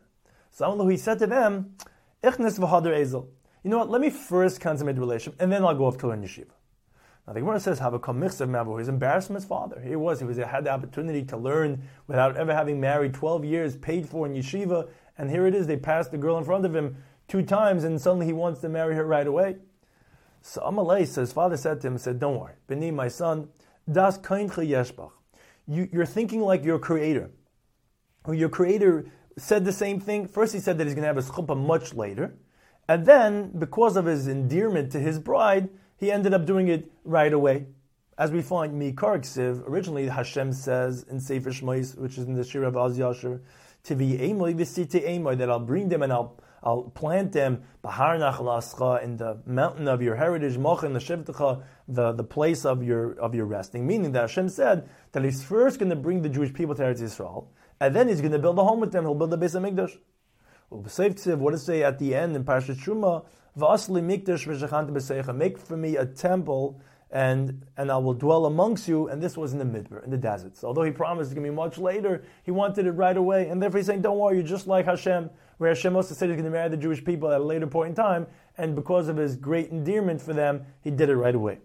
So 0.52 0.88
he 0.88 0.98
said 0.98 1.20
to 1.20 1.28
them, 1.28 1.76
Ichnes 2.24 2.60
v'hader 2.60 2.98
ezel. 2.98 3.28
You 3.70 3.76
know 3.76 3.82
what? 3.82 3.92
Let 3.92 4.02
me 4.02 4.10
first 4.10 4.62
consummate 4.62 4.96
the 4.96 5.02
relationship, 5.02 5.40
and 5.40 5.52
then 5.52 5.64
I'll 5.64 5.76
go 5.76 5.86
off 5.86 6.00
to 6.00 6.08
learn 6.08 6.24
yeshiva. 6.24 6.48
Now 7.28 7.34
the 7.34 7.42
Gemara 7.42 7.60
says, 7.60 7.78
"Have 7.78 7.94
a 7.94 8.00
michsav 8.00 8.50
mavu." 8.50 8.70
He 8.70 8.74
was 8.78 8.88
embarrassed 8.88 9.28
from 9.28 9.36
his 9.36 9.46
father. 9.46 9.80
He 9.80 9.96
was. 9.96 10.20
He 10.20 10.26
was. 10.26 10.38
He 10.38 10.42
had 10.42 10.64
the 10.64 10.72
opportunity 10.72 11.24
to 11.26 11.38
learn 11.38 11.84
without 12.08 12.36
ever 12.36 12.52
having 12.52 12.80
married. 12.80 13.14
Twelve 13.14 13.46
years 13.46 13.78
paid 13.78 14.10
for 14.10 14.26
in 14.26 14.34
yeshiva, 14.34 14.90
and 15.20 15.30
here 15.30 15.46
it 15.46 15.54
is. 15.54 15.68
They 15.68 15.78
passed 15.78 16.10
the 16.10 16.18
girl 16.18 16.40
in 16.40 16.46
front 16.46 16.66
of 16.66 16.76
him 16.76 16.98
two 17.28 17.44
times, 17.44 17.84
and 17.84 18.02
suddenly 18.02 18.26
he 18.26 18.34
wants 18.34 18.60
to 18.62 18.70
marry 18.70 18.96
her 18.96 19.06
right 19.06 19.28
away. 19.28 19.58
So 20.42 20.62
Amalei 20.62 21.06
says, 21.06 21.32
father 21.32 21.56
said 21.56 21.80
to 21.82 21.90
him, 21.90 22.00
said, 22.00 22.20
"Don't 22.20 22.40
worry, 22.40 22.56
Beni, 22.66 22.90
my 22.90 23.08
son, 23.08 23.50
das 23.92 24.18
kaincha 24.18 24.68
yeshbach. 24.68 25.12
You, 25.68 25.88
you're 25.94 26.08
thinking 26.08 26.42
like 26.42 26.64
your 26.64 26.80
creator. 26.80 27.30
Your 28.28 28.50
creator 28.50 29.06
said 29.38 29.64
the 29.64 29.74
same 29.74 30.00
thing. 30.00 30.28
First, 30.28 30.54
he 30.56 30.60
said 30.60 30.80
that 30.80 30.86
he's 30.86 30.96
going 30.96 31.04
to 31.04 31.14
have 31.14 31.20
a 31.20 31.22
chuppah 31.22 31.56
much 31.56 31.94
later, 31.94 32.34
and 32.90 33.06
then 33.06 33.52
because 33.60 33.96
of 33.96 34.06
his 34.06 34.28
endearment 34.28 34.92
to 34.94 35.00
his 35.00 35.20
bride, 35.20 35.70
he 35.96 36.12
ended 36.12 36.34
up 36.34 36.48
doing 36.48 36.70
it 36.70 36.92
right 37.04 37.32
away. 37.32 37.68
As 38.18 38.32
we 38.32 38.42
find 38.42 38.74
Mikar 38.82 39.20
Ksiv, 39.20 39.64
originally 39.70 40.08
Hashem 40.08 40.52
says 40.54 41.04
in 41.04 41.20
Sefer 41.20 41.52
Shmois, 41.52 41.96
which 41.96 42.18
is 42.18 42.26
in 42.26 42.34
the 42.34 42.44
Shir 42.44 42.64
of 42.64 42.76
Az 42.76 42.98
Yasher, 42.98 43.42
Tivi 43.84 44.20
Emoy 44.20 44.56
Visite 44.56 45.06
Emoy, 45.06 45.38
that 45.38 45.52
I'll 45.52 45.60
bring 45.60 45.88
them 45.90 46.02
and 46.02 46.12
I'll 46.12 46.42
I'll 46.64 46.84
plant 46.84 47.32
them 47.32 47.62
Bahar 47.84 48.18
Nachalascha 48.18 49.04
in 49.04 49.18
the 49.18 49.40
mountain 49.46 49.88
of 49.88 50.02
your 50.02 50.16
heritage, 50.16 50.58
Mochin 50.58 50.94
the 50.94 51.64
the, 51.88 52.12
the 52.12 52.24
place 52.24 52.66
of 52.66 52.84
your 52.84 53.14
of 53.20 53.36
your 53.36 53.46
resting. 53.46 53.86
Meaning 53.86 54.14
that 54.14 54.22
Hashem 54.22 54.50
said 54.50 54.90
that 55.12 55.24
He's 55.24 55.44
first 55.44 55.78
going 55.78 55.92
to 55.92 55.96
bring 55.96 56.24
the 56.24 56.30
Jewish 56.30 56.54
people 56.54 56.74
to 56.74 56.82
Eretz 56.82 57.02
Yisrael, 57.02 57.50
and 57.80 57.96
then 57.96 58.10
He's 58.10 58.20
going 58.20 58.34
to 58.34 58.40
build 58.40 58.58
a 58.58 58.64
home 58.64 58.80
with 58.80 58.92
them. 58.92 59.06
He'll 59.06 59.14
build 59.14 59.30
the 59.30 59.38
Beis 59.38 59.54
Hamikdash. 59.58 59.96
What 60.70 60.84
does 61.52 61.62
it 61.62 61.66
say 61.66 61.84
at 61.84 62.00
the 62.00 62.16
end 62.16 62.36
in 62.36 62.44
Parashat 62.44 62.78
Truma? 62.78 63.26
Make 65.36 65.58
for 65.58 65.76
me 65.78 65.98
a 65.98 66.06
temple 66.06 66.82
and 67.12 67.66
and 67.76 67.92
I 67.92 67.98
will 67.98 68.14
dwell 68.14 68.46
amongst 68.46 68.88
you. 68.88 69.08
And 69.08 69.22
this 69.22 69.36
was 69.36 69.54
in 69.54 69.60
the 69.60 69.66
midbar, 69.66 70.04
in 70.04 70.12
the 70.12 70.18
desert. 70.18 70.58
So 70.58 70.68
although 70.68 70.84
he 70.84 70.92
promised 70.92 71.32
to 71.32 71.36
give 71.36 71.44
me 71.44 71.50
much 71.50 71.78
later, 71.78 72.24
he 72.44 72.52
wanted 72.52 72.86
it 72.86 72.92
right 72.92 73.18
away. 73.18 73.50
And 73.50 73.62
therefore 73.62 73.80
he's 73.80 73.88
saying, 73.88 74.02
Don't 74.02 74.18
worry, 74.18 74.36
you're 74.38 74.46
just 74.46 74.68
like 74.68 74.86
Hashem, 74.86 75.30
where 75.58 75.70
Hashem 75.70 75.96
also 75.96 76.14
said 76.14 76.30
he's 76.30 76.36
going 76.36 76.46
to 76.46 76.52
marry 76.52 76.70
the 76.70 76.78
Jewish 76.78 77.04
people 77.04 77.32
at 77.32 77.42
a 77.42 77.44
later 77.44 77.68
point 77.68 77.90
in 77.90 77.96
time, 77.96 78.28
and 78.58 78.76
because 78.76 79.08
of 79.08 79.18
his 79.18 79.36
great 79.36 79.72
endearment 79.72 80.22
for 80.22 80.34
them, 80.34 80.66
he 80.82 80.92
did 80.92 81.10
it 81.10 81.16
right 81.16 81.36
away. 81.36 81.60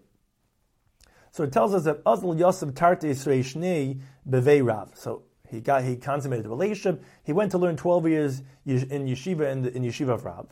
So 1.31 1.43
it 1.43 1.51
tells 1.51 1.73
us 1.73 1.83
that 1.83 2.03
Azl 2.05 2.37
Yosef 2.39 2.69
Tarte 2.73 3.11
Sreishni 3.11 3.99
Bevei 4.27 4.65
Rav. 4.65 4.91
So 4.95 5.23
he 5.49 5.61
got 5.61 5.83
he 5.83 5.95
consummated 5.95 6.45
the 6.45 6.49
relationship. 6.49 7.03
He 7.23 7.33
went 7.33 7.51
to 7.51 7.57
learn 7.57 7.75
twelve 7.75 8.07
years 8.07 8.41
in 8.65 9.05
yeshiva 9.05 9.51
in, 9.51 9.61
the, 9.61 9.75
in 9.75 9.83
yeshiva 9.83 10.09
of 10.09 10.25
Rav. 10.25 10.47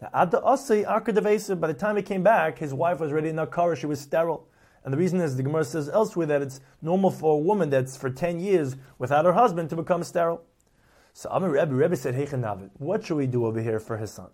Now, 0.00 0.10
at 0.12 0.30
the 0.30 0.42
Asi, 0.42 0.84
by 0.84 1.66
the 1.68 1.74
time 1.74 1.96
he 1.96 2.02
came 2.02 2.22
back, 2.22 2.58
his 2.58 2.74
wife 2.74 3.00
was 3.00 3.12
already 3.12 3.30
in 3.30 3.36
Nakara, 3.36 3.76
she 3.76 3.86
was 3.86 4.00
sterile. 4.00 4.48
And 4.84 4.92
the 4.92 4.98
reason 4.98 5.20
is 5.20 5.36
the 5.36 5.42
Gemara 5.42 5.64
says 5.64 5.88
elsewhere 5.88 6.26
that 6.26 6.42
it's 6.42 6.60
normal 6.82 7.10
for 7.10 7.34
a 7.34 7.38
woman 7.38 7.70
that's 7.70 7.96
for 7.96 8.10
10 8.10 8.38
years 8.38 8.76
without 8.98 9.24
her 9.24 9.32
husband 9.32 9.70
to 9.70 9.76
become 9.76 10.02
sterile. 10.02 10.42
So 11.14 11.30
Amir 11.30 11.50
Rebbe, 11.50 11.74
Rebbe 11.74 11.96
said, 11.96 12.14
Hey 12.14 12.26
Navid, 12.26 12.70
what 12.74 13.04
should 13.04 13.16
we 13.16 13.26
do 13.26 13.46
over 13.46 13.62
here 13.62 13.80
for 13.80 13.96
his 13.96 14.10
son? 14.10 14.28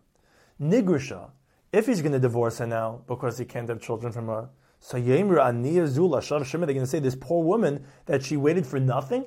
Nigrisha, 0.61 1.31
if 1.73 1.87
he's 1.87 2.03
going 2.03 2.13
to 2.13 2.19
divorce 2.19 2.59
her 2.59 2.67
now 2.67 3.03
because 3.07 3.39
he 3.39 3.45
can't 3.45 3.69
have 3.69 3.81
children 3.81 4.13
from 4.13 4.27
her, 4.27 4.49
so 4.81 4.99
Yemra 4.99 5.53
Aniya 5.53 5.87
Zula, 5.87 6.21
Shav 6.21 6.45
Shema, 6.45 6.67
they're 6.67 6.75
going 6.75 6.85
to 6.85 6.91
say 6.91 6.99
this 6.99 7.15
poor 7.15 7.45
woman 7.45 7.85
that 8.07 8.25
she 8.25 8.37
waited 8.37 8.67
for 8.67 8.81
nothing? 8.81 9.27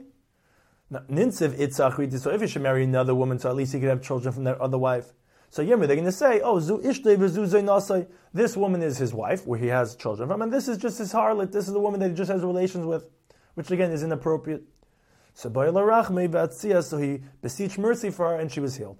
Ninsiv 1.10 1.58
Itzach 1.58 2.19
so 2.19 2.29
if 2.29 2.41
he 2.41 2.47
should 2.47 2.62
marry 2.62 2.84
another 2.84 3.15
woman, 3.15 3.39
so 3.39 3.49
at 3.49 3.56
least 3.56 3.73
he 3.73 3.79
could 3.79 3.89
have 3.89 4.01
children 4.01 4.34
from 4.34 4.43
that 4.45 4.60
other 4.60 4.77
wife. 4.77 5.13
So 5.49 5.63
Yirmi, 5.63 5.86
they're 5.86 5.95
going 5.95 6.06
to 6.06 6.12
say, 6.12 6.41
oh, 6.41 6.60
zu 6.60 6.79
nasai. 6.79 8.08
This 8.34 8.58
woman 8.58 8.82
is 8.82 8.97
his 8.97 9.13
wife, 9.13 9.45
where 9.45 9.60
he 9.60 9.67
has 9.67 9.95
children 9.95 10.27
from, 10.27 10.41
and 10.41 10.51
this 10.51 10.67
is 10.67 10.79
just 10.79 10.97
his 10.97 11.13
harlot. 11.13 11.51
This 11.51 11.67
is 11.67 11.73
the 11.73 11.79
woman 11.79 11.99
that 11.99 12.10
he 12.10 12.15
just 12.15 12.32
has 12.32 12.41
relations 12.41 12.86
with, 12.86 13.06
which 13.53 13.69
again 13.69 13.91
is 13.91 14.01
inappropriate. 14.01 14.63
So 15.36 15.49
so 16.82 16.97
he 16.97 17.21
beseeched 17.41 17.77
mercy 17.77 18.10
for 18.10 18.29
her, 18.29 18.39
and 18.39 18.51
she 18.51 18.60
was 18.60 18.75
healed. 18.77 18.97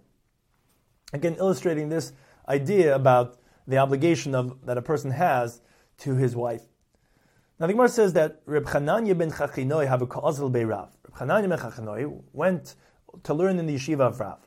Again, 1.12 1.36
illustrating 1.40 1.90
this 1.90 2.14
idea 2.48 2.96
about 2.96 3.40
the 3.68 3.78
obligation 3.78 4.36
of 4.36 4.66
that 4.66 4.78
a 4.78 4.82
person 4.82 5.12
has 5.12 5.62
to 6.00 6.16
his 6.16 6.36
wife. 6.36 6.64
Now 7.60 7.68
the 7.68 7.74
Gemara 7.74 7.90
says 7.90 8.14
that 8.14 8.42
Reb 8.46 8.66
Chananya 8.66 9.18
ben 9.18 9.32
Chachinoi 9.32 9.88
have 9.88 10.02
a 10.02 10.08
ka'azil 10.08 10.50
be'rav. 10.50 10.90
Chananya 11.18 11.48
ben 11.50 12.22
went 12.34 12.76
to 13.22 13.34
learn 13.34 13.60
in 13.60 13.68
the 13.68 13.76
yeshiva 13.76 14.02
of 14.02 14.20
Rav. 14.20 14.40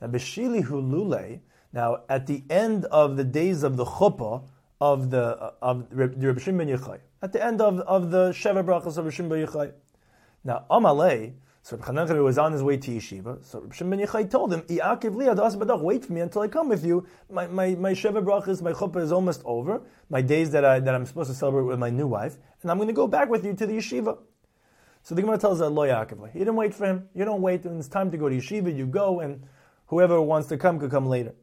Now, 0.00 0.08
Beshili 0.08 0.64
Hulule, 0.64 1.40
now 1.72 2.02
at 2.08 2.26
the 2.26 2.42
end 2.50 2.84
of 2.86 3.16
the 3.16 3.24
days 3.24 3.62
of 3.62 3.76
the 3.76 3.84
chuppah 3.84 4.44
of 4.80 5.10
the 5.10 5.22
uh, 5.22 5.52
of 5.62 5.86
Reb 5.90 6.40
Shimon 6.40 6.66
ben 6.66 6.76
Yochai, 6.76 6.98
at 7.22 7.32
the 7.32 7.42
end 7.42 7.60
of, 7.60 7.78
of 7.80 8.10
the 8.10 8.30
Sheva 8.30 8.64
Brachas 8.64 8.98
of 8.98 9.04
Reb 9.04 9.14
Shimon 9.14 9.46
Yochai. 9.46 9.72
Now, 10.44 10.66
Amalei, 10.70 11.34
so 11.62 11.76
Reb 11.76 11.86
Chanan 11.86 12.24
was 12.24 12.36
on 12.36 12.52
his 12.52 12.62
way 12.62 12.76
to 12.76 12.90
yeshiva. 12.90 13.42
So 13.44 13.60
Reb 13.60 13.72
Shimon 13.72 13.98
ben 13.98 14.06
Yochai 14.06 14.30
told 14.30 14.52
him, 14.52 14.62
"Iakiv 14.62 15.14
adas 15.14 15.56
badach, 15.56 15.80
wait 15.80 16.04
for 16.04 16.12
me 16.12 16.20
until 16.20 16.42
I 16.42 16.48
come 16.48 16.68
with 16.68 16.84
you. 16.84 17.06
My 17.30 17.46
my 17.46 17.74
my 17.76 17.92
Sheva 17.92 18.22
Brachas, 18.22 18.60
my 18.60 18.72
chuppah 18.72 19.00
is 19.00 19.12
almost 19.12 19.40
over. 19.44 19.80
My 20.10 20.20
days 20.20 20.50
that 20.50 20.64
I 20.64 20.80
that 20.80 20.94
I'm 20.94 21.06
supposed 21.06 21.30
to 21.30 21.36
celebrate 21.36 21.62
with 21.62 21.78
my 21.78 21.90
new 21.90 22.08
wife, 22.08 22.36
and 22.60 22.70
I'm 22.70 22.76
going 22.76 22.88
to 22.88 22.92
go 22.92 23.06
back 23.06 23.30
with 23.30 23.46
you 23.46 23.54
to 23.54 23.66
the 23.66 23.78
yeshiva." 23.78 24.18
So 25.02 25.14
the 25.14 25.22
Gemara 25.22 25.38
tells 25.38 25.60
us, 25.60 25.70
"Lo 25.70 25.86
Yaakov." 25.86 26.32
He 26.32 26.38
didn't 26.38 26.56
wait 26.56 26.74
for 26.74 26.86
him. 26.86 27.08
You 27.14 27.24
don't 27.24 27.42
wait. 27.42 27.64
When 27.64 27.78
it's 27.78 27.88
time 27.88 28.10
to 28.12 28.16
go 28.16 28.28
to 28.28 28.36
yeshiva, 28.36 28.74
you 28.74 28.86
go 28.86 29.20
and 29.20 29.42
Whoever 29.92 30.22
wants 30.22 30.48
to 30.48 30.56
come 30.56 30.78
could 30.78 30.90
come 30.90 31.04
later. 31.04 31.34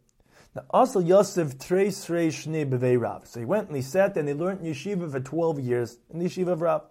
Now, 0.55 0.63
also 0.71 0.99
Yosef 0.99 1.59
Treis 1.59 2.03
Shni 2.03 2.67
Bevei 2.67 2.99
Rav. 2.99 3.27
So 3.27 3.39
he 3.39 3.45
went 3.45 3.67
and 3.67 3.75
he 3.75 3.83
sat 3.83 4.17
and 4.17 4.27
he 4.27 4.33
learned 4.33 4.61
yeshiva 4.61 5.11
for 5.11 5.19
12 5.19 5.59
years 5.59 5.99
in 6.09 6.17
the 6.17 6.25
yeshiva 6.25 6.53
of 6.53 6.61
Rav. 6.61 6.81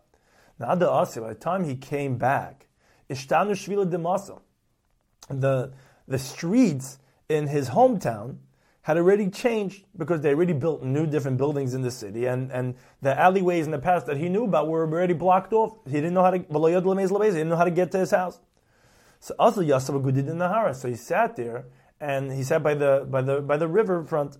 Now, 0.60 0.76
the 0.76 0.88
Asi, 0.88 1.18
by 1.18 1.30
the 1.30 1.34
time 1.34 1.64
he 1.64 1.74
came 1.74 2.16
back, 2.16 2.68
Ishtanu 3.10 3.50
Shvila 3.50 3.90
Demaso. 3.90 4.40
The, 5.28 5.72
the 6.06 6.18
streets 6.20 7.00
in 7.28 7.48
his 7.48 7.70
hometown 7.70 8.36
had 8.88 8.96
already 8.96 9.28
changed 9.28 9.84
because 9.98 10.22
they 10.22 10.30
already 10.30 10.54
built 10.54 10.82
new 10.82 11.06
different 11.06 11.36
buildings 11.36 11.74
in 11.74 11.82
the 11.82 11.90
city, 11.90 12.24
and, 12.24 12.50
and 12.50 12.74
the 13.02 13.14
alleyways 13.20 13.66
in 13.66 13.70
the 13.70 13.78
past 13.78 14.06
that 14.06 14.16
he 14.16 14.30
knew 14.30 14.44
about 14.44 14.66
were 14.66 14.80
already 14.80 15.12
blocked 15.12 15.52
off. 15.52 15.76
He 15.84 15.92
didn't 15.92 16.14
know 16.14 16.22
how 16.22 16.30
to 16.30 16.38
he 16.38 16.44
didn't 16.46 17.48
know 17.50 17.56
how 17.56 17.64
to 17.64 17.70
get 17.70 17.90
to 17.92 17.98
his 17.98 18.12
house. 18.12 18.40
So 19.20 19.34
also 19.38 19.60
Yosef 19.60 19.94
Agudid 19.94 20.26
in 20.26 20.38
Nahara. 20.38 20.74
So 20.74 20.88
he 20.88 20.94
sat 20.94 21.36
there 21.36 21.66
and 22.00 22.32
he 22.32 22.42
sat 22.42 22.62
by 22.62 22.72
the 22.72 23.06
by 23.10 23.20
the 23.20 23.42
by 23.42 23.58
the 23.58 23.68
river 23.68 24.02
front. 24.04 24.38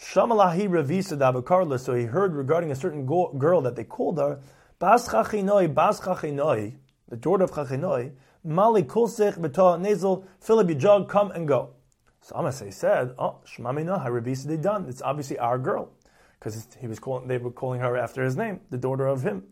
Shamalahi 0.00 0.66
Ravisa 0.66 1.18
Dabakarla. 1.18 1.78
So 1.78 1.92
he 1.92 2.04
heard 2.04 2.34
regarding 2.34 2.70
a 2.70 2.74
certain 2.74 3.04
go- 3.04 3.34
girl 3.36 3.60
that 3.60 3.76
they 3.76 3.84
called 3.84 4.16
her 4.16 4.40
Bas 4.78 5.10
Chachinoi, 5.10 5.74
Bas 5.74 6.00
Chachinoi, 6.00 6.74
the 7.06 7.16
daughter 7.18 7.44
of 7.44 7.50
Chachinoi, 7.50 8.12
Mali 8.44 8.82
Kulsech 8.82 9.36
B'Tah 9.36 10.24
fill 10.40 10.58
up 10.58 10.70
your 10.70 11.04
come 11.04 11.32
and 11.32 11.46
go. 11.46 11.74
So 12.20 12.34
Amasei 12.34 12.72
said, 12.72 13.14
"Oh, 13.18 13.36
Shmamina 13.46 14.04
Harabisa 14.04 14.44
they 14.44 14.56
done. 14.56 14.86
It's 14.88 15.02
obviously 15.02 15.38
our 15.38 15.58
girl, 15.58 15.90
because 16.38 16.66
he 16.80 16.86
was 16.86 16.98
calling. 16.98 17.28
They 17.28 17.38
were 17.38 17.50
calling 17.50 17.80
her 17.80 17.96
after 17.96 18.22
his 18.22 18.36
name, 18.36 18.60
the 18.70 18.78
daughter 18.78 19.06
of 19.06 19.22
him. 19.22 19.44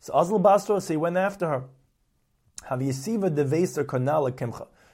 So 0.00 0.12
Azal 0.12 0.42
Bastro, 0.42 0.78
so 0.80 0.92
he 0.92 0.96
went 0.98 1.16
after 1.16 1.48
her. 1.48 1.64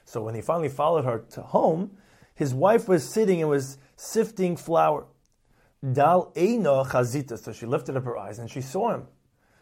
So 0.05 0.23
when 0.23 0.35
he 0.35 0.41
finally 0.41 0.69
followed 0.69 1.05
her 1.05 1.19
to 1.31 1.43
home, 1.43 1.97
his 2.35 2.55
wife 2.55 2.89
was 2.89 3.09
sitting 3.09 3.41
and 3.41 3.51
was 3.51 3.79
sifting 3.97 4.57
flour. 4.57 5.07
Dal 5.93 6.33
eino 6.35 6.87
chazita. 6.87 7.39
So 7.39 7.53
she 7.53 7.67
lifted 7.67 7.97
up 7.97 8.05
her 8.05 8.19
eyes 8.19 8.39
and 8.39 8.51
she 8.51 8.61
saw 8.61 8.95
him. 8.95 9.07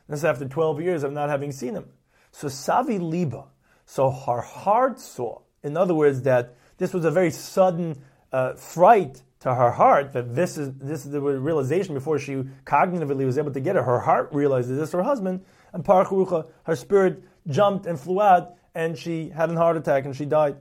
This 0.09 0.25
after 0.25 0.49
12 0.49 0.81
years 0.81 1.03
of 1.03 1.13
not 1.13 1.29
having 1.29 1.53
seen 1.53 1.75
him. 1.75 1.91
So 2.33 2.49
Savi 2.49 3.01
Liba. 3.01 3.45
So 3.85 4.11
her 4.11 4.41
heart 4.41 5.01
saw. 5.01 5.41
In 5.63 5.77
other 5.77 5.95
words, 5.95 6.23
that 6.23 6.57
this 6.79 6.95
was 6.95 7.05
a 7.05 7.11
very 7.11 7.31
sudden 7.31 8.01
uh, 8.33 8.55
fright 8.55 9.23
to 9.41 9.55
her 9.55 9.71
heart 9.71 10.13
that 10.13 10.35
this 10.35 10.59
is 10.59 10.73
this 10.75 11.05
is 11.05 11.13
the 11.13 11.21
realization 11.21 11.95
before 11.95 12.19
she 12.19 12.35
cognitively 12.65 13.25
was 13.25 13.39
able 13.39 13.53
to 13.53 13.61
get 13.61 13.77
it. 13.77 13.85
Her 13.85 14.01
heart 14.01 14.31
realized 14.33 14.69
that 14.69 14.75
this 14.75 14.89
is 14.89 14.93
her 14.93 15.03
husband, 15.03 15.45
and 15.73 15.85
Parchucha, 15.85 16.49
her 16.65 16.77
spirit 16.77 17.23
jumped 17.47 17.87
and 17.87 17.99
flew 17.99 18.21
out, 18.21 18.55
and 18.75 18.97
she 18.97 19.29
had 19.29 19.51
a 19.51 19.55
heart 19.55 19.77
attack 19.77 20.05
and 20.05 20.17
she 20.17 20.25
died. 20.25 20.57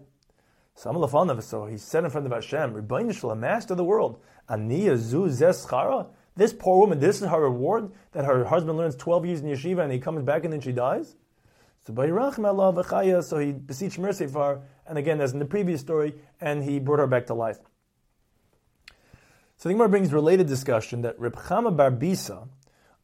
So 0.76 1.66
he 1.66 1.78
said 1.78 2.04
in 2.04 2.12
front 2.12 2.28
of 2.28 2.32
Hashem, 2.32 2.74
Rebbeinu 2.74 3.38
master 3.38 3.74
of 3.74 3.78
the 3.78 3.84
world, 3.84 4.22
Aniya 4.48 4.96
zu 4.96 5.26
zeschara. 5.26 6.08
This 6.36 6.54
poor 6.54 6.78
woman, 6.78 7.00
this 7.00 7.20
is 7.20 7.28
her 7.28 7.42
reward 7.42 7.92
that 8.12 8.26
her 8.26 8.46
husband 8.46 8.78
learns 8.78 8.96
12 8.96 9.26
years 9.26 9.42
in 9.42 9.48
yeshiva 9.48 9.84
and 9.84 9.92
he 9.92 9.98
comes 9.98 10.22
back 10.22 10.44
and 10.44 10.54
then 10.54 10.62
she 10.62 10.72
dies. 10.72 11.16
So 11.88 13.38
he 13.40 13.52
beseeched 13.54 13.98
mercy 13.98 14.28
for 14.28 14.44
her, 14.44 14.62
and 14.86 14.98
again, 14.98 15.22
as 15.22 15.34
in 15.34 15.40
the 15.40 15.46
previous 15.46 15.82
story, 15.82 16.16
and 16.42 16.64
he 16.64 16.80
brought 16.80 17.00
her 17.00 17.08
back 17.08 17.28
to 17.28 17.34
life. 17.34 17.60
So 19.58 19.70
the 19.70 19.74
Gemara 19.74 19.90
brings 19.90 20.14
related 20.14 20.48
discussion 20.48 21.02
that 21.02 21.20
Reb 21.20 21.36
Chama 21.36 21.76
Bar 21.76 21.92
Bisa 21.92 22.48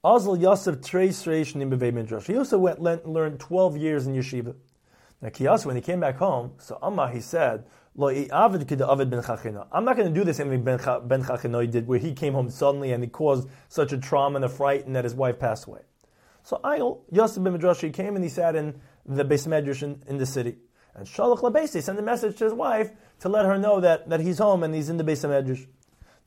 Azal 0.03 0.39
Yosef 0.39 0.75
Treis 0.81 1.25
Reish 1.25 1.53
Nimbevei 1.55 1.93
Midrash. 1.93 2.27
He 2.27 2.37
also 2.37 2.59
went 2.59 2.79
and 2.79 3.13
learned 3.13 3.39
12 3.39 3.77
years 3.77 4.05
in 4.05 4.13
yeshiva. 4.13 4.53
Now, 5.21 5.29
Kiyas, 5.29 5.65
when 5.65 5.77
he 5.77 5.81
came 5.81 6.01
back 6.01 6.17
home, 6.17 6.51
so 6.57 6.77
Amma, 6.83 7.09
he 7.09 7.21
said, 7.21 7.65
Lo 7.95 8.09
Avid 8.09 8.81
Avid 8.81 9.09
ben. 9.09 9.23
I'm 9.71 9.85
not 9.85 9.95
going 9.95 10.13
to 10.13 10.19
do 10.19 10.25
the 10.25 10.33
same 10.33 10.49
thing 10.49 10.63
Ben 10.63 10.77
Chachina 10.77 11.71
did, 11.71 11.87
where 11.87 11.99
he 11.99 12.13
came 12.13 12.33
home 12.33 12.49
suddenly 12.49 12.91
and 12.91 13.01
he 13.01 13.09
caused 13.09 13.47
such 13.69 13.93
a 13.93 13.97
trauma 13.97 14.35
and 14.35 14.45
a 14.45 14.49
fright 14.49 14.85
and 14.85 14.95
that 14.95 15.05
his 15.05 15.15
wife 15.15 15.39
passed 15.39 15.67
away. 15.67 15.81
So 16.43 16.59
Ayel, 16.63 16.99
Yosef 17.11 17.41
ben 17.41 17.53
Midrash, 17.53 17.81
he 17.81 17.89
came 17.89 18.15
and 18.15 18.23
he 18.23 18.29
sat 18.29 18.55
in 18.55 18.79
the 19.05 19.23
Beis 19.23 19.47
Medrash 19.47 19.81
in, 19.81 20.01
in 20.07 20.17
the 20.17 20.25
city. 20.25 20.57
And 20.93 21.07
Shalach 21.07 21.39
Labesi 21.39 21.81
sent 21.81 21.97
a 21.97 22.01
message 22.01 22.37
to 22.37 22.43
his 22.43 22.53
wife 22.53 22.91
to 23.21 23.29
let 23.29 23.45
her 23.45 23.57
know 23.57 23.79
that, 23.79 24.09
that 24.09 24.19
he's 24.19 24.37
home 24.37 24.63
and 24.63 24.75
he's 24.75 24.89
in 24.89 24.97
the 24.97 25.03
Beis 25.03 25.27
Medrash. 25.27 25.65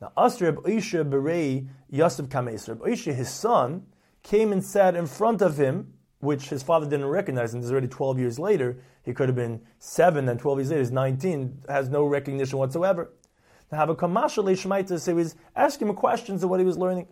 Now, 0.00 0.12
Asrib 0.16 0.66
Isha 0.68 1.04
Berei 1.04 1.68
Yosef 1.90 2.26
Kameser. 2.26 2.86
Isha, 2.86 3.12
his 3.12 3.28
son, 3.28 3.86
came 4.22 4.52
and 4.52 4.64
sat 4.64 4.96
in 4.96 5.06
front 5.06 5.40
of 5.40 5.56
him, 5.56 5.94
which 6.20 6.48
his 6.48 6.62
father 6.62 6.86
didn't 6.86 7.06
recognize, 7.06 7.54
and 7.54 7.62
this 7.62 7.68
is 7.68 7.72
already 7.72 7.88
12 7.88 8.18
years 8.18 8.38
later. 8.38 8.78
He 9.04 9.12
could 9.12 9.28
have 9.28 9.36
been 9.36 9.62
7, 9.78 10.28
and 10.28 10.40
12 10.40 10.58
years 10.58 10.70
later, 10.70 10.80
he's 10.80 10.90
19, 10.90 11.62
has 11.68 11.88
no 11.88 12.04
recognition 12.04 12.58
whatsoever. 12.58 13.12
Now, 13.70 13.78
have 13.78 13.90
a 13.90 13.94
Kamasha 13.94 14.98
so 14.98 15.10
he 15.10 15.14
was 15.14 15.36
asking 15.54 15.88
him 15.88 15.94
questions 15.94 16.42
of 16.42 16.50
what 16.50 16.60
he 16.60 16.66
was 16.66 16.76
learning. 16.76 17.06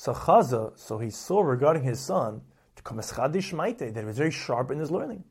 So 0.00 0.14
Chaza, 0.14 0.78
so 0.78 0.96
he 0.96 1.10
saw 1.10 1.42
regarding 1.42 1.82
his 1.82 2.00
son, 2.00 2.40
that 2.74 3.94
he 3.94 4.04
was 4.06 4.16
very 4.16 4.30
sharp 4.30 4.70
in 4.70 4.78
his 4.78 4.90
learning. 4.90 5.24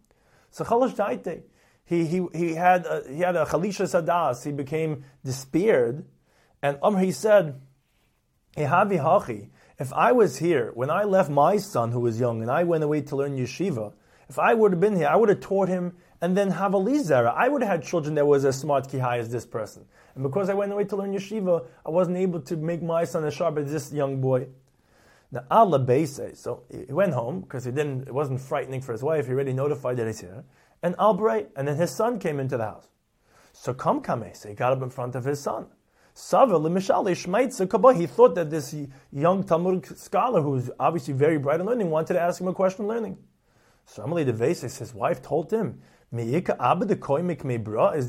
He, 1.86 2.06
he, 2.06 2.28
he, 2.36 2.54
had 2.54 2.86
a, 2.86 3.04
he 3.10 3.22
had 3.22 3.36
a 3.36 3.46
Chalisha 3.46 3.88
Sadas, 3.88 4.44
he 4.44 4.52
became 4.52 5.06
despaired 5.26 6.06
and 6.62 6.78
Amr, 6.84 7.00
he 7.00 7.12
said, 7.12 7.60
if 8.56 8.72
I 9.94 10.12
was 10.12 10.38
here, 10.38 10.72
when 10.76 10.90
I 10.90 11.04
left 11.04 11.30
my 11.30 11.58
son 11.58 11.92
who 11.92 12.02
was 12.02 12.20
young 12.20 12.42
and 12.42 12.52
I 12.52 12.64
went 12.64 12.84
away 12.84 13.02
to 13.02 13.16
learn 13.16 13.38
yeshiva, 13.38 13.94
if 14.30 14.38
I 14.38 14.54
would 14.54 14.74
have 14.74 14.80
been 14.80 14.96
here, 14.96 15.08
I 15.08 15.16
would 15.16 15.30
have 15.30 15.40
taught 15.40 15.70
him 15.70 15.96
and 16.22 16.38
then 16.38 16.52
have 16.52 16.74
a 16.74 16.78
Lizera. 16.78 17.34
I 17.34 17.48
would 17.48 17.62
have 17.62 17.72
had 17.72 17.84
children 17.84 18.16
that 18.16 18.28
was 18.28 18.46
as 18.46 18.60
smart 18.60 18.88
kihai 18.88 19.20
as 19.20 19.32
this 19.32 19.46
person. 19.46 19.86
And 20.16 20.24
because 20.24 20.50
I 20.50 20.54
went 20.54 20.72
away 20.72 20.84
to 20.84 20.96
learn 20.98 21.14
yeshiva, 21.14 21.66
I 21.86 21.90
wasn't 21.90 22.18
able 22.18 22.42
to 22.42 22.58
make 22.58 22.84
my 22.84 23.06
son 23.06 23.24
as 23.26 23.34
sharp 23.34 23.58
as 23.58 23.72
this 23.72 23.92
young 23.92 24.20
boy. 24.20 24.48
Now 25.32 25.44
Allah 25.52 25.80
Beise, 25.80 26.36
so 26.36 26.64
he 26.70 26.92
went 26.92 27.14
home 27.14 27.42
because 27.42 27.66
he 27.66 27.72
didn't 27.72 28.08
it 28.08 28.14
wasn't 28.14 28.42
frightening 28.42 28.82
for 28.82 28.92
his 28.94 29.04
wife, 29.04 29.28
he 29.28 29.34
already 29.34 29.54
notified 29.54 29.98
that 29.98 30.08
he's 30.08 30.22
here. 30.22 30.44
And 30.82 30.96
Albright, 30.96 31.50
and 31.56 31.68
then 31.68 31.76
his 31.78 31.92
son 31.92 32.20
came 32.20 32.40
into 32.40 32.58
the 32.58 32.66
house. 32.66 32.88
So 33.54 33.74
come 33.74 34.02
so 34.34 34.50
he 34.50 34.56
got 34.56 34.72
up 34.72 34.82
in 34.82 34.90
front 34.90 35.16
of 35.16 35.26
his 35.26 35.42
son. 35.42 35.68
He 36.16 36.22
thought 38.08 38.36
that 38.36 38.48
this 38.50 38.76
young 39.12 39.44
Talmud 39.44 39.98
scholar, 39.98 40.42
who 40.42 40.52
was 40.52 40.72
obviously 40.80 41.14
very 41.14 41.38
bright 41.38 41.60
in 41.60 41.66
learning, 41.66 41.90
wanted 41.90 42.14
to 42.14 42.22
ask 42.22 42.42
him 42.42 42.48
a 42.48 42.54
question 42.54 42.86
of 42.86 42.90
Learning. 42.90 43.18
So 43.86 44.04
Amalei 44.04 44.26
Devesis, 44.26 44.80
his 44.80 44.94
wife 44.94 45.22
told 45.22 45.52
him, 45.52 45.82
Is 46.12 46.44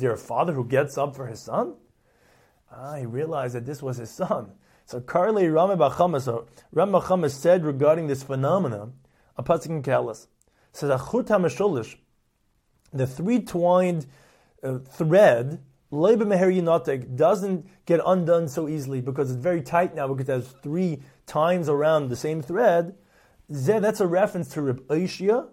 there 0.01 0.13
a 0.13 0.19
father 0.19 0.53
who 0.53 0.65
gets 0.67 0.99
up 0.99 1.15
for 1.15 1.27
his 1.27 1.41
son? 1.41 1.75
Ah, 2.73 2.97
he 2.97 3.07
realized 3.07 3.55
that 3.55 3.67
this 3.67 3.83
was 3.83 3.97
his 3.99 4.11
son. 4.11 4.53
So 4.91 5.01
Karli 5.01 5.47
Rami 5.47 5.77
Bachamas, 5.77 6.23
so 6.23 6.49
Rami 6.73 6.95
Bachamas 6.95 7.31
said 7.31 7.65
regarding 7.65 8.09
this 8.09 8.25
phenomenon, 8.25 8.95
a 9.37 9.43
pasuk 9.45 9.67
in 9.67 9.85
Koheles, 9.85 10.27
says 10.73 10.91
Achut 10.91 11.29
HaMeshulish, 11.29 11.95
the 12.93 13.07
three 13.07 13.39
twined 13.41 14.09
uh, 14.65 14.79
thread 14.79 15.61
Leiba 15.93 16.23
Meher 16.23 17.17
doesn't 17.17 17.69
get 17.87 18.01
undone 18.05 18.49
so 18.49 18.67
easily 18.67 19.01
because 19.01 19.31
it's 19.31 19.41
very 19.41 19.63
tight 19.63 19.95
now 19.95 20.09
because 20.09 20.27
there's 20.27 20.49
three 20.61 21.01
times 21.25 21.69
around 21.69 22.09
the 22.09 22.17
same 22.17 22.43
thread. 22.43 22.97
Zeh, 23.53 23.81
that's 23.81 24.01
a 24.01 24.09
reference 24.09 24.49
to 24.55 24.63
Reb 24.63 24.89
Oishia, 24.89 25.51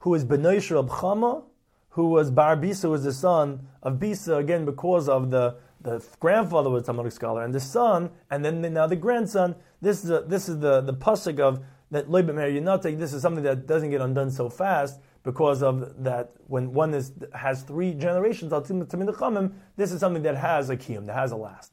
who 0.00 0.14
is 0.14 0.24
Benoish 0.24 0.74
Reb 0.74 0.88
Chama, 0.88 1.44
who 1.90 2.08
was 2.08 2.30
Bar 2.30 2.56
Bisa, 2.56 2.88
was 2.88 3.04
the 3.04 3.12
son 3.12 3.68
of 3.82 3.98
Bisa, 3.98 4.38
again 4.38 4.64
because 4.64 5.10
of 5.10 5.30
the, 5.30 5.56
the 5.82 6.04
grandfather 6.20 6.70
was 6.70 6.82
a 6.82 6.86
Talmudic 6.86 7.12
scholar, 7.12 7.44
and 7.44 7.54
the 7.54 7.60
son, 7.60 8.10
and 8.30 8.44
then 8.44 8.60
now 8.72 8.86
the 8.86 8.96
grandson. 8.96 9.56
This 9.80 10.04
is, 10.04 10.10
a, 10.10 10.20
this 10.20 10.48
is 10.48 10.58
the, 10.60 10.80
the 10.80 10.94
pasuk 10.94 11.40
of 11.40 11.64
that 11.90 12.08
Meher 12.08 12.52
Yinotek. 12.52 12.98
This 12.98 13.12
is 13.12 13.22
something 13.22 13.44
that 13.44 13.66
doesn't 13.66 13.90
get 13.90 14.00
undone 14.00 14.30
so 14.30 14.48
fast 14.48 15.00
because 15.22 15.62
of 15.62 16.02
that 16.02 16.32
when 16.46 16.72
one 16.72 16.94
is 16.94 17.12
has 17.34 17.62
three 17.62 17.94
generations, 17.94 18.50
this 19.76 19.92
is 19.92 20.00
something 20.00 20.22
that 20.22 20.36
has 20.36 20.70
a 20.70 20.76
kiyum, 20.76 21.06
that 21.06 21.14
has 21.14 21.32
a 21.32 21.36
last. 21.36 21.72